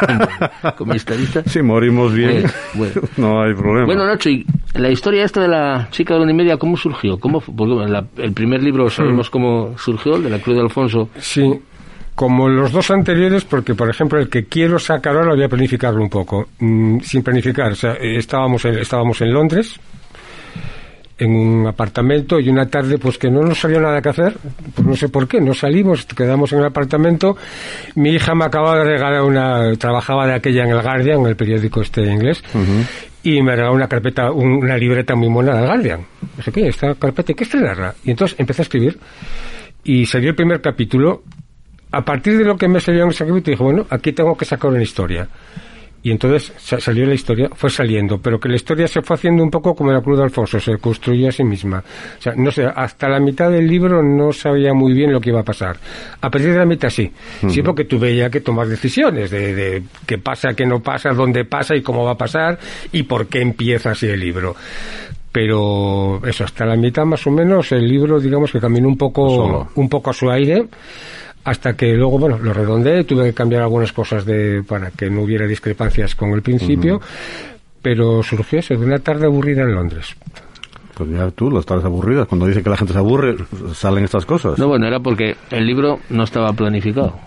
Comentarista. 0.76 1.42
Si 1.46 1.62
morimos 1.62 2.12
bien, 2.12 2.44
Bueno, 2.74 2.92
bueno. 2.94 3.08
no 3.16 3.42
hay 3.42 3.54
problema. 3.54 3.86
Bueno, 3.86 4.06
Nacho, 4.06 4.28
y 4.30 4.44
la 4.74 4.90
historia 4.90 5.24
esta 5.24 5.40
de 5.40 5.48
la 5.48 5.88
chica 5.90 6.14
de 6.14 6.20
la 6.20 6.24
una 6.24 6.32
y 6.32 6.36
media, 6.36 6.56
¿cómo 6.56 6.76
surgió? 6.76 7.18
¿Cómo, 7.18 7.40
porque 7.40 7.90
la- 7.90 8.04
el 8.18 8.32
primer 8.32 8.62
libro 8.62 8.88
sabemos 8.90 9.30
cómo 9.30 9.76
surgió, 9.78 10.16
el 10.16 10.24
de 10.24 10.30
la 10.30 10.38
Cruz 10.38 10.56
de 10.56 10.62
Alfonso. 10.62 11.08
Sí, 11.18 11.60
como 12.14 12.48
los 12.48 12.70
dos 12.72 12.90
anteriores, 12.90 13.44
porque 13.44 13.74
por 13.74 13.88
ejemplo 13.90 14.18
el 14.18 14.28
que 14.28 14.44
quiero 14.44 14.78
sacar 14.78 15.16
ahora 15.16 15.34
voy 15.34 15.42
a 15.44 15.48
planificarlo 15.48 16.00
un 16.02 16.10
poco, 16.10 16.48
mm, 16.58 17.00
sin 17.00 17.22
planificar. 17.22 17.72
O 17.72 17.76
sea, 17.76 17.92
estábamos 17.94 18.64
en, 18.64 18.78
estábamos 18.78 19.20
en 19.20 19.32
Londres, 19.32 19.78
en 21.18 21.30
un 21.30 21.66
apartamento, 21.68 22.40
y 22.40 22.48
una 22.48 22.66
tarde 22.66 22.98
pues 22.98 23.18
que 23.18 23.30
no 23.30 23.40
nos 23.42 23.60
salió 23.60 23.80
nada 23.80 24.02
que 24.02 24.08
hacer, 24.08 24.36
pues 24.74 24.86
no 24.86 24.96
sé 24.96 25.08
por 25.08 25.28
qué, 25.28 25.40
no 25.40 25.54
salimos, 25.54 26.04
quedamos 26.06 26.52
en 26.52 26.58
el 26.58 26.64
apartamento. 26.66 27.36
Mi 27.94 28.10
hija 28.10 28.34
me 28.34 28.44
acaba 28.44 28.76
de 28.78 28.84
regalar 28.84 29.22
una, 29.22 29.72
trabajaba 29.76 30.26
de 30.26 30.34
aquella 30.34 30.64
en 30.64 30.70
el 30.70 30.82
Guardian, 30.82 31.20
en 31.20 31.26
el 31.26 31.36
periódico 31.36 31.80
este 31.82 32.02
inglés, 32.02 32.42
y 33.24 33.42
me 33.42 33.56
regaló 33.56 33.74
una 33.74 33.88
carpeta, 33.88 34.30
un- 34.30 34.62
una 34.64 34.76
libreta 34.76 35.14
muy 35.16 35.28
mona 35.28 35.56
del 35.56 35.66
Guardian. 35.66 36.06
Dije, 36.36 36.52
¿qué? 36.52 36.68
Esta 36.68 36.94
carpeta 36.94 37.32
hay 37.32 37.34
que 37.36 37.44
estrenarla. 37.44 37.94
Y 38.04 38.10
entonces 38.10 38.38
empecé 38.38 38.62
a 38.62 38.64
escribir 38.64 38.98
y 39.82 40.06
salió 40.06 40.30
el 40.30 40.36
primer 40.36 40.60
capítulo. 40.60 41.22
A 41.90 42.04
partir 42.04 42.36
de 42.38 42.44
lo 42.44 42.56
que 42.56 42.68
me 42.68 42.80
salió 42.80 43.04
en 43.04 43.10
ese 43.10 43.24
capítulo, 43.24 43.52
dije, 43.52 43.62
bueno, 43.62 43.86
aquí 43.90 44.12
tengo 44.12 44.36
que 44.36 44.44
sacar 44.44 44.70
una 44.70 44.82
historia. 44.82 45.28
Y 46.04 46.10
entonces 46.10 46.52
sa- 46.58 46.78
salió 46.78 47.06
la 47.06 47.14
historia, 47.14 47.48
fue 47.54 47.70
saliendo, 47.70 48.18
pero 48.18 48.38
que 48.38 48.48
la 48.50 48.56
historia 48.56 48.86
se 48.86 49.00
fue 49.00 49.16
haciendo 49.16 49.42
un 49.42 49.50
poco 49.50 49.74
como 49.74 49.90
la 49.90 50.02
Cruz 50.02 50.18
de 50.18 50.24
Alfonso, 50.24 50.60
se 50.60 50.76
construyó 50.76 51.30
a 51.30 51.32
sí 51.32 51.42
misma. 51.42 51.82
O 52.18 52.22
sea, 52.22 52.34
no 52.36 52.50
sé, 52.52 52.64
hasta 52.66 53.08
la 53.08 53.18
mitad 53.18 53.50
del 53.50 53.66
libro 53.66 54.02
no 54.02 54.30
sabía 54.30 54.74
muy 54.74 54.92
bien 54.92 55.12
lo 55.12 55.20
que 55.20 55.30
iba 55.30 55.40
a 55.40 55.44
pasar. 55.44 55.76
A 56.20 56.30
partir 56.30 56.52
de 56.52 56.58
la 56.58 56.66
mitad 56.66 56.90
sí. 56.90 57.10
Sí, 57.48 57.62
porque 57.62 57.86
tuve 57.86 58.14
ya 58.14 58.28
que 58.28 58.40
tomar 58.40 58.66
decisiones 58.68 59.30
de, 59.30 59.54
de 59.54 59.82
qué 60.06 60.18
pasa, 60.18 60.52
qué 60.54 60.66
no 60.66 60.80
pasa, 60.80 61.08
dónde 61.14 61.46
pasa 61.46 61.74
y 61.74 61.80
cómo 61.82 62.04
va 62.04 62.12
a 62.12 62.18
pasar 62.18 62.58
y 62.92 63.04
por 63.04 63.26
qué 63.26 63.40
empieza 63.40 63.92
así 63.92 64.06
el 64.06 64.20
libro. 64.20 64.54
Pero 65.32 66.20
eso, 66.26 66.44
hasta 66.44 66.64
la 66.64 66.76
mitad 66.76 67.04
más 67.04 67.26
o 67.26 67.30
menos 67.30 67.72
el 67.72 67.88
libro, 67.88 68.20
digamos 68.20 68.52
que 68.52 68.60
caminó 68.60 68.86
un 68.88 68.96
poco, 68.96 69.28
Solo. 69.30 69.68
un 69.74 69.88
poco 69.88 70.10
a 70.10 70.12
su 70.12 70.30
aire 70.30 70.66
hasta 71.44 71.76
que 71.76 71.92
luego, 71.94 72.18
bueno, 72.18 72.38
lo 72.38 72.52
redondeé, 72.52 73.04
tuve 73.04 73.24
que 73.26 73.34
cambiar 73.34 73.62
algunas 73.62 73.92
cosas 73.92 74.24
de, 74.24 74.62
para 74.66 74.90
que 74.90 75.10
no 75.10 75.22
hubiera 75.22 75.46
discrepancias 75.46 76.14
con 76.14 76.30
el 76.30 76.42
principio, 76.42 77.00
pero 77.82 78.22
surgió 78.22 78.58
eso, 78.60 78.74
de 78.74 78.84
una 78.84 78.98
tarde 78.98 79.26
aburrida 79.26 79.62
en 79.62 79.74
Londres. 79.74 80.16
Pues 80.94 81.10
ya 81.10 81.30
tú, 81.32 81.50
las 81.50 81.66
tardes 81.66 81.84
aburridas. 81.84 82.26
Cuando 82.28 82.46
dice 82.46 82.62
que 82.62 82.70
la 82.70 82.76
gente 82.76 82.92
se 82.92 82.98
aburre, 82.98 83.36
salen 83.74 84.04
estas 84.04 84.24
cosas. 84.24 84.58
No, 84.58 84.68
bueno, 84.68 84.86
era 84.86 85.00
porque 85.00 85.36
el 85.50 85.66
libro 85.66 85.98
no 86.08 86.22
estaba 86.22 86.52
planificado. 86.52 87.18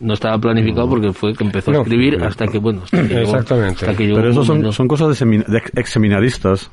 No 0.00 0.14
estaba 0.14 0.36
planificado 0.38 0.88
porque 0.88 1.12
fue 1.12 1.32
que 1.34 1.44
empezó 1.44 1.70
a 1.70 1.74
No. 1.74 1.82
escribir 1.82 2.24
hasta 2.24 2.48
que, 2.48 2.58
bueno, 2.58 2.80
hasta 2.82 2.96
que 3.02 3.08
llegó- 3.14 3.20
Exactamente. 3.36 3.84
hasta 3.84 3.96
que 3.96 4.04
llegó 4.06 4.16
Pero 4.16 4.30
eso 4.30 4.42
son, 4.44 4.72
son 4.72 4.88
cosas 4.88 5.08
de, 5.10 5.14
semina- 5.14 5.44
de 5.46 5.58
ex 5.76 5.90
seminaristas 5.90 6.70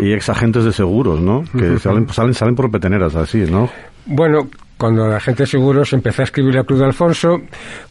y 0.00 0.12
ex 0.12 0.28
agentes 0.30 0.64
de 0.64 0.72
seguros, 0.72 1.20
¿no? 1.20 1.42
Que 1.52 1.78
salen, 1.78 2.08
salen, 2.08 2.32
salen 2.32 2.54
por 2.54 2.70
peteneras 2.70 3.14
así, 3.16 3.38
¿no? 3.50 3.68
Bueno, 4.06 4.48
cuando 4.80 5.06
la 5.06 5.20
gente 5.20 5.44
seguro 5.46 5.84
se 5.84 5.94
empezó 5.96 6.22
a 6.22 6.24
escribir 6.24 6.54
la 6.54 6.64
Cruz 6.64 6.78
de 6.78 6.86
Alfonso, 6.86 7.42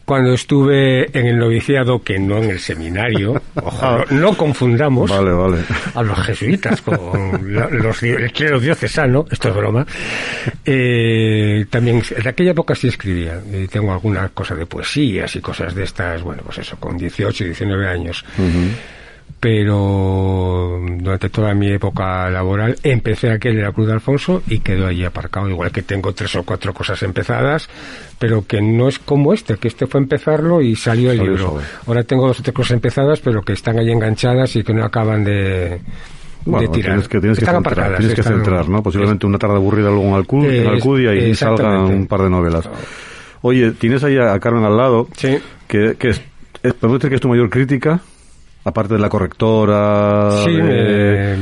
cuando 0.04 0.32
estuve 0.34 1.06
en 1.16 1.26
el 1.28 1.38
noviciado, 1.38 2.02
que 2.02 2.18
no 2.18 2.38
en 2.38 2.50
el 2.50 2.58
seminario, 2.58 3.40
ojo, 3.54 4.04
no, 4.10 4.20
no 4.20 4.36
confundamos 4.36 5.08
Vale, 5.08 5.30
vale. 5.30 5.58
a 5.94 6.02
los 6.02 6.18
jesuitas 6.18 6.82
con 6.82 7.54
la- 7.54 7.68
los, 7.70 8.02
el 8.02 8.32
clero 8.32 8.58
diocesano, 8.58 9.24
esto 9.30 9.50
es 9.50 9.54
broma, 9.54 9.86
eh, 10.64 11.64
también 11.70 12.02
en 12.16 12.28
aquella 12.28 12.50
época 12.50 12.74
sí 12.74 12.88
escribía, 12.88 13.40
y 13.52 13.68
tengo 13.68 13.92
alguna 13.92 14.28
cosa 14.30 14.54
de 14.56 14.66
poesías 14.66 15.34
y 15.36 15.40
cosas 15.40 15.74
de 15.74 15.84
estas, 15.84 16.22
bueno, 16.22 16.42
pues 16.44 16.58
eso, 16.58 16.76
con 16.80 16.96
18, 16.96 17.44
19 17.44 17.86
años. 17.88 18.24
Pero 19.38 20.80
durante 20.98 21.30
toda 21.30 21.54
mi 21.54 21.68
época 21.68 22.28
laboral 22.30 22.76
empecé 22.82 23.30
aquel 23.30 23.56
de 23.56 23.62
la 23.62 23.72
Cruz 23.72 23.86
de 23.86 23.94
Alfonso 23.94 24.42
y 24.46 24.60
quedó 24.60 24.86
allí 24.86 25.04
aparcado, 25.04 25.48
igual 25.48 25.70
que 25.70 25.82
tengo 25.82 26.12
tres 26.12 26.34
o 26.36 26.42
cuatro 26.42 26.74
cosas 26.74 27.02
empezadas, 27.02 27.68
pero 28.18 28.46
que 28.46 28.60
no 28.60 28.88
es 28.88 28.98
como 28.98 29.32
este, 29.32 29.56
que 29.56 29.68
este 29.68 29.86
fue 29.86 30.00
empezarlo 30.00 30.60
y 30.60 30.76
salió 30.76 31.10
el 31.12 31.18
libro. 31.18 31.58
Ahora 31.86 32.02
tengo 32.04 32.26
dos 32.26 32.40
o 32.40 32.42
tres 32.42 32.54
cosas 32.54 32.72
empezadas, 32.72 33.20
pero 33.20 33.42
que 33.42 33.52
están 33.52 33.78
ahí 33.78 33.90
enganchadas 33.90 34.56
y 34.56 34.62
que 34.62 34.74
no 34.74 34.84
acaban 34.84 35.24
de, 35.24 35.80
Bueno, 36.44 36.68
de 36.68 36.74
tirar. 36.74 36.92
tienes 36.92 37.08
que, 37.08 37.20
tienes 37.20 37.38
que 37.38 37.46
centrar, 37.46 37.96
tienes 37.96 38.14
que 38.14 38.22
centrar, 38.22 38.68
¿no? 38.68 38.82
Posiblemente 38.82 39.26
una 39.26 39.38
tarde 39.38 39.56
aburrida 39.56 39.90
luego 39.90 40.18
en, 40.18 40.44
en 40.44 40.66
Alcudia 40.66 41.14
y 41.14 41.34
salgan 41.34 41.82
un 41.82 42.06
par 42.06 42.22
de 42.22 42.30
novelas. 42.30 42.68
Oye, 43.42 43.70
tienes 43.72 44.04
ahí 44.04 44.18
a, 44.18 44.38
Carmen 44.38 44.64
al 44.64 44.76
lado, 44.76 45.08
que, 45.66 45.94
que 45.96 46.08
es, 46.08 46.20
es, 46.62 46.74
podemos 46.74 46.98
decir 46.98 47.08
que 47.08 47.14
es 47.14 47.20
tu 47.22 47.28
mayor 47.28 47.48
crítica, 47.48 48.00
aparte 48.64 48.94
de 48.94 49.00
la 49.00 49.08
correctora, 49.08 50.42
Sí, 50.44 50.52
de, 50.54 51.36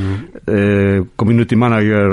eh, 0.46 1.04
community 1.16 1.56
manager. 1.56 2.08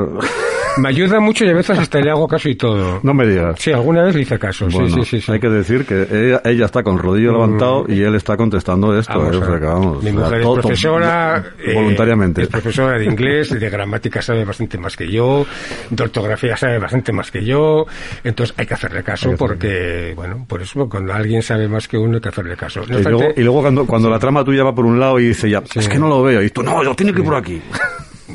Me 0.78 0.90
ayuda 0.90 1.20
mucho 1.20 1.46
y 1.46 1.50
a 1.50 1.54
veces 1.54 1.78
hasta 1.80 2.00
le 2.00 2.10
hago 2.12 2.28
caso 2.28 2.50
y 2.50 2.56
todo. 2.56 3.00
No 3.04 3.14
me 3.14 3.26
digas. 3.26 3.56
Sí, 3.60 3.72
alguna 3.72 4.04
vez 4.04 4.16
le 4.16 4.22
hice 4.24 4.38
caso. 4.38 4.68
Bueno, 4.70 4.90
sí, 4.90 5.06
sí, 5.06 5.22
sí. 5.22 5.32
Hay 5.32 5.40
que 5.40 5.50
decir 5.50 5.86
que 5.86 6.08
ella, 6.12 6.42
ella 6.44 6.66
está 6.66 6.84
con 6.84 6.96
el 6.96 7.00
rodillo 7.00 7.32
Mm. 7.32 7.36
levantado 7.36 7.86
y 7.88 8.02
él 8.02 8.16
está 8.16 8.36
contestando 8.36 8.98
esto. 8.98 9.18
Vamos 9.18 9.36
eh, 9.36 9.40
o 9.40 9.42
a 9.42 9.46
sea 9.46 9.52
ver. 9.52 9.60
que 9.62 9.66
vamos, 9.68 10.04
Mi 10.04 10.10
o 10.10 10.14
sea, 10.14 10.24
mujer 10.24 10.42
todo- 10.42 10.56
es 10.56 10.62
profesora. 10.62 11.44
eh, 11.60 11.74
voluntariamente. 11.74 12.42
es 12.44 12.48
profesora 12.50 12.98
de 12.98 13.06
inglés, 13.06 13.50
de 13.58 13.70
gramática 13.70 14.22
sabe 14.22 14.44
bastante 14.44 14.78
más 14.78 14.96
que 14.98 15.10
yo, 15.10 15.46
de 15.90 16.04
ortografía 16.04 16.58
sabe 16.58 16.78
bastante 16.80 17.12
más 17.14 17.32
que 17.32 17.44
yo. 17.46 17.86
Entonces 18.24 18.54
hay 18.58 18.66
que 18.66 18.74
hacerle 18.74 19.04
caso 19.04 19.30
hacerle 19.30 19.38
porque, 19.38 20.14
bueno, 20.16 20.46
por 20.48 20.62
eso 20.62 20.90
cuando 20.90 21.14
alguien 21.14 21.42
sabe 21.42 21.68
más 21.68 21.88
que 21.88 21.98
uno 21.98 22.16
hay 22.16 22.22
que 22.22 22.30
hacerle 22.30 22.56
caso. 22.58 22.82
No 22.88 23.00
y, 23.00 23.02
luego, 23.04 23.18
obstante, 23.18 23.42
y 23.42 23.44
luego 23.44 23.62
cuando, 23.62 23.86
cuando 23.86 24.10
la 24.10 24.20
trama 24.20 24.44
tuya 24.44 24.64
va 24.64 24.76
por 24.76 24.86
un 24.86 25.00
lado 25.00 25.20
y 25.20 25.28
dice 25.28 25.50
ya, 25.50 25.64
es 25.74 25.88
que 25.88 25.98
no 26.00 26.08
lo 26.10 26.22
veo, 26.22 26.42
y 26.44 26.50
tú, 26.50 26.62
no, 26.64 26.84
yo 26.84 26.94
tiene 26.96 27.14
que 27.14 27.20
ir 27.20 27.26
por 27.26 27.36
aquí. 27.36 27.62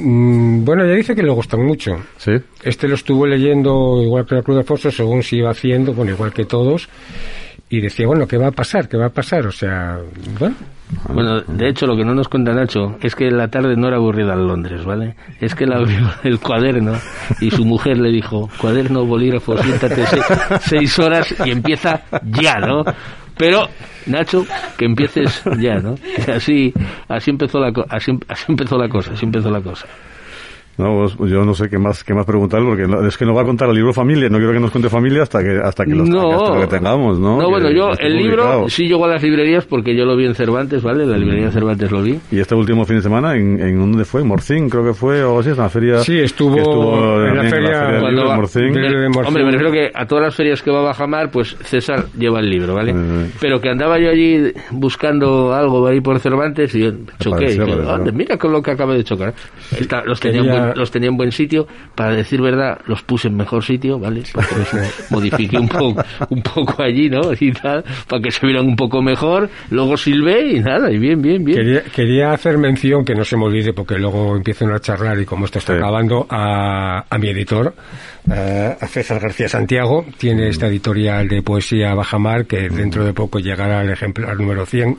mm, 0.01 0.65
bueno, 0.65 0.85
ya 0.87 0.93
dice 0.95 1.15
que 1.15 1.23
le 1.23 1.31
gustan 1.33 1.65
mucho. 1.65 1.93
Sí. 2.17 2.33
Este 2.63 2.89
lo 2.89 2.95
estuvo 2.95 3.27
leyendo 3.27 4.03
igual 4.03 4.27
que 4.27 4.35
la 4.37 4.43
Cruz 4.43 4.57
de 4.57 4.61
Alfonso, 4.63 4.91
según 4.91 5.23
se 5.23 5.37
iba 5.37 5.51
haciendo, 5.51 5.93
bueno, 5.93 6.13
igual 6.13 6.33
que 6.33 6.45
todos. 6.45 6.89
Y 7.73 7.81
decía, 7.81 8.05
bueno, 8.07 8.27
¿qué 8.27 8.37
va 8.37 8.49
a 8.49 8.53
pasar? 8.53 8.89
¿Qué 8.89 8.97
va 8.97 9.07
a 9.07 9.11
pasar? 9.11 9.47
O 9.47 9.53
sea, 9.53 9.99
bueno. 10.39 10.57
Bueno, 11.09 11.41
de 11.43 11.69
hecho, 11.69 11.87
lo 11.87 11.97
que 11.97 12.05
no 12.05 12.13
nos 12.17 12.29
cuenta 12.29 12.53
Nacho 12.53 12.97
es 13.01 13.15
que 13.15 13.31
la 13.31 13.47
tarde 13.47 13.77
no 13.77 13.87
era 13.87 13.97
aburrida 13.99 14.33
en 14.35 14.49
Londres, 14.49 14.85
¿vale? 14.85 15.15
Es 15.41 15.55
que 15.55 15.63
él 15.63 15.73
abrió 15.73 15.99
el 16.25 16.41
cuaderno 16.41 16.95
y 17.41 17.49
su 17.53 17.65
mujer 17.65 17.97
le 17.99 18.11
dijo, 18.11 18.51
cuaderno, 18.61 19.07
bolígrafo, 19.07 19.57
siéntate 19.57 20.05
se- 20.05 20.21
seis 20.63 20.99
horas 20.99 21.33
y 21.47 21.53
empieza 21.53 22.03
ya, 22.25 22.57
¿no? 22.57 22.83
Pero, 23.41 23.69
Nacho, 24.07 24.45
que 24.77 24.85
empieces 24.85 25.43
ya, 25.59 25.77
¿no? 25.77 25.95
Así, 26.29 26.75
así 27.09 27.31
empezó 27.31 27.59
la 27.59 27.73
así, 27.89 28.13
así 28.29 28.45
empezó 28.49 28.77
la 28.77 28.89
cosa, 28.89 29.15
así 29.15 29.25
empezó 29.25 29.51
la 29.51 29.63
cosa. 29.63 29.87
No, 30.81 31.07
pues, 31.17 31.31
yo 31.31 31.45
no 31.45 31.55
sé 31.55 31.69
qué 31.69 31.79
más, 31.79 32.03
qué 32.05 32.15
más 32.15 32.25
preguntarle, 32.27 32.67
porque 32.67 32.87
no- 32.87 33.07
es 33.07 33.17
que 33.17 33.25
nos 33.27 33.37
va 33.37 33.43
a 33.43 33.45
contar 33.45 33.69
el 33.69 33.75
libro 33.77 33.93
familia. 33.93 34.29
No 34.29 34.39
quiero 34.39 34.53
que 34.53 34.61
nos 34.61 34.71
cuente 34.71 34.89
familia 34.89 35.23
hasta 35.23 35.43
que, 35.43 35.59
hasta 35.63 35.85
que, 35.85 35.95
los, 35.95 36.09
No. 36.09 36.31
hasta 36.33 36.61
que 36.61 36.67
tengamos, 36.67 37.19
¿no? 37.19 37.37
No, 37.37 37.45
Que- 37.45 37.51
bueno, 37.51 37.69
que 37.69 37.75
yo 37.77 37.91
el 37.99 38.17
libro 38.17 38.69
sí 38.69 38.87
llegó 38.89 39.05
a 39.05 39.09
las 39.09 39.23
librerías 39.23 39.67
porque 39.67 39.97
yo 39.97 40.05
lo 40.05 40.17
vi 40.17 40.27
en 40.27 40.35
Cervantes, 40.35 40.83
¿vale? 40.83 41.05
La 41.07 41.17
librería 41.19 41.47
de 41.47 41.53
Cervantes 41.53 41.91
lo 41.91 42.03
vi. 42.03 42.19
Y 42.31 42.39
este 42.41 42.55
último 42.55 42.85
fin 42.85 42.97
de 42.97 43.03
semana, 43.03 43.35
¿en, 43.37 43.61
en 43.61 43.79
dónde 43.79 44.05
fue? 44.05 44.25
¿Morcín, 44.25 44.69
creo 44.69 44.85
que 44.85 44.95
fue? 44.95 45.23
O 45.23 45.29
algo 45.29 45.41
así, 45.41 45.51
es 45.51 45.59
una 45.59 45.69
feria. 45.69 45.99
Sí, 46.01 46.19
estuvo 46.19 46.57
en 47.27 47.37
la 47.37 47.43
feria- 47.45 47.81
del 47.81 48.01
Cuando 48.01 48.09
libro 48.11 48.27
va- 48.29 48.35
en 48.35 48.41
Morcín. 48.41 48.79
Eh, 48.79 49.07
Hombre, 49.27 49.45
me 49.45 49.51
refiero 49.53 49.73
que 49.73 49.91
a 49.95 50.07
todas 50.07 50.25
las 50.25 50.35
ferias 50.35 50.63
que 50.63 50.71
va 50.71 50.79
a 50.81 50.83
Bajamar, 50.83 51.31
pues 51.31 51.57
César 51.63 52.05
lleva 52.19 52.41
el 52.41 52.49
libro, 52.49 52.75
¿vale? 52.75 52.95
Pero 53.41 53.61
que 53.61 53.69
andaba 53.71 53.99
yo 53.99 54.09
allí 54.11 54.53
buscando 54.71 55.53
algo 55.53 55.87
ahí 55.87 56.01
por 56.01 56.19
Cervantes 56.19 56.75
y 56.75 56.83
choqué. 57.19 57.29
Y 57.29 57.31
pareció, 57.31 57.65
dije, 57.65 57.77
pareció. 57.77 57.95
"Anda, 57.95 58.13
mira 58.13 58.37
con 58.37 58.53
lo 58.53 58.63
que 58.63 58.71
acaba 58.71 58.95
de 58.95 59.05
chocar. 59.05 59.35
Está- 59.79 60.03
los, 60.05 60.19
tenía 60.21 60.70
los 60.75 60.91
tenía 60.91 61.09
en 61.09 61.17
buen 61.17 61.33
sitio. 61.33 61.67
Para 61.95 62.15
decir 62.15 62.41
verdad, 62.41 62.79
los 62.87 63.03
puse 63.03 63.29
en 63.29 63.37
mejor 63.37 63.65
sitio, 63.65 63.99
¿vale? 63.99 64.23
Porque 64.33 64.55
los 64.57 65.11
modifiqué 65.11 65.59
un 65.59 65.69
poco, 65.69 66.03
un 66.31 66.43
poco 66.43 66.83
allí, 66.83 67.09
¿no? 67.09 67.21
Y 67.39 67.53
tal, 67.53 67.85
para 68.07 68.23
que 68.23 68.31
se 68.31 68.47
vieran 68.47 68.67
un 68.67 68.77
poco 68.77 69.03
mejor. 69.03 69.49
Luego 69.71 69.97
silbé 69.97 70.57
y 70.57 70.61
nada, 70.61 70.91
y 70.91 70.99
bien, 70.99 71.21
bien, 71.23 71.45
bien. 71.45 71.59
Quería, 71.59 71.83
quería 71.85 72.33
hacer 72.33 72.59
mención, 72.59 73.05
que 73.05 73.15
no 73.15 73.25
se 73.25 73.37
me 73.37 73.45
olvide 73.45 73.73
porque 73.73 73.97
luego 73.99 74.37
empiezan 74.37 74.73
a 74.73 74.79
charlar 74.81 75.19
y 75.21 75.25
como 75.25 75.45
esto 75.45 75.59
está 75.59 75.75
acabando, 75.75 76.27
a, 76.29 77.05
a 77.09 77.19
mi 77.19 77.29
editor, 77.29 77.75
a 78.31 78.87
César 78.87 79.21
García 79.21 79.49
Santiago. 79.49 80.05
Tiene 80.19 80.49
esta 80.49 80.67
editorial 80.69 81.29
de 81.29 81.43
poesía 81.43 81.95
Bajamar 81.95 82.47
que 82.47 82.69
dentro 82.69 83.05
de 83.05 83.13
poco 83.13 83.39
llegará 83.39 83.81
al 83.81 83.91
ejemplar 83.91 84.37
número 84.39 84.67
100, 84.67 84.97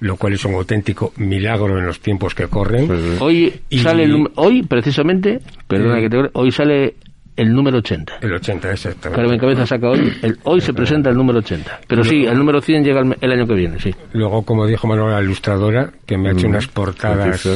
lo 0.00 0.16
cual 0.16 0.32
es 0.34 0.44
un 0.44 0.54
auténtico 0.54 1.12
milagro 1.16 1.78
en 1.78 1.86
los 1.86 2.00
tiempos 2.00 2.34
que 2.34 2.46
corren. 2.48 2.88
Hoy 3.20 3.60
Y- 3.68 3.78
sale 3.78 4.04
el 4.04 4.28
hoy 4.36 4.62
precisamente, 4.62 5.40
perdona 5.68 5.98
Eh. 5.98 6.02
que 6.02 6.10
te 6.10 6.30
hoy 6.32 6.50
sale 6.52 6.94
el 7.36 7.52
número 7.54 7.78
80. 7.78 8.14
El 8.20 8.32
80, 8.34 8.70
exactamente. 8.72 9.22
Carmen 9.22 9.38
Cabeza 9.38 9.66
saca 9.66 9.88
hoy, 9.88 10.12
el- 10.22 10.38
hoy 10.44 10.60
se 10.60 10.74
presenta 10.74 11.08
el 11.10 11.16
número 11.16 11.38
80. 11.38 11.80
Pero 11.86 12.04
sí, 12.04 12.24
el 12.26 12.36
número 12.36 12.60
100 12.60 12.84
llega 12.84 13.00
el, 13.00 13.06
me- 13.06 13.16
el 13.20 13.32
año 13.32 13.46
que 13.46 13.54
viene, 13.54 13.78
sí. 13.80 13.94
Luego, 14.12 14.42
como 14.44 14.66
dijo 14.66 14.86
Manuela, 14.86 15.16
la 15.16 15.22
ilustradora, 15.22 15.90
que 16.06 16.18
me 16.18 16.28
ha 16.28 16.32
hecho 16.32 16.46
Mm. 16.48 16.50
unas 16.50 16.66
portadas. 16.68 17.48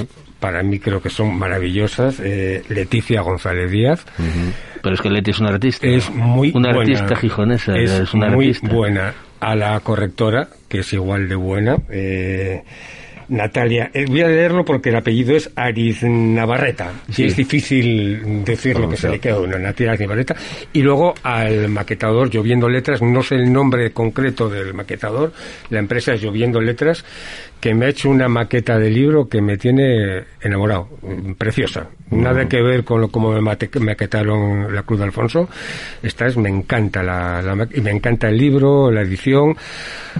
Para 0.45 0.62
mí 0.62 0.78
creo 0.78 1.01
que 1.01 1.09
son 1.09 1.38
maravillosas, 1.38 2.20
eh, 2.22 2.62
Leticia 2.68 3.22
González 3.22 3.70
Díaz. 3.70 4.05
Pero 4.82 4.95
es 4.95 5.01
que 5.01 5.09
Leti 5.09 5.30
es 5.30 5.38
una 5.40 5.49
artista. 5.49 5.86
Es 5.86 6.11
muy 6.11 6.53
Una 6.55 6.74
buena. 6.74 6.92
artista 6.92 7.16
gijonesa, 7.16 7.74
Es, 7.78 7.90
es 7.92 8.12
una 8.12 8.28
muy 8.28 8.49
artista. 8.49 8.68
buena. 8.68 9.14
A 9.40 9.55
la 9.57 9.80
correctora, 9.80 10.49
que 10.68 10.80
es 10.80 10.92
igual 10.92 11.30
de 11.30 11.34
buena. 11.36 11.76
eh, 11.88 12.62
Natalia, 13.29 13.91
eh, 13.93 14.05
voy 14.07 14.22
a 14.22 14.29
leerlo 14.29 14.64
porque 14.64 14.91
el 14.91 14.97
apellido 14.97 15.37
es 15.37 15.51
Ariz 15.55 16.03
Navarreta. 16.03 16.93
Sí. 17.11 17.22
Y 17.22 17.27
es 17.27 17.37
difícil 17.37 18.45
decir 18.45 18.79
lo 18.79 18.89
que 18.89 18.97
se 18.97 19.09
le 19.09 19.18
queda 19.18 19.35
a 19.35 19.41
una 19.41 19.59
Natalia 19.59 19.93
Ariz 19.93 20.01
Navarreta. 20.03 20.37
Y 20.72 20.83
luego 20.83 21.14
al 21.22 21.68
maquetador 21.68 22.31
Lloviendo 22.31 22.68
Letras, 22.68 23.03
no 23.03 23.22
sé 23.22 23.37
el 23.37 23.53
nombre 23.53 23.93
concreto 23.93 24.49
del 24.49 24.75
maquetador, 24.75 25.33
la 25.70 25.79
empresa 25.79 26.14
es 26.14 26.22
Lloviendo 26.22 26.61
Letras, 26.61 27.05
que 27.61 27.75
me 27.75 27.87
ha 27.87 27.89
hecho 27.89 28.11
una 28.11 28.29
maqueta 28.29 28.79
de 28.79 28.91
libro 28.91 29.27
que 29.27 29.41
me 29.41 29.57
tiene 29.57 30.25
enamorado, 30.43 30.89
mm, 31.01 31.33
preciosa. 31.33 31.89
Nada 32.11 32.47
que 32.47 32.61
ver 32.61 32.85
con 32.85 33.01
lo 33.01 33.09
como 33.09 33.33
me 33.33 33.41
maquetaron 33.41 34.75
la 34.75 34.83
Cruz 34.83 34.99
de 34.99 35.07
Alfonso. 35.07 35.49
Esta 36.03 36.27
es, 36.27 36.37
me 36.37 36.51
encanta 36.51 37.03
la, 37.03 37.41
la 37.41 37.55
me 37.55 37.91
encanta 37.91 38.29
el 38.29 38.37
libro, 38.37 38.91
la 38.91 39.01
edición. 39.01 39.57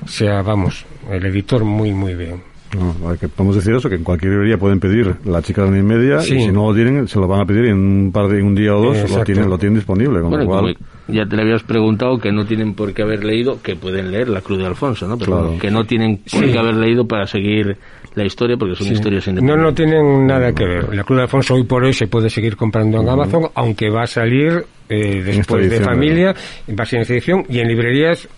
O 0.03 0.09
sea, 0.09 0.41
vamos, 0.41 0.87
el 1.11 1.27
editor 1.27 1.65
muy, 1.65 1.93
muy 1.93 2.15
bien. 2.15 2.54
No, 2.75 3.17
que, 3.19 3.29
podemos 3.29 3.57
decir 3.57 3.75
eso, 3.75 3.89
que 3.89 3.95
en 3.97 4.05
cualquier 4.05 4.33
librería 4.33 4.59
pueden 4.59 4.81
pedir 4.81 5.15
la 5.25 5.41
chica 5.43 5.63
de 5.63 5.69
una 5.69 5.79
y 5.79 5.83
media 5.83 6.21
Sí. 6.21 6.35
y 6.37 6.41
si 6.41 6.53
no 6.53 6.69
lo 6.69 6.75
tienen, 6.75 7.07
se 7.09 7.19
lo 7.19 7.27
van 7.29 7.41
a 7.41 7.47
pedir 7.47 7.67
en 7.67 7.77
un 7.79 8.13
par 8.13 8.29
de 8.29 8.43
un 8.43 8.55
día 8.55 8.75
o 8.77 8.81
dos, 8.83 9.11
lo 9.11 9.23
tienen, 9.25 9.49
lo 9.49 9.59
tienen 9.59 9.77
disponible. 9.77 10.21
Con 10.21 10.31
Bueno, 10.31 10.45
lo 10.45 10.51
cual, 10.51 10.77
ya 11.09 11.25
te 11.27 11.37
le 11.37 11.43
habías 11.43 11.63
preguntado 11.63 12.19
que 12.19 12.33
no 12.33 12.45
tienen 12.47 12.75
por 12.75 12.93
qué 12.93 13.03
haber 13.03 13.25
leído, 13.25 13.61
que 13.63 13.77
pueden 13.77 14.11
leer 14.11 14.29
La 14.29 14.41
Cruz 14.41 14.59
de 14.59 14.67
Alfonso, 14.67 15.07
¿no? 15.07 15.17
Pero 15.19 15.31
Claro. 15.33 15.45
bueno, 15.47 15.61
que 15.61 15.71
no 15.71 15.85
tienen 15.85 16.17
por 16.19 16.45
Sí. 16.45 16.53
qué 16.53 16.59
haber 16.59 16.75
leído 16.77 17.07
para 17.07 17.27
seguir 17.27 17.77
la 18.15 18.25
historia 18.25 18.57
porque 18.57 18.75
son 18.77 18.87
Sí. 18.87 18.95
historias 18.95 19.27
No, 19.27 19.31
independientes. 19.33 19.65
no 19.65 19.75
tienen 19.75 20.27
nada 20.27 20.53
que 20.53 20.65
ver. 20.65 20.95
La 20.95 21.05
Cruz 21.05 21.17
de 21.17 21.23
Alfonso 21.23 21.55
hoy 21.55 21.65
por 21.65 21.85
hoy 21.85 21.93
se 21.93 22.07
puede 22.07 22.31
seguir 22.31 22.57
comprando 22.57 23.01
en 23.01 23.09
Amazon, 23.09 23.49
aunque 23.55 23.91
va 23.91 24.03
a 24.05 24.07
salir 24.07 24.65
eh, 24.89 25.23
después 25.25 25.69
de 25.71 25.81
familia, 25.81 26.35
va 26.79 26.83
a 26.83 26.87
ser 26.87 26.99
en 26.99 27.03
esta 27.03 27.15
edición, 27.15 27.45
y 27.49 27.59
en 27.61 27.69
librerías, 27.69 28.29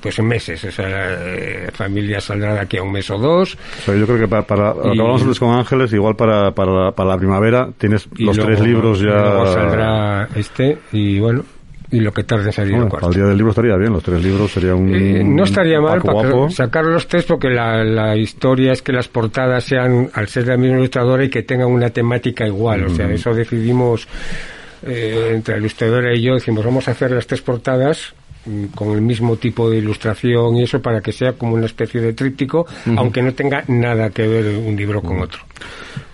pues 0.00 0.18
en 0.18 0.26
meses. 0.26 0.64
O 0.64 0.70
sea, 0.70 0.86
eh, 0.88 1.68
familia 1.72 2.20
saldrá 2.20 2.54
de 2.54 2.60
aquí 2.60 2.76
a 2.78 2.82
un 2.82 2.92
mes 2.92 3.10
o 3.10 3.18
dos. 3.18 3.54
o 3.54 3.82
sea, 3.84 3.94
yo 3.96 4.06
creo 4.06 4.18
que 4.18 4.28
para, 4.28 4.42
para 4.42 4.74
lo 4.74 4.82
que 4.82 4.88
Y- 4.88 5.00
hablamos 5.00 5.22
antes 5.22 5.38
con 5.38 5.50
Ángeles, 5.54 5.92
igual 5.92 6.16
para, 6.16 6.52
para, 6.52 6.72
la- 6.72 6.92
para 6.92 7.10
la 7.10 7.18
primavera 7.18 7.68
tienes 7.78 8.08
Y 8.16 8.24
los 8.24 8.36
luego- 8.36 8.50
tres 8.52 8.66
libros 8.66 9.00
y 9.00 9.04
ya. 9.06 9.10
Luego 9.10 9.46
saldrá 9.52 10.28
este, 10.34 10.78
y 10.92 11.18
bueno, 11.20 11.44
y 11.92 11.98
lo 11.98 12.12
que 12.12 12.22
tarde 12.22 12.46
en 12.46 12.52
salir 12.52 12.70
Bueno, 12.72 12.84
el 12.84 12.90
cuarto. 12.90 13.08
el 13.08 13.14
día 13.14 13.24
del 13.24 13.36
libro 13.36 13.50
estaría 13.50 13.76
bien, 13.76 13.92
los 13.92 14.02
tres 14.04 14.22
libros 14.22 14.52
sería 14.52 14.74
un. 14.76 14.94
Eh, 14.94 15.24
no 15.24 15.42
estaría 15.42 15.80
mal 15.80 16.00
para 16.00 16.48
sacar 16.50 16.84
los 16.84 17.08
tres 17.08 17.24
porque 17.24 17.48
la, 17.50 17.82
la 17.82 18.16
historia 18.16 18.70
es 18.72 18.80
que 18.80 18.92
las 18.92 19.08
portadas 19.08 19.64
sean, 19.64 20.08
al 20.14 20.28
ser 20.28 20.44
de 20.44 20.52
la 20.52 20.56
misma 20.56 20.78
ilustradora, 20.78 21.24
y 21.24 21.28
que 21.30 21.42
tengan 21.42 21.66
una 21.68 21.90
temática 21.90 22.46
igual. 22.46 22.84
O 22.84 22.90
sea, 22.90 23.10
eso 23.10 23.34
decidimos 23.34 24.06
eh, 24.86 25.32
entre 25.34 25.54
la 25.54 25.60
ilustradora 25.60 26.14
y 26.14 26.22
yo, 26.22 26.34
decimos, 26.34 26.64
vamos 26.64 26.86
a 26.88 26.92
hacer 26.92 27.10
las 27.10 27.26
tres 27.26 27.42
portadas 27.42 28.14
con 28.74 28.90
el 28.90 29.02
mismo 29.02 29.36
tipo 29.36 29.68
de 29.70 29.78
ilustración 29.78 30.56
y 30.56 30.62
eso 30.62 30.80
para 30.80 31.00
que 31.00 31.12
sea 31.12 31.34
como 31.34 31.54
una 31.54 31.66
especie 31.66 32.00
de 32.00 32.12
tríptico, 32.12 32.66
aunque 32.96 33.22
no 33.22 33.32
tenga 33.34 33.64
nada 33.68 34.10
que 34.10 34.26
ver 34.26 34.56
un 34.56 34.76
libro 34.76 35.02
con 35.02 35.20
otro. 35.20 35.40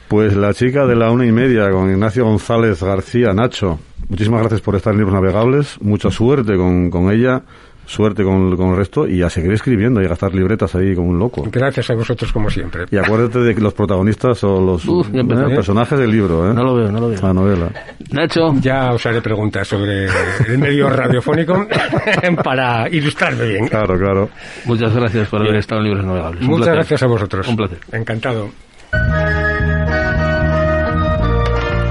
Pues 0.08 0.36
la 0.36 0.54
chica 0.54 0.86
de 0.86 0.94
la 0.94 1.10
una 1.10 1.26
y 1.26 1.32
media 1.32 1.70
con 1.70 1.90
Ignacio 1.90 2.24
González 2.24 2.82
García 2.82 3.32
Nacho. 3.32 3.80
Muchísimas 4.08 4.40
gracias 4.40 4.60
por 4.60 4.76
estar 4.76 4.92
en 4.92 5.00
Libros 5.00 5.14
Navegables. 5.14 5.80
Mucha 5.80 6.10
suerte 6.12 6.56
con, 6.56 6.90
con 6.90 7.10
ella, 7.10 7.42
suerte 7.86 8.22
con, 8.24 8.56
con 8.56 8.70
el 8.70 8.76
resto 8.76 9.06
y 9.06 9.22
a 9.22 9.30
seguir 9.30 9.52
escribiendo 9.52 10.02
y 10.02 10.04
a 10.04 10.08
gastar 10.08 10.34
libretas 10.34 10.74
ahí 10.74 10.94
como 10.94 11.08
un 11.10 11.18
loco. 11.18 11.44
Gracias 11.50 11.88
a 11.90 11.94
vosotros 11.94 12.32
como 12.32 12.50
siempre. 12.50 12.84
Y 12.90 12.96
acuérdate 12.96 13.38
de 13.40 13.54
que 13.54 13.60
los 13.60 13.72
protagonistas 13.74 14.42
o 14.44 14.60
los 14.60 14.84
Uf, 14.86 15.08
eh, 15.14 15.24
personajes 15.24 15.98
del 15.98 16.10
libro, 16.10 16.50
¿eh? 16.50 16.54
No 16.54 16.62
lo 16.64 16.74
veo, 16.74 16.92
no 16.92 17.00
lo 17.00 17.08
veo. 17.08 17.20
La 17.22 17.32
novela. 17.32 17.70
Nacho, 18.10 18.54
Ya 18.60 18.92
os 18.92 19.06
haré 19.06 19.22
preguntas 19.22 19.66
sobre 19.68 20.06
el 20.48 20.58
medio 20.58 20.88
radiofónico 20.90 21.66
para 22.44 22.88
ilustrarme 22.90 23.44
bien. 23.48 23.68
Claro, 23.68 23.96
claro. 23.98 24.28
muchas 24.64 24.94
gracias 24.94 25.28
por 25.28 25.40
haber 25.40 25.56
estado 25.56 25.80
en 25.80 25.86
Libros 25.88 26.04
Navegables. 26.04 26.40
Un 26.42 26.46
Muchas 26.48 26.58
placer. 26.66 26.74
gracias 26.76 27.02
a 27.02 27.06
vosotros. 27.06 27.48
Un 27.48 27.56
placer. 27.56 27.78
Encantado. 27.92 28.48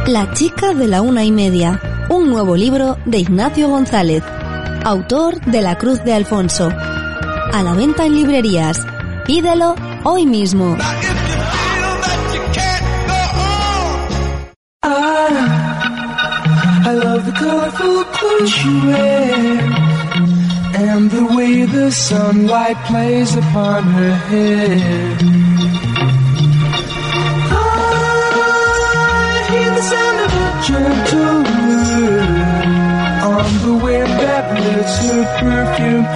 La 0.07 0.31
chica 0.33 0.73
de 0.73 0.87
la 0.87 1.01
una 1.01 1.23
y 1.23 1.31
media, 1.31 1.79
un 2.09 2.29
nuevo 2.29 2.55
libro 2.55 2.97
de 3.05 3.17
Ignacio 3.19 3.67
González, 3.69 4.23
autor 4.85 5.41
de 5.45 5.63
La 5.63 5.79
Cruz 5.79 6.03
de 6.03 6.13
Alfonso. 6.13 6.69
A 6.69 7.63
la 7.63 7.73
venta 7.73 8.05
en 8.05 8.13
librerías. 8.13 8.77
Pídelo 9.25 9.73
hoy 10.03 10.27
mismo. 10.27 10.77
Wear 18.85 19.59
and 20.75 21.09
the 21.09 21.25
way 21.35 21.65
the 21.65 21.91
sunlight 21.91 22.77
plays 22.85 23.35
upon 23.35 23.83
her. 23.83 25.84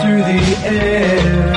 Through 0.01 0.23
the 0.23 0.41
air. 0.65 1.55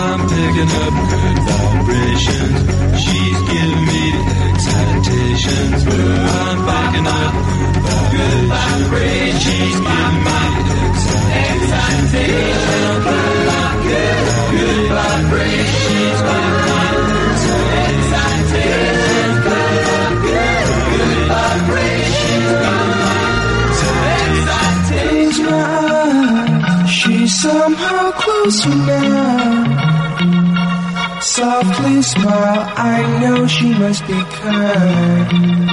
I'm 0.00 0.20
picking 0.28 0.70
up 0.84 0.94
good 1.12 1.38
vibrations. 1.48 2.58
She's 3.02 3.38
giving 3.48 3.84
me 3.90 4.02
excitations. 4.44 5.80
I'm 5.86 6.58
picking 6.68 7.06
up 7.06 7.34
good 8.12 8.40
vibrations. 8.52 9.42
She's 9.44 9.78
giving 9.80 10.18
me 10.24 10.40
excitations. 11.32 12.04
Good 14.54 14.88
vibrations. 14.90 15.44
Giving 15.70 16.48
me 16.48 16.53
closer 28.44 28.68
now. 28.68 29.70
Softly 31.20 32.02
smile, 32.02 32.72
I 32.76 33.20
know 33.20 33.46
she 33.46 33.72
must 33.72 34.06
be 34.06 34.12
kind. 34.12 35.63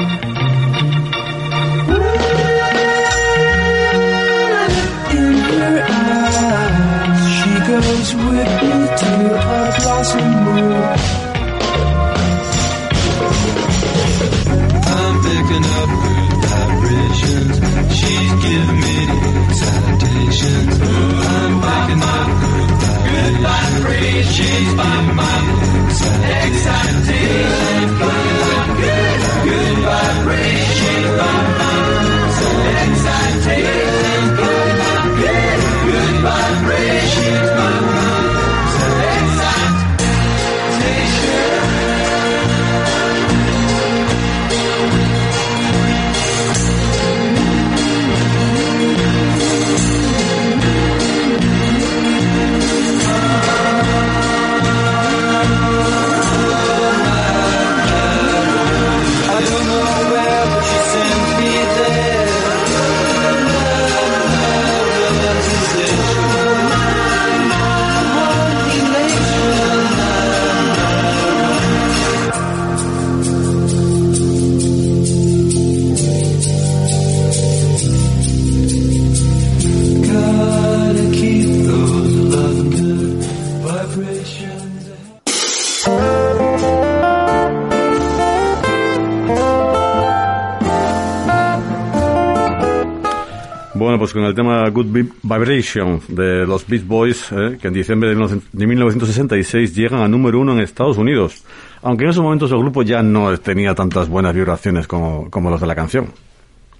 Pues 94.11 94.23
con 94.23 94.23
el 94.29 94.35
tema 94.35 94.67
Good 94.69 94.87
Vi- 94.87 95.09
Vibration 95.23 96.01
de 96.09 96.45
los 96.45 96.67
Beach 96.67 96.85
Boys, 96.85 97.31
eh, 97.31 97.57
que 97.61 97.69
en 97.69 97.73
diciembre 97.73 98.09
de 98.09 98.17
19- 98.17 98.41
de 98.51 98.67
1966 98.67 99.73
llegan 99.73 100.01
a 100.01 100.07
número 100.09 100.37
uno 100.41 100.51
en 100.51 100.59
Estados 100.59 100.97
Unidos. 100.97 101.45
Aunque 101.81 102.03
en 102.03 102.09
esos 102.09 102.21
momentos 102.21 102.51
el 102.51 102.57
grupo 102.57 102.83
ya 102.83 103.01
no 103.03 103.37
tenía 103.37 103.73
tantas 103.73 104.09
buenas 104.09 104.35
vibraciones 104.35 104.85
como, 104.85 105.29
como 105.29 105.49
los 105.49 105.61
de 105.61 105.67
la 105.67 105.75
canción. 105.75 106.07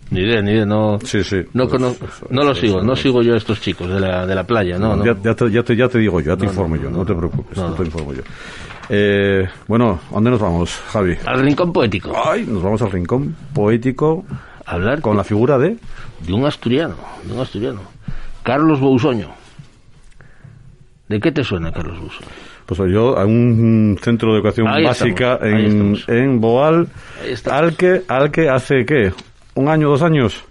Ni 0.10 0.20
idea, 0.24 0.42
ni 0.42 0.52
idea, 0.52 0.66
no, 0.66 1.00
Sí, 1.06 1.24
sí. 1.24 1.38
no, 1.54 1.70
Pues, 1.70 1.82
lo 2.30 2.54
sigo, 2.54 2.82
no 2.84 2.98
sigo 2.98 3.22
yo 3.22 3.34
a 3.34 3.38
estos 3.38 3.62
chicos 3.62 3.88
de 3.88 4.02
la, 4.02 4.26
de 4.26 4.36
la 4.36 4.44
playa, 4.44 4.78
no, 4.78 4.98
no. 4.98 5.06
Ya, 5.06 5.16
ya 5.24 5.34
te, 5.34 5.50
ya, 5.50 5.64
te, 5.64 5.74
ya 5.78 5.88
te 5.88 6.00
digo 6.00 6.20
yo, 6.20 6.32
ya 6.34 6.38
te 6.38 6.46
informo 6.46 6.76
yo, 6.76 6.90
no, 6.90 7.06
te 7.06 7.14
preocupes, 7.16 7.58
te 7.78 7.84
informo 7.84 8.14
yo. 8.14 8.24
Eh, 8.90 9.48
bueno, 9.70 10.02
¿a 10.10 10.16
dónde 10.16 10.32
nos 10.32 10.40
vamos, 10.42 10.76
Javi? 10.92 11.16
Al 11.26 11.42
rincón 11.44 11.72
poético. 11.72 12.12
Ay, 12.26 12.46
nos 12.46 12.62
vamos 12.62 12.82
al 12.82 12.92
rincón 12.92 13.34
poético 13.54 14.26
Hablar 14.66 15.02
con 15.02 15.18
la 15.18 15.24
figura 15.24 15.58
de... 15.58 15.76
de 16.26 16.34
un 16.34 16.46
asturiano, 16.46 16.96
de 17.24 17.34
un 17.34 17.40
asturiano. 17.40 17.82
Carlos 18.44 18.80
Bousoño. 18.80 19.30
¿De 21.08 21.20
qué 21.20 21.32
te 21.32 21.44
suena, 21.44 21.72
Carlos 21.72 22.00
Busoño? 22.00 22.28
Pues 22.66 22.80
yo 22.92 23.18
a 23.18 23.26
un 23.26 23.98
centro 24.02 24.32
de 24.32 24.38
educación 24.40 24.68
Ahí 24.68 24.86
básica 24.86 25.34
estamos, 25.42 26.06
en, 26.08 26.16
en 26.16 26.40
Boal, 26.42 26.88
al 27.50 27.76
que, 27.76 28.02
al 28.08 28.32
que 28.32 28.48
hace, 28.50 28.86
¿qué? 28.86 29.12
¿Un 29.56 29.68
año, 29.68 29.90
dos 29.90 30.02
años? 30.04 30.42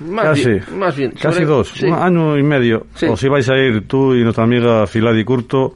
Más 0.00 0.24
Casi. 0.24 0.48
bien, 0.48 0.64
más 0.78 0.96
bien. 0.96 1.10
Casi 1.10 1.40
sobre- 1.40 1.44
dos, 1.44 1.68
sí. 1.68 1.84
un 1.86 1.92
año 1.94 2.38
y 2.38 2.42
medio. 2.42 2.86
Sí. 2.94 3.04
Os 3.04 3.22
ibais 3.22 3.46
a 3.50 3.56
ir 3.58 3.86
tú 3.86 4.14
y 4.14 4.22
nuestra 4.22 4.44
amiga 4.44 4.86
Filadi 4.86 5.24
Curto 5.24 5.74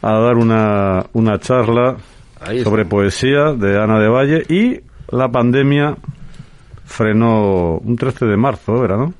a 0.00 0.12
dar 0.12 0.36
una, 0.36 1.04
una 1.12 1.38
charla 1.38 1.96
sobre 2.64 2.86
poesía 2.86 3.52
de 3.52 3.78
Ana 3.78 3.98
de 4.00 4.08
Valle 4.08 4.42
y 4.48 4.80
la 5.14 5.28
pandemia 5.28 5.96
frenó 6.90 7.78
un 7.78 7.96
13 7.96 8.26
de 8.26 8.36
marzo, 8.36 8.84
¿era, 8.84 8.96
no? 8.96 9.14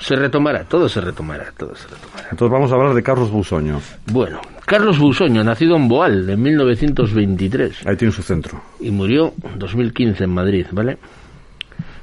Se 0.00 0.14
retomará, 0.16 0.64
todo 0.64 0.86
se 0.88 1.00
retomará, 1.00 1.46
todo 1.56 1.74
se 1.74 1.88
retomará. 1.88 2.28
Entonces 2.30 2.52
vamos 2.52 2.70
a 2.70 2.74
hablar 2.74 2.92
de 2.94 3.02
Carlos 3.02 3.30
Busoño. 3.30 3.80
Bueno, 4.12 4.40
Carlos 4.66 4.98
Busoño, 4.98 5.42
nacido 5.42 5.76
en 5.76 5.88
Boal 5.88 6.28
en 6.28 6.42
1923 6.42 7.86
Ahí 7.86 7.96
tiene 7.96 8.12
su 8.12 8.22
centro. 8.22 8.60
y 8.80 8.90
murió 8.90 9.32
en 9.42 9.58
2015 9.58 10.24
en 10.24 10.30
Madrid, 10.30 10.66
¿vale? 10.72 10.98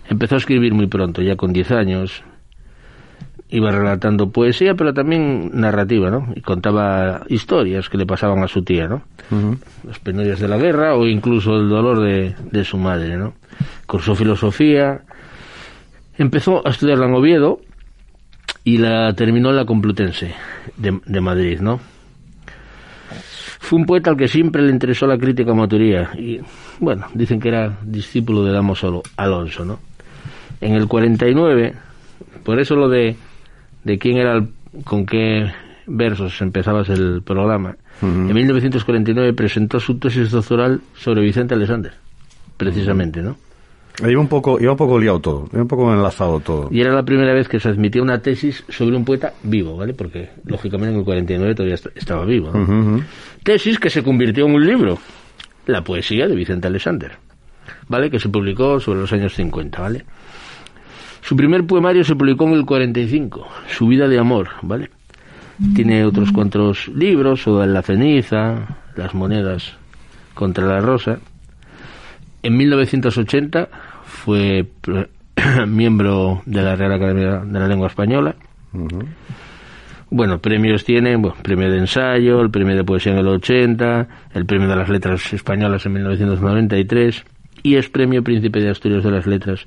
Empezó 0.09 0.35
a 0.35 0.37
escribir 0.39 0.73
muy 0.73 0.87
pronto, 0.87 1.21
ya 1.21 1.35
con 1.35 1.53
10 1.53 1.71
años. 1.71 2.23
Iba 3.53 3.69
relatando 3.71 4.29
poesía, 4.31 4.75
pero 4.75 4.93
también 4.93 5.51
narrativa, 5.53 6.09
¿no? 6.09 6.31
Y 6.35 6.41
contaba 6.41 7.23
historias 7.27 7.89
que 7.89 7.97
le 7.97 8.05
pasaban 8.05 8.41
a 8.43 8.47
su 8.47 8.63
tía, 8.63 8.87
¿no? 8.87 9.01
Las 9.85 9.99
penurias 9.99 10.39
de 10.39 10.47
la 10.47 10.57
guerra 10.57 10.95
o 10.95 11.05
incluso 11.05 11.57
el 11.57 11.67
dolor 11.69 11.99
de, 12.01 12.33
de 12.49 12.63
su 12.63 12.77
madre, 12.77 13.17
¿no? 13.17 13.33
Cursó 13.85 14.15
filosofía. 14.15 15.01
Empezó 16.17 16.65
a 16.65 16.69
estudiarla 16.71 17.07
en 17.07 17.13
Oviedo 17.15 17.59
y 18.63 18.77
la 18.77 19.11
terminó 19.13 19.49
en 19.49 19.55
la 19.57 19.65
Complutense 19.65 20.33
de, 20.77 20.99
de 21.05 21.21
Madrid, 21.21 21.59
¿no? 21.59 21.79
Fue 23.59 23.79
un 23.79 23.85
poeta 23.85 24.09
al 24.11 24.17
que 24.17 24.27
siempre 24.27 24.61
le 24.61 24.71
interesó 24.71 25.07
la 25.07 25.17
crítica 25.17 25.51
amatoría 25.51 26.11
y, 26.17 26.39
bueno, 26.79 27.07
dicen 27.13 27.39
que 27.39 27.49
era 27.49 27.77
discípulo 27.83 28.43
de 28.43 28.51
Damos 28.53 28.83
Alo- 28.83 29.03
Alonso, 29.17 29.65
¿no? 29.65 29.79
En 30.61 30.73
el 30.73 30.87
49, 30.87 31.73
por 32.43 32.59
eso 32.59 32.75
lo 32.75 32.89
de, 32.89 33.15
de 33.83 33.97
quién 33.97 34.17
era, 34.17 34.33
el- 34.33 34.49
con 34.83 35.05
qué 35.05 35.51
versos 35.87 36.41
empezabas 36.41 36.89
el 36.89 37.21
programa, 37.23 37.75
en 38.01 38.33
1949 38.33 39.33
presentó 39.33 39.79
su 39.79 39.99
tesis 39.99 40.31
doctoral 40.31 40.81
sobre 40.95 41.21
Vicente 41.21 41.53
Alexander, 41.53 41.93
precisamente, 42.57 43.21
¿no? 43.21 43.37
Iba 44.07 44.19
un 44.21 44.27
poco, 44.29 44.59
iba 44.59 44.71
un 44.71 44.77
poco 44.77 44.97
liado 44.99 45.19
todo, 45.19 45.49
iba 45.51 45.61
un 45.61 45.67
poco 45.67 45.93
enlazado 45.93 46.39
todo. 46.39 46.69
Y 46.71 46.79
era 46.81 46.93
la 46.93 47.03
primera 47.03 47.33
vez 47.33 47.47
que 47.47 47.59
se 47.59 47.67
admitía 47.69 48.01
una 48.01 48.19
tesis 48.21 48.63
sobre 48.69 48.95
un 48.95 49.03
poeta 49.05 49.33
vivo, 49.43 49.75
¿vale? 49.77 49.93
Porque, 49.93 50.29
lógicamente, 50.45 50.93
en 50.93 50.99
el 50.99 51.05
49 51.05 51.53
todavía 51.53 51.75
est- 51.75 51.95
estaba 51.95 52.25
vivo, 52.25 52.51
¿no? 52.53 53.03
Tesis 53.43 53.77
que 53.77 53.89
se 53.89 54.01
convirtió 54.01 54.45
en 54.47 54.55
un 54.55 54.65
libro, 54.65 54.97
La 55.67 55.83
poesía 55.83 56.27
de 56.27 56.35
Vicente 56.35 56.67
Alexander, 56.67 57.11
¿vale? 57.87 58.09
Que 58.09 58.19
se 58.19 58.29
publicó 58.29 58.79
sobre 58.79 59.01
los 59.01 59.11
años 59.13 59.35
50, 59.35 59.79
¿vale? 59.81 60.05
Su 61.21 61.35
primer 61.35 61.65
poemario 61.65 62.03
se 62.03 62.15
publicó 62.15 62.47
en 62.47 62.55
el 62.55 62.65
45, 62.65 63.47
Su 63.69 63.87
vida 63.87 64.07
de 64.07 64.19
amor, 64.19 64.49
¿vale? 64.61 64.89
Tiene 65.75 66.03
otros 66.03 66.31
cuantos 66.31 66.87
libros, 66.87 67.47
o 67.47 67.65
La 67.65 67.81
ceniza, 67.81 68.77
Las 68.95 69.13
monedas 69.13 69.73
contra 70.33 70.65
la 70.65 70.81
rosa. 70.81 71.19
En 72.43 72.57
1980 72.57 73.69
fue 74.03 74.67
miembro 75.67 76.41
de 76.45 76.61
la 76.61 76.75
Real 76.75 76.93
Academia 76.93 77.39
de 77.39 77.59
la 77.59 77.67
Lengua 77.67 77.87
Española. 77.87 78.35
Bueno, 80.09 80.39
premios 80.39 80.83
tiene, 80.83 81.15
bueno, 81.15 81.37
premio 81.41 81.71
de 81.71 81.77
ensayo, 81.77 82.41
el 82.41 82.49
premio 82.49 82.75
de 82.75 82.83
poesía 82.83 83.13
en 83.13 83.19
el 83.19 83.27
80, 83.27 84.07
el 84.33 84.45
premio 84.45 84.67
de 84.67 84.75
las 84.75 84.89
letras 84.89 85.31
españolas 85.31 85.85
en 85.85 85.93
1993 85.93 87.23
y 87.63 87.75
es 87.75 87.89
premio 87.89 88.23
Príncipe 88.23 88.59
de 88.59 88.69
Asturias 88.69 89.03
de 89.03 89.11
las 89.11 89.25
Letras 89.27 89.65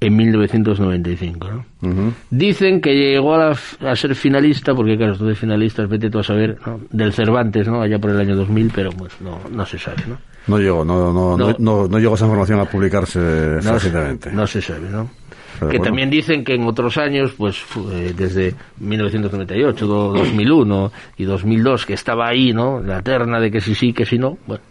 en 0.00 0.16
1995. 0.16 1.48
¿no? 1.50 1.64
Ujú. 1.90 2.12
Dicen 2.30 2.80
que 2.80 2.94
llegó 2.94 3.34
a, 3.34 3.38
la 3.80 3.90
a 3.90 3.96
ser 3.96 4.14
finalista, 4.14 4.74
porque 4.74 4.96
claro, 4.96 5.12
esto 5.14 5.24
de 5.26 5.34
finalistas, 5.34 5.88
vete 5.88 6.10
tú 6.10 6.18
a 6.18 6.22
saber, 6.22 6.58
¿no? 6.66 6.80
del 6.90 7.12
Cervantes, 7.12 7.66
¿no? 7.68 7.80
allá 7.82 7.98
por 7.98 8.10
el 8.10 8.20
año 8.20 8.36
2000, 8.36 8.70
pero 8.74 8.90
pues 8.90 9.12
no, 9.20 9.40
no 9.50 9.64
se 9.66 9.78
sabe, 9.78 10.02
¿no? 10.06 10.18
No 10.48 10.58
llegó, 10.58 10.84
no, 10.84 11.12
no, 11.12 11.36
no, 11.36 11.56
No. 11.58 11.88
no, 11.88 11.98
llegó 11.98 12.14
esa 12.14 12.24
información 12.26 12.60
a 12.60 12.66
publicarse 12.66 13.58
fácilmente. 13.62 14.30
no 14.32 14.46
se 14.46 14.60
sabe, 14.62 14.88
¿no? 14.90 15.10
Pero 15.58 15.70
que 15.70 15.78
bueno. 15.78 15.84
también 15.84 16.10
dicen 16.10 16.44
que 16.44 16.54
en 16.54 16.64
otros 16.66 16.98
años, 16.98 17.32
pues 17.36 17.60
eh, 17.90 18.12
desde 18.16 18.54
1998, 18.78 19.86
do- 19.86 20.12
2001 20.12 20.92
y 21.16 21.24
2002, 21.24 21.86
que 21.86 21.94
estaba 21.94 22.28
ahí, 22.28 22.52
¿no? 22.52 22.80
La 22.82 23.00
terna 23.02 23.40
de 23.40 23.50
que 23.50 23.60
sí 23.62 23.74
sí, 23.74 23.92
que 23.94 24.04
sí 24.04 24.18
no. 24.18 24.36
Bueno, 24.46 24.62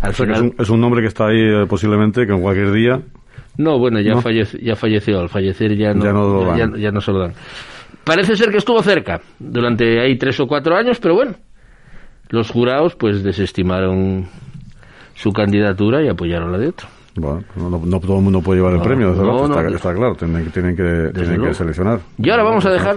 al 0.00 0.10
O 0.10 0.12
sea, 0.12 0.26
final... 0.26 0.34
es, 0.34 0.42
un, 0.42 0.54
es 0.58 0.68
un 0.70 0.80
nombre 0.80 1.00
que 1.00 1.06
está 1.08 1.28
ahí 1.28 1.38
eh, 1.40 1.66
posiblemente 1.68 2.26
que 2.26 2.32
en 2.32 2.42
cualquier 2.42 2.72
día. 2.72 3.00
No, 3.58 3.78
bueno, 3.78 4.00
ya, 4.00 4.12
¿No? 4.14 4.22
fallece- 4.22 4.58
ya 4.62 4.74
falleció, 4.76 5.20
al 5.20 5.28
fallecer 5.28 5.76
ya 5.76 5.92
no, 5.94 6.04
Ya 6.04 6.12
no 6.12 6.22
lo 6.28 6.56
ya, 6.56 6.66
dan. 6.66 6.74
ya 6.76 6.90
no 6.90 7.00
se 7.00 7.12
lo 7.12 7.18
dan. 7.20 7.34
Parece 8.04 8.34
ser 8.36 8.50
que 8.50 8.56
estuvo 8.58 8.82
cerca 8.82 9.20
durante 9.38 10.00
ahí 10.00 10.16
tres 10.16 10.40
o 10.40 10.46
cuatro 10.46 10.74
años, 10.76 10.98
pero 11.00 11.14
bueno, 11.14 11.34
los 12.30 12.50
jurados 12.50 12.94
pues 12.96 13.22
desestimaron 13.22 14.26
su 15.14 15.30
candidatura 15.32 16.02
y 16.02 16.08
apoyaron 16.08 16.50
la 16.50 16.58
de 16.58 16.68
otro. 16.68 16.88
Bueno, 17.14 17.44
no, 17.56 17.68
no- 17.68 17.82
no 17.84 18.00
todo 18.00 18.16
el 18.16 18.22
mundo 18.22 18.40
puede 18.40 18.60
llevar 18.60 18.72
el 18.72 18.78
No, 18.78 18.84
premio, 18.84 19.10
desde 19.10 19.22
no, 19.22 19.44
está, 19.76 19.94
claro, 19.94 20.14
tienen, 20.14 20.44
que- 20.44 20.50
tienen 20.50 20.74
que, 20.76 21.10
tienen 21.12 21.36
luego. 21.36 21.48
que 21.48 21.54
seleccionar. 21.54 22.00
Y 22.18 22.30
ahora 22.30 22.42
vamos 22.44 22.64
a 22.64 22.70
dejar 22.70 22.96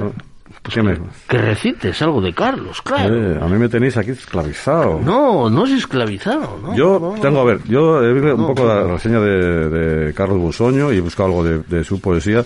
¿Qué 0.72 0.82
me- 0.84 0.98
que 1.28 1.38
recites 1.40 2.02
algo 2.02 2.22
de 2.22 2.34
Carlos, 2.34 2.82
claro. 2.82 3.16
Eh, 3.16 3.40
a 3.42 3.48
mí 3.48 3.58
me 3.58 3.68
tenéis 3.70 3.98
aquí 3.98 4.12
esclavizado. 4.12 5.00
No, 5.04 5.50
no 5.50 5.66
es 5.66 5.72
esclavizado, 5.72 6.60
¿no? 6.62 6.76
Yo 6.76 7.00
no, 7.00 7.22
tengo, 7.22 7.40
a 7.42 7.46
ver, 7.46 7.60
yo 7.68 8.04
he 8.04 8.14
visto 8.14 8.36
un 8.36 8.48
poco 8.48 8.66
la 8.68 8.84
reseña 8.84 9.20
de, 9.20 9.70
de 9.70 10.14
Carlos 10.14 10.38
Busoño 10.40 10.92
y 10.94 10.98
he 10.98 11.02
buscado 11.02 11.30
algo 11.30 11.44
de, 11.44 11.60
de 11.60 11.84
su 11.84 12.00
poesía. 12.00 12.44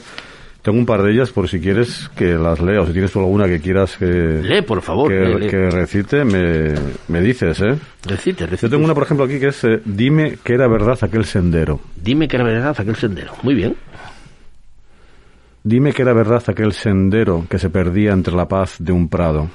Tengo 0.61 0.77
un 0.77 0.85
par 0.85 1.01
de 1.03 1.11
ellas 1.13 1.31
por 1.31 1.47
si 1.47 1.61
quieres 1.61 2.09
que 2.17 2.33
las 2.33 2.59
lea 2.59 2.81
o 2.81 2.85
si 2.85 2.91
tienes 2.91 3.11
tú 3.13 3.19
alguna 3.19 3.47
que 3.47 3.61
quieras 3.61 3.95
que, 3.97 4.05
Lee, 4.05 4.61
por 4.61 4.81
favor, 4.81 5.09
que, 5.09 5.19
lee, 5.19 5.39
lee. 5.39 5.47
que 5.47 5.69
recite, 5.69 6.25
me, 6.25 6.73
me 7.07 7.21
dices, 7.21 7.61
¿eh? 7.61 7.77
Recite, 8.05 8.45
recite. 8.45 8.67
Yo 8.67 8.69
tengo 8.69 8.83
una, 8.83 8.93
por 8.93 9.03
ejemplo, 9.03 9.25
aquí 9.25 9.39
que 9.39 9.47
es 9.47 9.63
eh, 9.63 9.81
Dime 9.85 10.37
que 10.43 10.53
era 10.53 10.67
verdad 10.67 10.97
aquel 11.01 11.23
sendero. 11.23 11.79
Dime 11.95 12.27
que 12.27 12.35
era 12.35 12.45
verdad 12.45 12.75
aquel 12.77 12.95
sendero. 12.97 13.31
Muy 13.41 13.55
bien. 13.55 13.75
Dime 15.69 15.93
que 15.93 16.01
era 16.01 16.13
verdad 16.13 16.41
aquel 16.47 16.73
sendero 16.73 17.45
que 17.47 17.59
se 17.59 17.69
perdía 17.69 18.11
entre 18.11 18.33
la 18.33 18.47
paz 18.47 18.77
de 18.79 18.91
un 18.91 19.07
prado. 19.07 19.51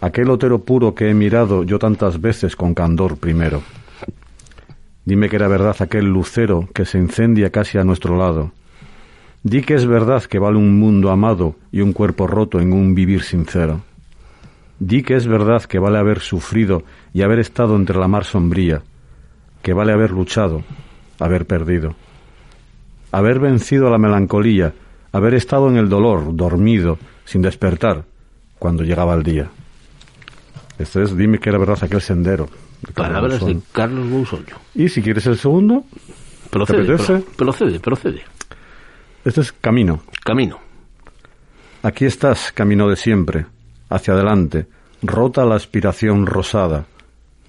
Aquel 0.00 0.30
otero 0.30 0.60
puro 0.60 0.94
que 0.94 1.10
he 1.10 1.14
mirado 1.14 1.64
yo 1.64 1.80
tantas 1.80 2.20
veces 2.20 2.54
con 2.54 2.74
candor 2.74 3.16
primero. 3.16 3.60
Dime 5.04 5.28
que 5.28 5.34
era 5.34 5.48
verdad 5.48 5.74
aquel 5.80 6.04
lucero 6.04 6.68
que 6.72 6.84
se 6.84 6.98
incendia 6.98 7.50
casi 7.50 7.76
a 7.76 7.82
nuestro 7.82 8.16
lado. 8.16 8.52
Di 9.42 9.62
que 9.62 9.74
es 9.74 9.84
verdad 9.84 10.22
que 10.22 10.38
vale 10.38 10.58
un 10.58 10.78
mundo 10.78 11.10
amado 11.10 11.56
y 11.72 11.80
un 11.80 11.92
cuerpo 11.92 12.28
roto 12.28 12.60
en 12.60 12.72
un 12.72 12.94
vivir 12.94 13.22
sincero. 13.22 13.80
Di 14.78 15.02
que 15.02 15.16
es 15.16 15.26
verdad 15.26 15.64
que 15.64 15.80
vale 15.80 15.98
haber 15.98 16.20
sufrido 16.20 16.84
y 17.12 17.22
haber 17.22 17.40
estado 17.40 17.74
entre 17.74 17.98
la 17.98 18.06
mar 18.06 18.22
sombría, 18.22 18.82
que 19.60 19.72
vale 19.72 19.92
haber 19.92 20.12
luchado, 20.12 20.62
haber 21.18 21.48
perdido 21.48 21.96
haber 23.16 23.38
vencido 23.38 23.86
a 23.86 23.90
la 23.90 23.98
melancolía, 23.98 24.74
haber 25.12 25.34
estado 25.34 25.68
en 25.68 25.76
el 25.76 25.88
dolor, 25.88 26.34
dormido, 26.36 26.98
sin 27.24 27.42
despertar, 27.42 28.04
cuando 28.58 28.82
llegaba 28.82 29.14
el 29.14 29.22
día. 29.22 29.48
Esto 30.78 31.02
es, 31.02 31.16
dime 31.16 31.38
que 31.38 31.48
era 31.48 31.58
verdad 31.58 31.78
aquel 31.82 32.00
sendero. 32.00 32.48
de 32.86 32.92
Palabras 32.92 33.44
de. 33.44 33.58
Carlos. 33.72 34.28
Y 34.74 34.88
si 34.88 35.02
quieres 35.02 35.26
el 35.26 35.38
segundo, 35.38 35.84
Procede, 36.50 36.84
¿Te 36.84 36.92
apetece? 36.92 37.18
pro- 37.18 37.34
procede, 37.46 37.80
procede. 37.80 38.22
este 39.24 39.40
es 39.40 39.52
Camino. 39.52 40.02
Camino. 40.24 40.58
Aquí 41.82 42.04
estás, 42.04 42.52
camino 42.52 42.88
de 42.88 42.96
siempre, 42.96 43.46
hacia 43.88 44.14
adelante, 44.14 44.66
rota 45.02 45.44
la 45.44 45.56
aspiración 45.56 46.26
rosada, 46.26 46.86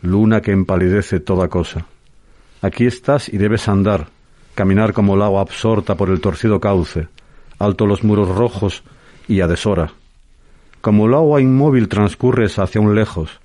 luna 0.02 0.42
que 0.42 0.52
empalidece 0.52 1.20
toda 1.20 1.48
cosa. 1.48 1.86
Aquí 2.62 2.86
estás 2.86 3.30
y 3.30 3.38
debes 3.38 3.68
andar, 3.68 4.08
caminar 4.56 4.94
como 4.94 5.16
el 5.16 5.22
agua 5.22 5.42
absorta 5.42 5.96
por 5.96 6.10
el 6.10 6.22
torcido 6.22 6.60
cauce, 6.60 7.08
alto 7.60 7.86
los 7.86 8.04
muros 8.04 8.30
rojos 8.30 8.84
y 9.28 9.42
a 9.42 9.48
deshora. 9.48 9.92
Como 10.82 11.08
el 11.08 11.14
agua 11.14 11.42
inmóvil 11.42 11.88
transcurres 11.88 12.60
hacia 12.60 12.82
un 12.82 12.96
lejos, 12.96 13.40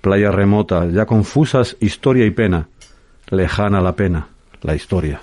playa 0.00 0.30
remota, 0.30 0.86
ya 0.86 1.06
confusas 1.06 1.76
historia 1.80 2.26
y 2.26 2.30
pena, 2.30 2.68
lejana 3.30 3.80
la 3.80 3.94
pena, 3.94 4.28
la 4.62 4.74
historia. 4.74 5.20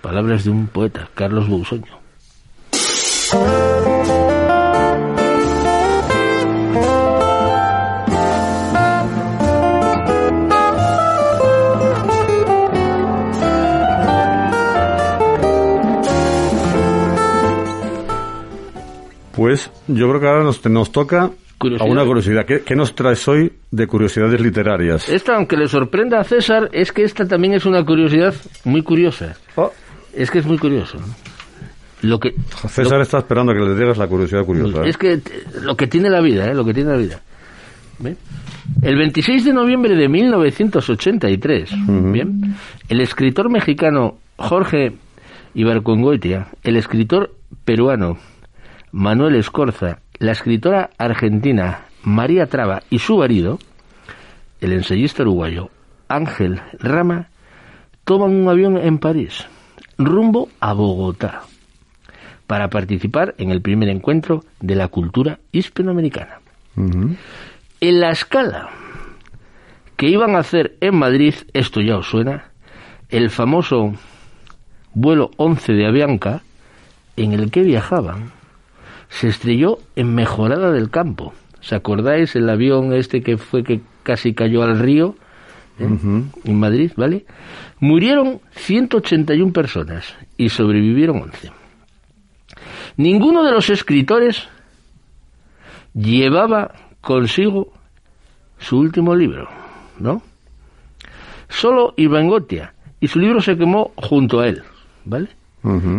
Palabras 0.00 0.44
de 0.44 0.50
un 0.50 0.66
poeta, 0.66 1.08
Carlos 1.14 1.48
Busoño. 1.48 2.02
Pues 19.34 19.70
yo 19.88 20.08
creo 20.08 20.20
que 20.20 20.26
ahora 20.28 20.44
nos, 20.44 20.64
nos 20.66 20.92
toca 20.92 21.30
Curiosidad. 21.58 21.86
Alguna 21.86 22.04
curiosidad. 22.04 22.44
¿Qué, 22.44 22.62
qué 22.62 22.74
nos 22.74 22.92
traes 22.92 23.28
hoy 23.28 23.52
de 23.70 23.86
curiosidades 23.86 24.40
literarias? 24.40 25.08
Esta, 25.08 25.36
aunque 25.36 25.56
le 25.56 25.68
sorprenda 25.68 26.18
a 26.18 26.24
César, 26.24 26.68
es 26.72 26.90
que 26.90 27.04
esta 27.04 27.24
también 27.28 27.54
es 27.54 27.64
una 27.66 27.84
curiosidad 27.84 28.34
muy 28.64 28.82
curiosa. 28.82 29.36
Oh. 29.54 29.70
Es 30.12 30.28
que 30.32 30.40
es 30.40 30.46
muy 30.46 30.58
curioso. 30.58 30.98
¿no? 30.98 31.06
Lo 32.02 32.18
que, 32.18 32.34
César 32.68 33.00
está 33.00 33.18
esperando 33.18 33.52
a 33.52 33.54
que 33.54 33.60
le 33.60 33.76
digas 33.76 33.96
la 33.96 34.08
curiosidad 34.08 34.44
curiosa. 34.44 34.82
¿eh? 34.84 34.88
Es 34.88 34.96
que 34.96 35.18
t- 35.18 35.32
lo 35.60 35.76
que 35.76 35.86
tiene 35.86 36.10
la 36.10 36.20
vida, 36.20 36.46
¿eh? 36.50 36.54
lo 36.54 36.64
que 36.64 36.74
tiene 36.74 36.90
la 36.90 36.96
vida. 36.96 37.20
¿Ve? 38.00 38.16
El 38.82 38.96
26 38.96 39.44
de 39.44 39.52
noviembre 39.52 39.94
de 39.94 40.08
1983, 40.08 41.70
¿bien? 42.12 42.56
el 42.88 43.00
escritor 43.00 43.48
mexicano 43.50 44.16
Jorge 44.36 44.94
Ibarcongoitia, 45.54 46.48
el 46.64 46.76
escritor 46.76 47.32
peruano 47.64 48.18
Manuel 48.94 49.36
Escorza, 49.36 50.00
la 50.18 50.32
escritora 50.32 50.90
argentina 50.98 51.86
María 52.02 52.46
Traba 52.46 52.82
y 52.90 52.98
su 52.98 53.16
marido, 53.16 53.58
el 54.60 54.74
ensayista 54.74 55.22
uruguayo 55.22 55.70
Ángel 56.08 56.60
Rama, 56.78 57.30
toman 58.04 58.34
un 58.34 58.50
avión 58.50 58.76
en 58.76 58.98
París, 58.98 59.46
rumbo 59.96 60.50
a 60.60 60.74
Bogotá 60.74 61.44
para 62.46 62.68
participar 62.68 63.34
en 63.38 63.50
el 63.50 63.62
primer 63.62 63.88
encuentro 63.88 64.44
de 64.60 64.74
la 64.74 64.88
cultura 64.88 65.38
hispanoamericana. 65.52 66.40
En 66.76 68.00
la 68.00 68.10
escala 68.10 68.68
que 69.96 70.08
iban 70.10 70.36
a 70.36 70.40
hacer 70.40 70.76
en 70.82 70.98
Madrid, 70.98 71.34
esto 71.54 71.80
ya 71.80 71.96
os 71.96 72.10
suena, 72.10 72.50
el 73.08 73.30
famoso 73.30 73.94
vuelo 74.92 75.30
11 75.38 75.72
de 75.72 75.86
Avianca, 75.86 76.42
en 77.16 77.32
el 77.32 77.50
que 77.50 77.62
viajaban, 77.62 78.32
se 79.12 79.28
estrelló 79.28 79.78
en 79.94 80.14
Mejorada 80.14 80.72
del 80.72 80.90
Campo. 80.90 81.34
¿Os 81.60 81.72
acordáis 81.72 82.34
el 82.34 82.48
avión 82.48 82.92
este 82.94 83.22
que 83.22 83.36
fue 83.36 83.62
que 83.62 83.82
casi 84.02 84.34
cayó 84.34 84.62
al 84.62 84.78
río? 84.78 85.14
¿eh? 85.78 85.86
En 86.44 86.58
Madrid, 86.58 86.92
¿vale? 86.96 87.26
Murieron 87.78 88.40
181 88.52 89.52
personas 89.52 90.16
y 90.38 90.48
sobrevivieron 90.48 91.22
11. 91.22 91.52
Ninguno 92.96 93.44
de 93.44 93.52
los 93.52 93.68
escritores 93.70 94.48
llevaba 95.94 96.72
consigo 97.00 97.72
su 98.58 98.78
último 98.78 99.14
libro, 99.14 99.46
¿no? 99.98 100.22
Solo 101.48 101.92
Ivangotia, 101.98 102.74
y 102.98 103.08
su 103.08 103.18
libro 103.18 103.40
se 103.40 103.56
quemó 103.58 103.92
junto 103.96 104.40
a 104.40 104.48
él, 104.48 104.62
¿vale? 105.04 105.28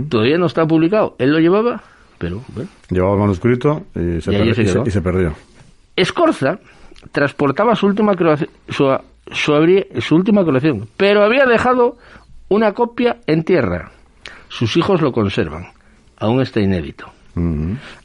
Todavía 0.10 0.38
no 0.38 0.48
está 0.48 0.66
publicado, 0.66 1.16
él 1.20 1.32
lo 1.32 1.40
llevaba, 1.40 1.84
pero 2.18 2.42
bueno. 2.50 2.70
Llevaba 2.90 3.14
el 3.16 3.20
manuscrito 3.20 3.84
y 3.96 4.22
se, 4.22 4.32
Y 4.34 4.38
se 4.38 4.46
y 4.46 4.54
se- 4.54 4.64
quedó. 4.66 4.84
y 4.86 4.92
se 4.92 5.02
perdió. 5.02 5.34
Escorza 5.96 6.60
transportaba 7.12 7.76
su 7.76 7.86
última 7.88 8.16
creación, 8.16 8.50
su, 8.70 8.86
su 9.32 9.54
su 10.02 10.16
última 10.16 10.44
colección, 10.44 10.88
pero 10.98 11.24
había 11.24 11.46
dejado 11.46 11.98
una 12.50 12.74
copia 12.74 13.18
en 13.28 13.44
tierra. 13.44 13.92
Sus 14.50 14.78
hijos 14.78 15.02
lo 15.02 15.12
conservan, 15.12 15.68
aún 16.18 16.42
está 16.42 16.60
inédito. 16.62 17.08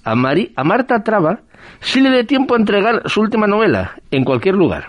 A, 0.05 0.15
Mari- 0.15 0.53
a 0.57 0.65
Marta 0.65 1.03
Traba 1.03 1.41
sí 1.81 2.01
le 2.01 2.09
dé 2.11 2.25
tiempo 2.25 2.55
a 2.55 2.59
entregar 2.59 3.03
su 3.07 3.21
última 3.21 3.47
novela 3.47 3.93
en 4.11 4.25
cualquier 4.25 4.55
lugar. 4.55 4.89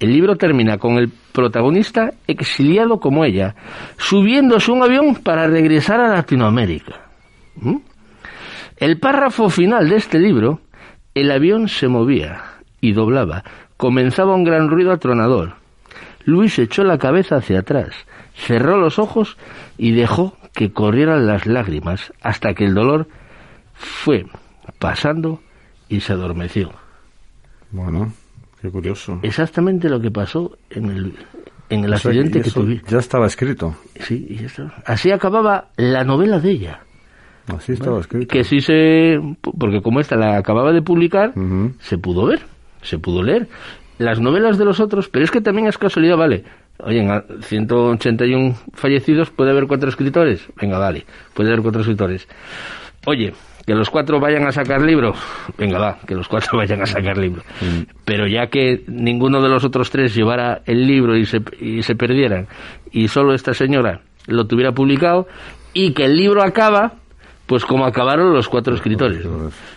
El 0.00 0.12
libro 0.12 0.36
termina 0.36 0.78
con 0.78 0.94
el 0.98 1.10
protagonista 1.32 2.10
exiliado 2.26 2.98
como 3.00 3.24
ella, 3.24 3.54
subiéndose 3.98 4.70
a 4.70 4.74
un 4.74 4.82
avión 4.82 5.14
para 5.16 5.46
regresar 5.46 6.00
a 6.00 6.08
Latinoamérica. 6.14 7.00
¿Mm? 7.56 7.76
El 8.76 8.98
párrafo 8.98 9.50
final 9.50 9.88
de 9.88 9.96
este 9.96 10.18
libro, 10.18 10.60
el 11.14 11.30
avión 11.30 11.68
se 11.68 11.88
movía 11.88 12.42
y 12.80 12.92
doblaba, 12.92 13.44
comenzaba 13.76 14.34
un 14.34 14.44
gran 14.44 14.68
ruido 14.68 14.92
atronador. 14.92 15.54
Luis 16.24 16.58
echó 16.58 16.84
la 16.84 16.98
cabeza 16.98 17.36
hacia 17.36 17.60
atrás, 17.60 17.94
cerró 18.34 18.78
los 18.78 18.98
ojos 18.98 19.36
y 19.78 19.92
dejó 19.92 20.36
que 20.54 20.72
corrieran 20.72 21.26
las 21.26 21.46
lágrimas 21.46 22.12
hasta 22.22 22.54
que 22.54 22.64
el 22.64 22.74
dolor 22.74 23.08
fue 23.74 24.26
pasando 24.78 25.40
y 25.88 26.00
se 26.00 26.12
adormeció. 26.12 26.72
Bueno, 27.70 28.12
qué 28.60 28.70
curioso. 28.70 29.18
Exactamente 29.22 29.88
lo 29.88 30.00
que 30.00 30.10
pasó 30.10 30.56
en 30.70 30.90
el, 30.90 31.14
en 31.70 31.84
el 31.84 31.92
O 31.92 31.98
sea, 31.98 32.10
accidente 32.10 32.40
que 32.40 32.50
tuve. 32.50 32.82
Ya 32.88 32.98
estaba 32.98 33.26
escrito. 33.26 33.76
Sí, 34.00 34.26
y. 34.30 34.46
Así 34.86 35.10
acababa 35.10 35.70
la 35.76 36.04
novela 36.04 36.38
de 36.38 36.50
ella. 36.50 36.80
Así 37.48 37.72
estaba 37.72 38.00
escrito. 38.00 38.32
Que 38.32 38.44
sí 38.44 38.60
se. 38.60 39.18
Porque 39.58 39.82
como 39.82 40.00
esta 40.00 40.16
la 40.16 40.36
acababa 40.38 40.72
de 40.72 40.82
publicar, 40.82 41.30
Ujú. 41.36 41.72
se 41.80 41.98
pudo 41.98 42.26
ver, 42.26 42.40
se 42.82 42.98
pudo 42.98 43.22
leer. 43.22 43.48
Las 43.98 44.18
novelas 44.20 44.58
de 44.58 44.64
los 44.64 44.80
otros, 44.80 45.08
pero 45.08 45.24
es 45.24 45.30
que 45.30 45.40
también 45.40 45.66
es 45.68 45.78
casualidad, 45.78 46.16
vale. 46.16 46.44
Oye, 46.78 47.00
en 47.02 47.10
a- 47.10 47.24
181 47.42 48.56
fallecidos 48.72 49.30
puede 49.30 49.50
haber 49.50 49.66
cuatro 49.66 49.88
escritores. 49.88 50.46
Venga, 50.60 50.78
vale, 50.78 51.04
puede 51.34 51.50
haber 51.50 51.62
cuatro 51.62 51.82
escritores. 51.82 52.26
Oye, 53.06 53.32
que 53.66 53.74
los 53.74 53.90
cuatro 53.90 54.18
vayan 54.18 54.46
a 54.46 54.52
sacar 54.52 54.82
libro. 54.82 55.14
Venga, 55.56 55.78
va, 55.78 55.98
que 56.06 56.14
los 56.14 56.26
cuatro 56.28 56.50
vayan 56.58 56.82
a 56.82 56.86
sacar 56.86 57.16
libro. 57.18 57.42
Pero 58.04 58.26
ya 58.26 58.48
que 58.48 58.82
ninguno 58.88 59.40
de 59.42 59.48
los 59.48 59.64
otros 59.64 59.90
tres 59.90 60.14
llevara 60.14 60.62
el 60.66 60.86
libro 60.86 61.16
y 61.16 61.26
se, 61.26 61.40
y 61.60 61.82
se 61.82 61.94
perdieran, 61.94 62.48
y 62.90 63.08
solo 63.08 63.34
esta 63.34 63.54
señora 63.54 64.00
lo 64.26 64.46
tuviera 64.46 64.72
publicado, 64.72 65.28
y 65.72 65.92
que 65.92 66.06
el 66.06 66.16
libro 66.16 66.42
acaba, 66.42 66.94
pues 67.46 67.64
como 67.64 67.84
acabaron 67.84 68.32
los 68.32 68.48
cuatro 68.48 68.74
escritores. 68.74 69.24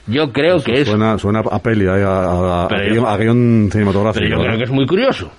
Yo 0.07 0.31
creo 0.31 0.61
que 0.63 0.81
es 0.81 0.87
Suena, 0.87 1.17
suena 1.17 1.39
a 1.39 1.59
peli, 1.59 1.85
a, 1.87 1.93
a, 1.95 2.63
a- 2.63 2.67
Pero 2.67 2.81
a 2.81 2.87
yo- 2.87 2.93
guión- 2.93 3.07
a 3.07 3.17
guion 3.17 3.69
cinematográfico. 3.71 4.23
Pero 4.25 4.37
yo 4.37 4.43
creo 4.45 4.57
que 4.57 4.63
es 4.63 4.71
muy 4.71 4.85
curioso. 4.85 5.29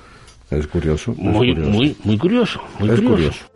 Es 0.51 0.67
curioso. 0.67 1.13
es 1.13 1.19
Muy, 1.19 1.49
curioso. 1.55 1.71
muy, 1.71 1.97
muy 2.05 2.19
curioso. 2.19 2.61
Muy 2.79 2.89
Es 2.91 2.95
curioso. 3.01 3.11
curioso. 3.15 3.47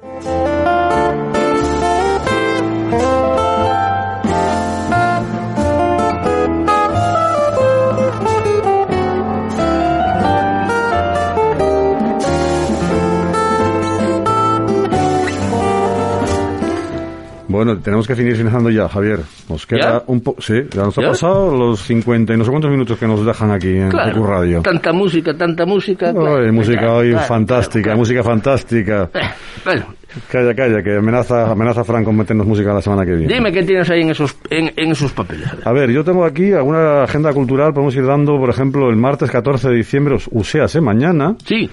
Bueno, 17.65 17.81
tenemos 17.81 18.07
que 18.09 18.17
seguir 18.17 18.35
finalizando 18.35 18.71
ya, 18.71 18.89
Javier. 18.89 19.21
Nos 19.49 19.67
queda 19.67 19.79
¿Ya? 19.99 20.03
un 20.09 20.21
poco... 20.21 20.41
Sí, 20.43 20.55
ya 20.71 20.83
nos 20.83 20.99
ha 20.99 21.03
¿Ya? 21.03 21.09
pasado 21.09 21.57
los 21.57 21.81
50 21.83 22.35
y 22.35 22.37
no 22.37 22.45
sé 22.45 22.51
cuántos 22.51 22.71
minutos 22.71 22.99
que 22.99 23.07
nos 23.07 23.25
dejan 23.25 23.51
aquí 23.53 23.69
en 23.69 23.89
Claro, 23.91 24.11
Recu 24.13 24.27
Radio. 24.27 24.63
Tanta 24.63 24.93
música, 24.93 25.33
tanta 25.37 25.65
música. 25.65 26.13
claro, 26.13 26.45
Ay, 26.45 26.51
música 26.51 26.79
claro, 26.79 26.97
hoy 26.97 27.13
fantástica, 27.15 27.95
música 27.95 28.23
fantástica. 28.25 29.11
Eh, 29.15 29.21
Bueno, 29.65 29.85
Calla, 30.29 30.55
calla, 30.55 30.83
que 30.83 30.97
amenaza, 30.97 31.51
amenaza 31.53 31.85
Frank 31.85 32.05
con 32.05 32.17
meternos 32.17 32.47
música 32.47 32.75
la 32.75 32.83
semana 32.83 33.07
que 33.07 33.13
viene. 33.13 33.33
dime 33.33 33.51
qué 33.53 33.63
tienes 33.63 33.89
ahí 33.89 34.03
en 34.03 34.11
esos, 34.11 34.37
en, 34.51 34.71
en 34.77 34.91
esos 34.91 35.11
papeles. 35.13 35.47
a 35.51 35.55
ver. 35.57 35.69
A 35.69 35.73
ver, 35.73 35.91
yo 35.91 36.05
tengo 36.05 36.25
aquí 36.25 36.53
alguna 36.53 37.05
agenda 37.05 37.33
cultural, 37.33 37.73
podemos 37.73 37.95
ir 37.97 38.05
dando, 38.05 38.37
por 38.39 38.51
ejemplo, 38.51 38.91
el 38.91 38.97
martes 38.97 39.31
14 39.31 39.71
de 39.71 39.77
diciembre, 39.77 40.17
o 40.33 40.45
sea, 40.45 40.67
¿eh? 40.67 40.81
mañana, 40.83 41.35
Sí, 41.47 41.71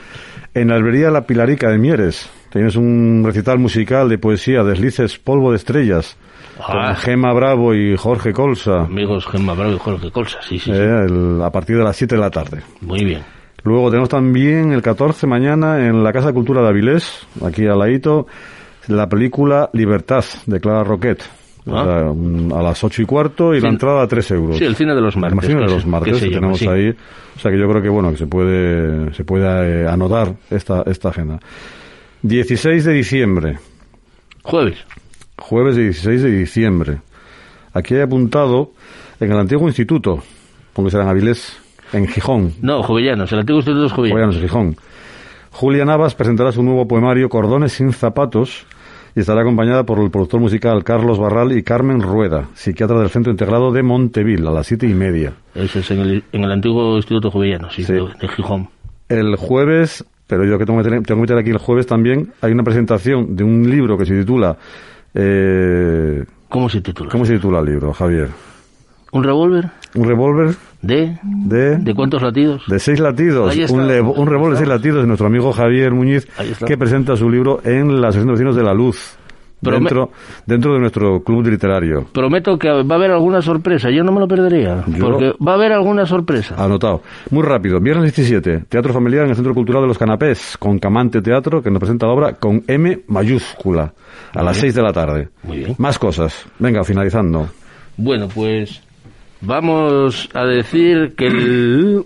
en 0.53 0.67
la 0.69 0.75
albería 0.75 1.09
La 1.11 1.21
Pilarica 1.25 1.69
de 1.69 1.79
Mieres. 1.79 2.29
Tienes 2.51 2.75
un 2.75 3.21
recital 3.25 3.59
musical 3.59 4.09
de 4.09 4.17
poesía, 4.17 4.63
Deslices 4.63 5.19
Polvo 5.19 5.51
de 5.51 5.57
Estrellas, 5.57 6.17
Ah. 6.59 6.87
con 6.87 6.95
Gema 6.97 7.31
Bravo 7.33 7.73
y 7.75 7.95
Jorge 7.95 8.33
Colsa, 8.33 8.81
amigos 8.81 9.25
Gemma 9.27 9.53
Bravo 9.53 9.75
y 9.75 9.77
Jorge 9.77 10.11
Colsa, 10.11 10.39
sí, 10.41 10.57
sí, 10.59 10.65
sí. 10.65 10.71
eh, 10.71 11.05
el- 11.07 11.41
a 11.43 11.51
partir 11.51 11.77
de 11.77 11.83
las 11.83 11.95
7 11.95 12.15
de 12.15 12.21
la 12.21 12.29
tarde. 12.31 12.61
Muy 12.81 13.05
bien. 13.05 13.21
Luego 13.63 13.89
tenemos 13.89 14.09
también 14.09 14.71
el 14.71 14.81
14 14.81 15.27
mañana 15.27 15.85
en 15.85 16.03
la 16.03 16.11
Casa 16.11 16.27
de 16.27 16.33
Cultura 16.33 16.61
de 16.61 16.69
Avilés, 16.69 17.27
aquí 17.45 17.67
al 17.67 17.77
ladito, 17.79 18.25
la 18.87 19.07
película 19.07 19.69
Libertad 19.73 20.23
de 20.45 20.59
Clara 20.59 20.83
Roquet. 20.83 21.21
O 21.67 21.77
Ah. 21.77 21.83
sea, 21.83 22.11
un- 22.11 22.51
a 22.55 22.63
las 22.63 22.83
ocho 22.83 23.01
y 23.01 23.05
cuarto 23.05 23.53
y 23.53 23.57
la 23.59 23.67
Sí. 23.67 23.73
entrada 23.75 24.01
a 24.01 24.07
3 24.07 24.31
euros. 24.31 24.57
Sí, 24.57 24.63
el 24.63 24.75
cine 24.75 24.95
de 24.95 25.01
los 25.01 25.15
martes. 25.17 25.43
El 25.43 25.49
cine 25.49 25.61
de 25.67 25.71
los 25.73 25.85
martes 25.85 26.13
que 26.15 26.19
que 26.21 26.25
llama, 26.27 26.35
tenemos 26.53 26.59
sí. 26.59 26.67
ahí. 26.67 26.89
O 27.35 27.39
sea 27.39 27.51
que 27.51 27.59
yo 27.59 27.67
creo 27.69 27.81
que 27.81 27.89
bueno 27.89 28.09
que 28.11 28.17
se 28.17 28.27
puede 28.27 29.13
se 29.13 29.23
puede 29.23 29.83
eh, 29.83 29.87
anotar 29.87 30.33
esta 30.49 30.83
esta 30.87 31.09
agenda. 31.09 31.37
16 32.21 32.83
de 32.85 32.93
diciembre, 32.93 33.59
Jueves. 34.43 34.77
jueves 35.37 35.75
16 35.75 36.21
de 36.23 36.31
diciembre. 36.31 36.97
Aquí 37.73 37.95
he 37.95 38.01
apuntado 38.01 38.71
en 39.19 39.31
el 39.31 39.37
antiguo 39.37 39.67
instituto, 39.67 40.21
porque 40.73 40.91
será 40.91 41.03
en 41.03 41.09
Avilés, 41.09 41.57
en 41.93 42.07
Gijón. 42.07 42.53
No, 42.61 42.83
Jovellanos, 42.83 43.31
el 43.31 43.39
antiguo 43.39 43.59
instituto 43.59 43.85
es 43.85 43.91
Jovellanos. 43.91 44.35
Jovellanos, 44.35 44.41
Gijón. 44.41 44.75
Julia 45.51 45.85
Navas 45.85 46.15
presentará 46.15 46.51
su 46.51 46.61
nuevo 46.63 46.87
poemario 46.87 47.29
Cordones 47.29 47.73
sin 47.73 47.91
zapatos 47.93 48.65
y 49.15 49.21
estará 49.21 49.41
acompañada 49.41 49.83
por 49.85 49.99
el 49.99 50.11
productor 50.11 50.39
musical 50.39 50.83
Carlos 50.83 51.17
Barral 51.19 51.51
y 51.57 51.63
Carmen 51.63 52.01
Rueda, 52.01 52.49
psiquiatra 52.53 52.99
del 52.99 53.09
Centro 53.09 53.31
Integrado 53.31 53.71
de 53.71 53.81
Monteville, 53.81 54.47
a 54.47 54.51
las 54.51 54.67
siete 54.67 54.87
y 54.87 54.93
media. 54.93 55.33
Ese 55.55 55.79
es 55.79 55.91
en 55.91 55.99
el, 56.01 56.23
en 56.31 56.43
el 56.43 56.51
antiguo 56.51 56.95
instituto 56.97 57.31
Jovellanos, 57.31 57.73
sí, 57.73 57.83
Sí. 57.83 57.93
de, 57.93 58.01
de 58.19 58.27
Gijón. 58.27 58.69
El 59.09 59.35
jueves, 59.37 60.05
pero 60.29 60.45
yo 60.45 60.59
que 60.59 60.65
tengo 60.65 60.83
que, 60.83 60.89
meter, 60.89 61.03
tengo 61.03 61.17
que 61.17 61.21
meter 61.21 61.37
aquí 61.39 61.49
el 61.49 61.57
jueves 61.57 61.87
también, 61.87 62.31
hay 62.41 62.51
una 62.51 62.61
presentación 62.61 63.35
de 63.35 63.43
un 63.43 63.67
libro 63.67 63.97
que 63.97 64.05
se 64.05 64.17
titula... 64.19 64.55
Eh, 65.15 66.23
¿Cómo 66.47 66.69
se 66.69 66.81
titula? 66.81 67.09
¿Cómo 67.09 67.25
se 67.25 67.33
titula 67.33 67.59
el 67.59 67.65
libro, 67.65 67.91
Javier? 67.93 68.29
¿Un 69.11 69.23
revólver? 69.23 69.71
Un 69.95 70.07
revólver 70.07 70.55
¿De? 70.83 71.17
de... 71.23 71.77
¿De 71.77 71.95
cuántos 71.95 72.21
latidos? 72.21 72.61
De 72.67 72.77
seis 72.77 72.99
latidos, 72.99 73.51
Ahí 73.51 73.63
está. 73.63 73.73
un, 73.75 74.27
revólver 74.27 74.51
de 74.51 74.57
seis 74.57 74.69
latidos 74.69 75.01
de 75.01 75.07
nuestro 75.07 75.25
amigo 75.25 75.51
Javier 75.51 75.93
Muñiz, 75.93 76.27
que 76.63 76.77
presenta 76.77 77.15
su 77.15 77.27
libro 77.27 77.61
en 77.63 77.99
la 77.99 78.11
sección 78.11 78.27
de 78.27 78.33
vecinos 78.33 78.55
de 78.55 78.63
la 78.63 78.75
luz, 78.75 79.17
dentro, 79.61 80.11
dentro 80.45 80.73
de 80.73 80.79
nuestro 80.79 81.21
club 81.23 81.45
literario. 81.47 82.05
Prometo 82.13 82.57
que 82.57 82.69
va 82.69 82.95
a 82.95 82.97
haber 82.97 83.11
alguna 83.11 83.41
sorpresa. 83.41 83.89
Yo 83.89 84.03
no 84.03 84.11
me 84.11 84.19
lo 84.19 84.27
perdería. 84.27 84.83
Yo- 84.87 85.05
Porque 85.11 85.33
va 85.45 85.53
a 85.53 85.55
haber 85.55 85.71
alguna 85.73 86.05
sorpresa. 86.05 86.55
Anotado. 86.57 87.01
Muy 87.31 87.43
rápido. 87.43 87.79
Viernes 87.79 88.13
17, 88.15 88.65
Teatro 88.69 88.93
Familiar 88.93 89.23
en 89.25 89.31
el 89.31 89.35
Centro 89.35 89.53
Cultural 89.53 89.81
de 89.83 89.87
los 89.87 89.97
Canapés, 89.97 90.57
con 90.57 90.79
Camante 90.79 91.21
Teatro, 91.21 91.61
que 91.61 91.69
nos 91.71 91.79
presenta 91.79 92.07
la 92.07 92.13
obra 92.13 92.33
con 92.33 92.63
M 92.67 92.99
mayúscula, 93.07 93.93
a 94.33 94.43
las 94.43 94.57
6 94.57 94.75
de 94.75 94.81
la 94.81 94.93
tarde. 94.93 95.29
Muy 95.43 95.57
bien. 95.59 95.75
Más 95.77 95.99
cosas. 95.99 96.45
Venga, 96.59 96.83
finalizando. 96.83 97.47
Bueno, 97.97 98.27
pues 98.33 98.81
vamos 99.41 100.29
a 100.33 100.45
decir 100.45 101.15
que 101.15 101.27
el, 101.27 102.05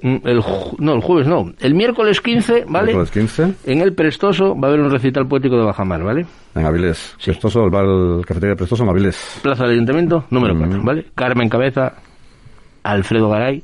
no, 0.80 0.94
el 0.94 1.02
jueves 1.02 1.28
no, 1.28 1.52
el 1.60 1.74
miércoles 1.74 2.22
15, 2.22 2.66
¿vale? 2.68 2.94
Miércoles 2.94 3.12
15, 3.12 3.54
En 3.72 3.82
el 3.82 3.94
Prestoso 3.94 4.56
va 4.60 4.68
a 4.68 4.72
haber 4.72 4.82
un 4.84 4.92
recital 4.92 5.28
poético 5.28 5.58
de 5.58 5.64
Bajamar, 5.64 6.04
¿vale? 6.04 6.26
en 6.56 6.66
Avilés. 6.66 7.16
Sí. 7.18 7.32
Prestoso, 7.32 7.64
el 7.64 7.72
bar 7.72 7.86
el 7.86 8.26
cafetería 8.26 8.52
de 8.52 8.58
Prestoso 8.58 8.84
en 8.84 8.90
Avilés. 8.90 9.40
Plaza 9.42 9.64
del 9.64 9.74
Ayuntamiento, 9.74 10.26
número 10.30 10.56
4, 10.58 10.82
¿vale? 10.84 11.06
Carmen 11.16 11.50
Cabeza, 11.50 11.94
Alfredo 12.84 13.30
Garay 13.30 13.64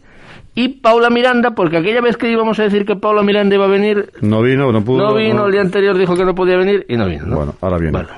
y 0.55 0.69
Paula 0.79 1.09
Miranda, 1.09 1.51
porque 1.51 1.77
aquella 1.77 2.01
vez 2.01 2.17
que 2.17 2.29
íbamos 2.31 2.59
a 2.59 2.63
decir 2.63 2.85
que 2.85 2.95
Paula 2.95 3.21
Miranda 3.21 3.55
iba 3.55 3.65
a 3.65 3.69
venir, 3.69 4.11
No 4.21 4.41
vino, 4.41 4.71
no 4.71 4.83
pudo. 4.83 4.97
no 5.09 5.13
vino, 5.15 5.45
el 5.45 5.51
día 5.51 5.61
anterior 5.61 5.97
dijo 5.97 6.15
que 6.15 6.25
no 6.25 6.33
podía 6.33 6.57
venir 6.57 6.85
y 6.89 6.97
no 6.97 7.05
vino, 7.05 7.25
¿no? 7.27 7.35
Bueno, 7.35 7.53
ahora 7.61 7.77
viene. 7.77 7.91
Vale. 7.93 8.09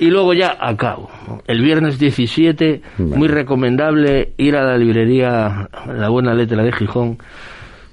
Y 0.00 0.10
luego 0.10 0.32
ya 0.34 0.56
acabo. 0.58 1.10
El 1.46 1.60
viernes 1.62 1.98
17, 1.98 2.80
Vale. 2.98 3.16
muy 3.16 3.28
recomendable 3.28 4.32
ir 4.38 4.56
a 4.56 4.64
la 4.64 4.76
librería 4.78 5.68
La 5.94 6.08
Buena 6.08 6.34
Letra 6.34 6.62
de 6.62 6.72
Gijón, 6.72 7.18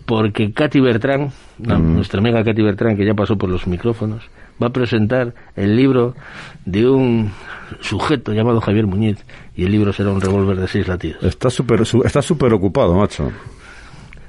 porque 0.06 0.54
Katy 0.54 0.80
Bertrán, 0.80 1.32
la- 1.62 1.78
Mm. 1.78 1.96
nuestra 1.96 2.20
amiga 2.22 2.44
Katy 2.44 2.62
Bertrán, 2.62 2.96
que 2.96 3.06
ya 3.06 3.14
pasó 3.14 3.38
por 3.38 3.50
los 3.50 3.68
micrófonos, 3.68 4.24
va 4.62 4.68
a 4.68 4.70
presentar 4.72 5.34
el 5.58 5.76
libro 5.76 6.16
de 6.66 6.88
un 6.90 7.32
sujeto 7.82 8.32
llamado 8.34 8.62
Javier 8.62 8.88
Muñiz, 8.88 9.18
y 9.56 9.66
el 9.66 9.72
libro 9.74 9.92
será 9.92 10.10
un 10.12 10.22
revólver 10.22 10.56
de 10.58 10.68
seis 10.70 10.88
latidos. 10.88 11.22
Está 11.24 11.50
súper 11.50 11.82
está 11.82 12.22
súper 12.22 12.54
ocupado, 12.54 12.96
macho. 12.96 13.32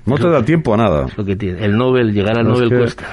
No 0.05 0.17
te 0.17 0.29
da 0.29 0.45
tiempo 0.45 0.75
a 0.75 0.79
nada. 0.79 1.07
Es 1.07 1.17
lo 1.17 1.25
que 1.25 1.37
tiene. 1.37 1.65
El 1.65 1.77
Nobel, 1.77 2.13
llegar 2.13 2.39
al 2.39 2.49
Nobel 2.49 2.71
que 2.71 2.77
cuesta. 2.79 3.07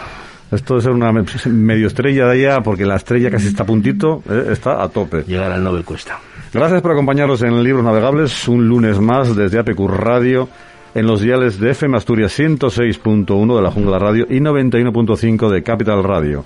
Esto 0.56 0.80
ser 0.82 0.92
una 0.92 1.12
me- 1.12 1.24
medio 1.48 1.88
estrella 1.88 2.28
de 2.28 2.32
allá, 2.48 2.62
porque 2.62 2.86
la 2.86 2.96
estrella 2.96 3.30
casi 3.30 3.48
está 3.48 3.64
a 3.64 3.66
puntito, 3.66 4.24
eh, 4.30 4.48
está 4.52 4.82
a 4.82 4.90
tope. 4.90 5.24
Llegar 5.28 5.52
al 5.52 5.64
Nobel 5.64 5.84
cuesta. 5.84 6.20
Gracias 6.54 6.82
por 6.82 6.92
acompañarnos 6.92 7.42
en 7.44 7.62
Libros 7.64 7.84
Navegables, 7.84 8.48
un 8.48 8.68
lunes 8.68 9.00
más 9.00 9.36
desde 9.36 9.60
APQ 9.60 9.88
Radio, 9.90 10.48
en 10.94 11.06
los 11.06 11.20
diales 11.22 11.60
de 11.60 11.72
FM 11.72 11.98
Asturias 11.98 12.32
106.1 12.40 13.56
de 13.58 13.62
la 13.62 13.70
Jungla 13.72 14.00
Radio 14.00 14.26
y 14.30 14.40
91.5 14.40 15.50
de 15.50 15.62
Capital 15.62 16.04
Radio. 16.04 16.46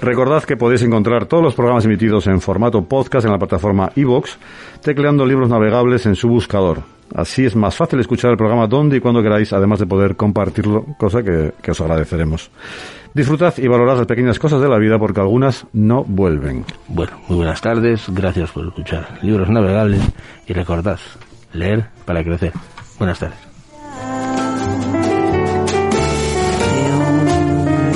Recordad 0.00 0.44
que 0.44 0.56
podéis 0.56 0.82
encontrar 0.82 1.26
todos 1.26 1.42
los 1.42 1.54
programas 1.54 1.84
emitidos 1.84 2.26
en 2.28 2.40
formato 2.40 2.84
podcast 2.84 3.24
en 3.26 3.32
la 3.32 3.38
plataforma 3.38 3.90
iVoox, 3.96 4.36
tecleando 4.82 5.26
libros 5.26 5.48
navegables 5.48 6.06
en 6.06 6.14
su 6.14 6.28
buscador. 6.28 6.82
Así 7.14 7.46
es 7.46 7.56
más 7.56 7.74
fácil 7.74 7.98
escuchar 8.00 8.30
el 8.30 8.36
programa 8.36 8.66
donde 8.66 8.98
y 8.98 9.00
cuando 9.00 9.22
queráis, 9.22 9.52
además 9.54 9.78
de 9.80 9.86
poder 9.86 10.14
compartirlo, 10.14 10.84
cosa 10.98 11.22
que, 11.22 11.52
que 11.62 11.70
os 11.70 11.80
agradeceremos. 11.80 12.50
Disfrutad 13.14 13.54
y 13.58 13.66
valorad 13.66 13.96
las 13.98 14.06
pequeñas 14.06 14.38
cosas 14.38 14.60
de 14.60 14.68
la 14.68 14.78
vida 14.78 14.98
porque 14.98 15.20
algunas 15.20 15.66
no 15.72 16.04
vuelven. 16.04 16.64
Bueno, 16.86 17.12
muy 17.28 17.36
buenas 17.38 17.60
tardes, 17.60 18.04
gracias 18.08 18.50
por 18.52 18.66
escuchar 18.66 19.18
Libros 19.22 19.48
Navegables 19.48 20.02
y 20.46 20.52
recordad, 20.52 20.98
leer 21.52 21.86
para 22.04 22.22
crecer. 22.22 22.52
Buenas 22.98 23.18
tardes. 23.18 23.38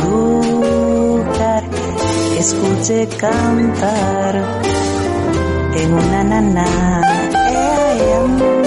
de 0.03 0.07
un 0.07 1.21
lugar 1.21 1.63
que 1.71 2.39
escuché 2.39 3.09
cantar 3.19 4.43
en 5.77 5.95
una 5.95 6.25
nana. 6.25 7.01
eh, 7.53 8.62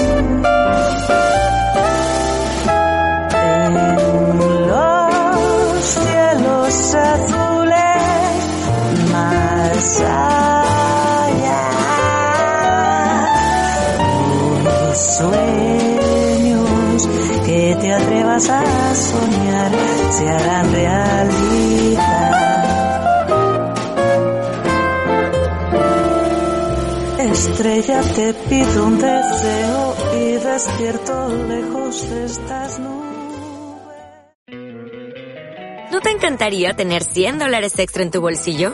sueños 15.18 17.08
que 17.46 17.78
te 17.80 17.94
atrevas 17.94 18.50
a 18.50 18.96
soñar 18.96 19.72
se 20.12 20.30
harán 20.30 20.72
realidad. 20.72 22.32
Estrella, 27.20 28.02
te 28.16 28.34
pido 28.34 28.86
un 28.86 28.98
deseo 29.00 29.96
y 30.16 30.32
despierto 30.34 31.30
lejos 31.48 32.10
de 32.10 32.26
estas 32.26 32.80
nubes. 32.80 33.06
¿No 35.92 36.02
te 36.02 36.12
encantaría 36.12 36.74
tener 36.76 37.04
100 37.04 37.40
dólares 37.40 37.78
extra 37.80 38.04
en 38.04 38.12
tu 38.12 38.22
bolsillo? 38.22 38.74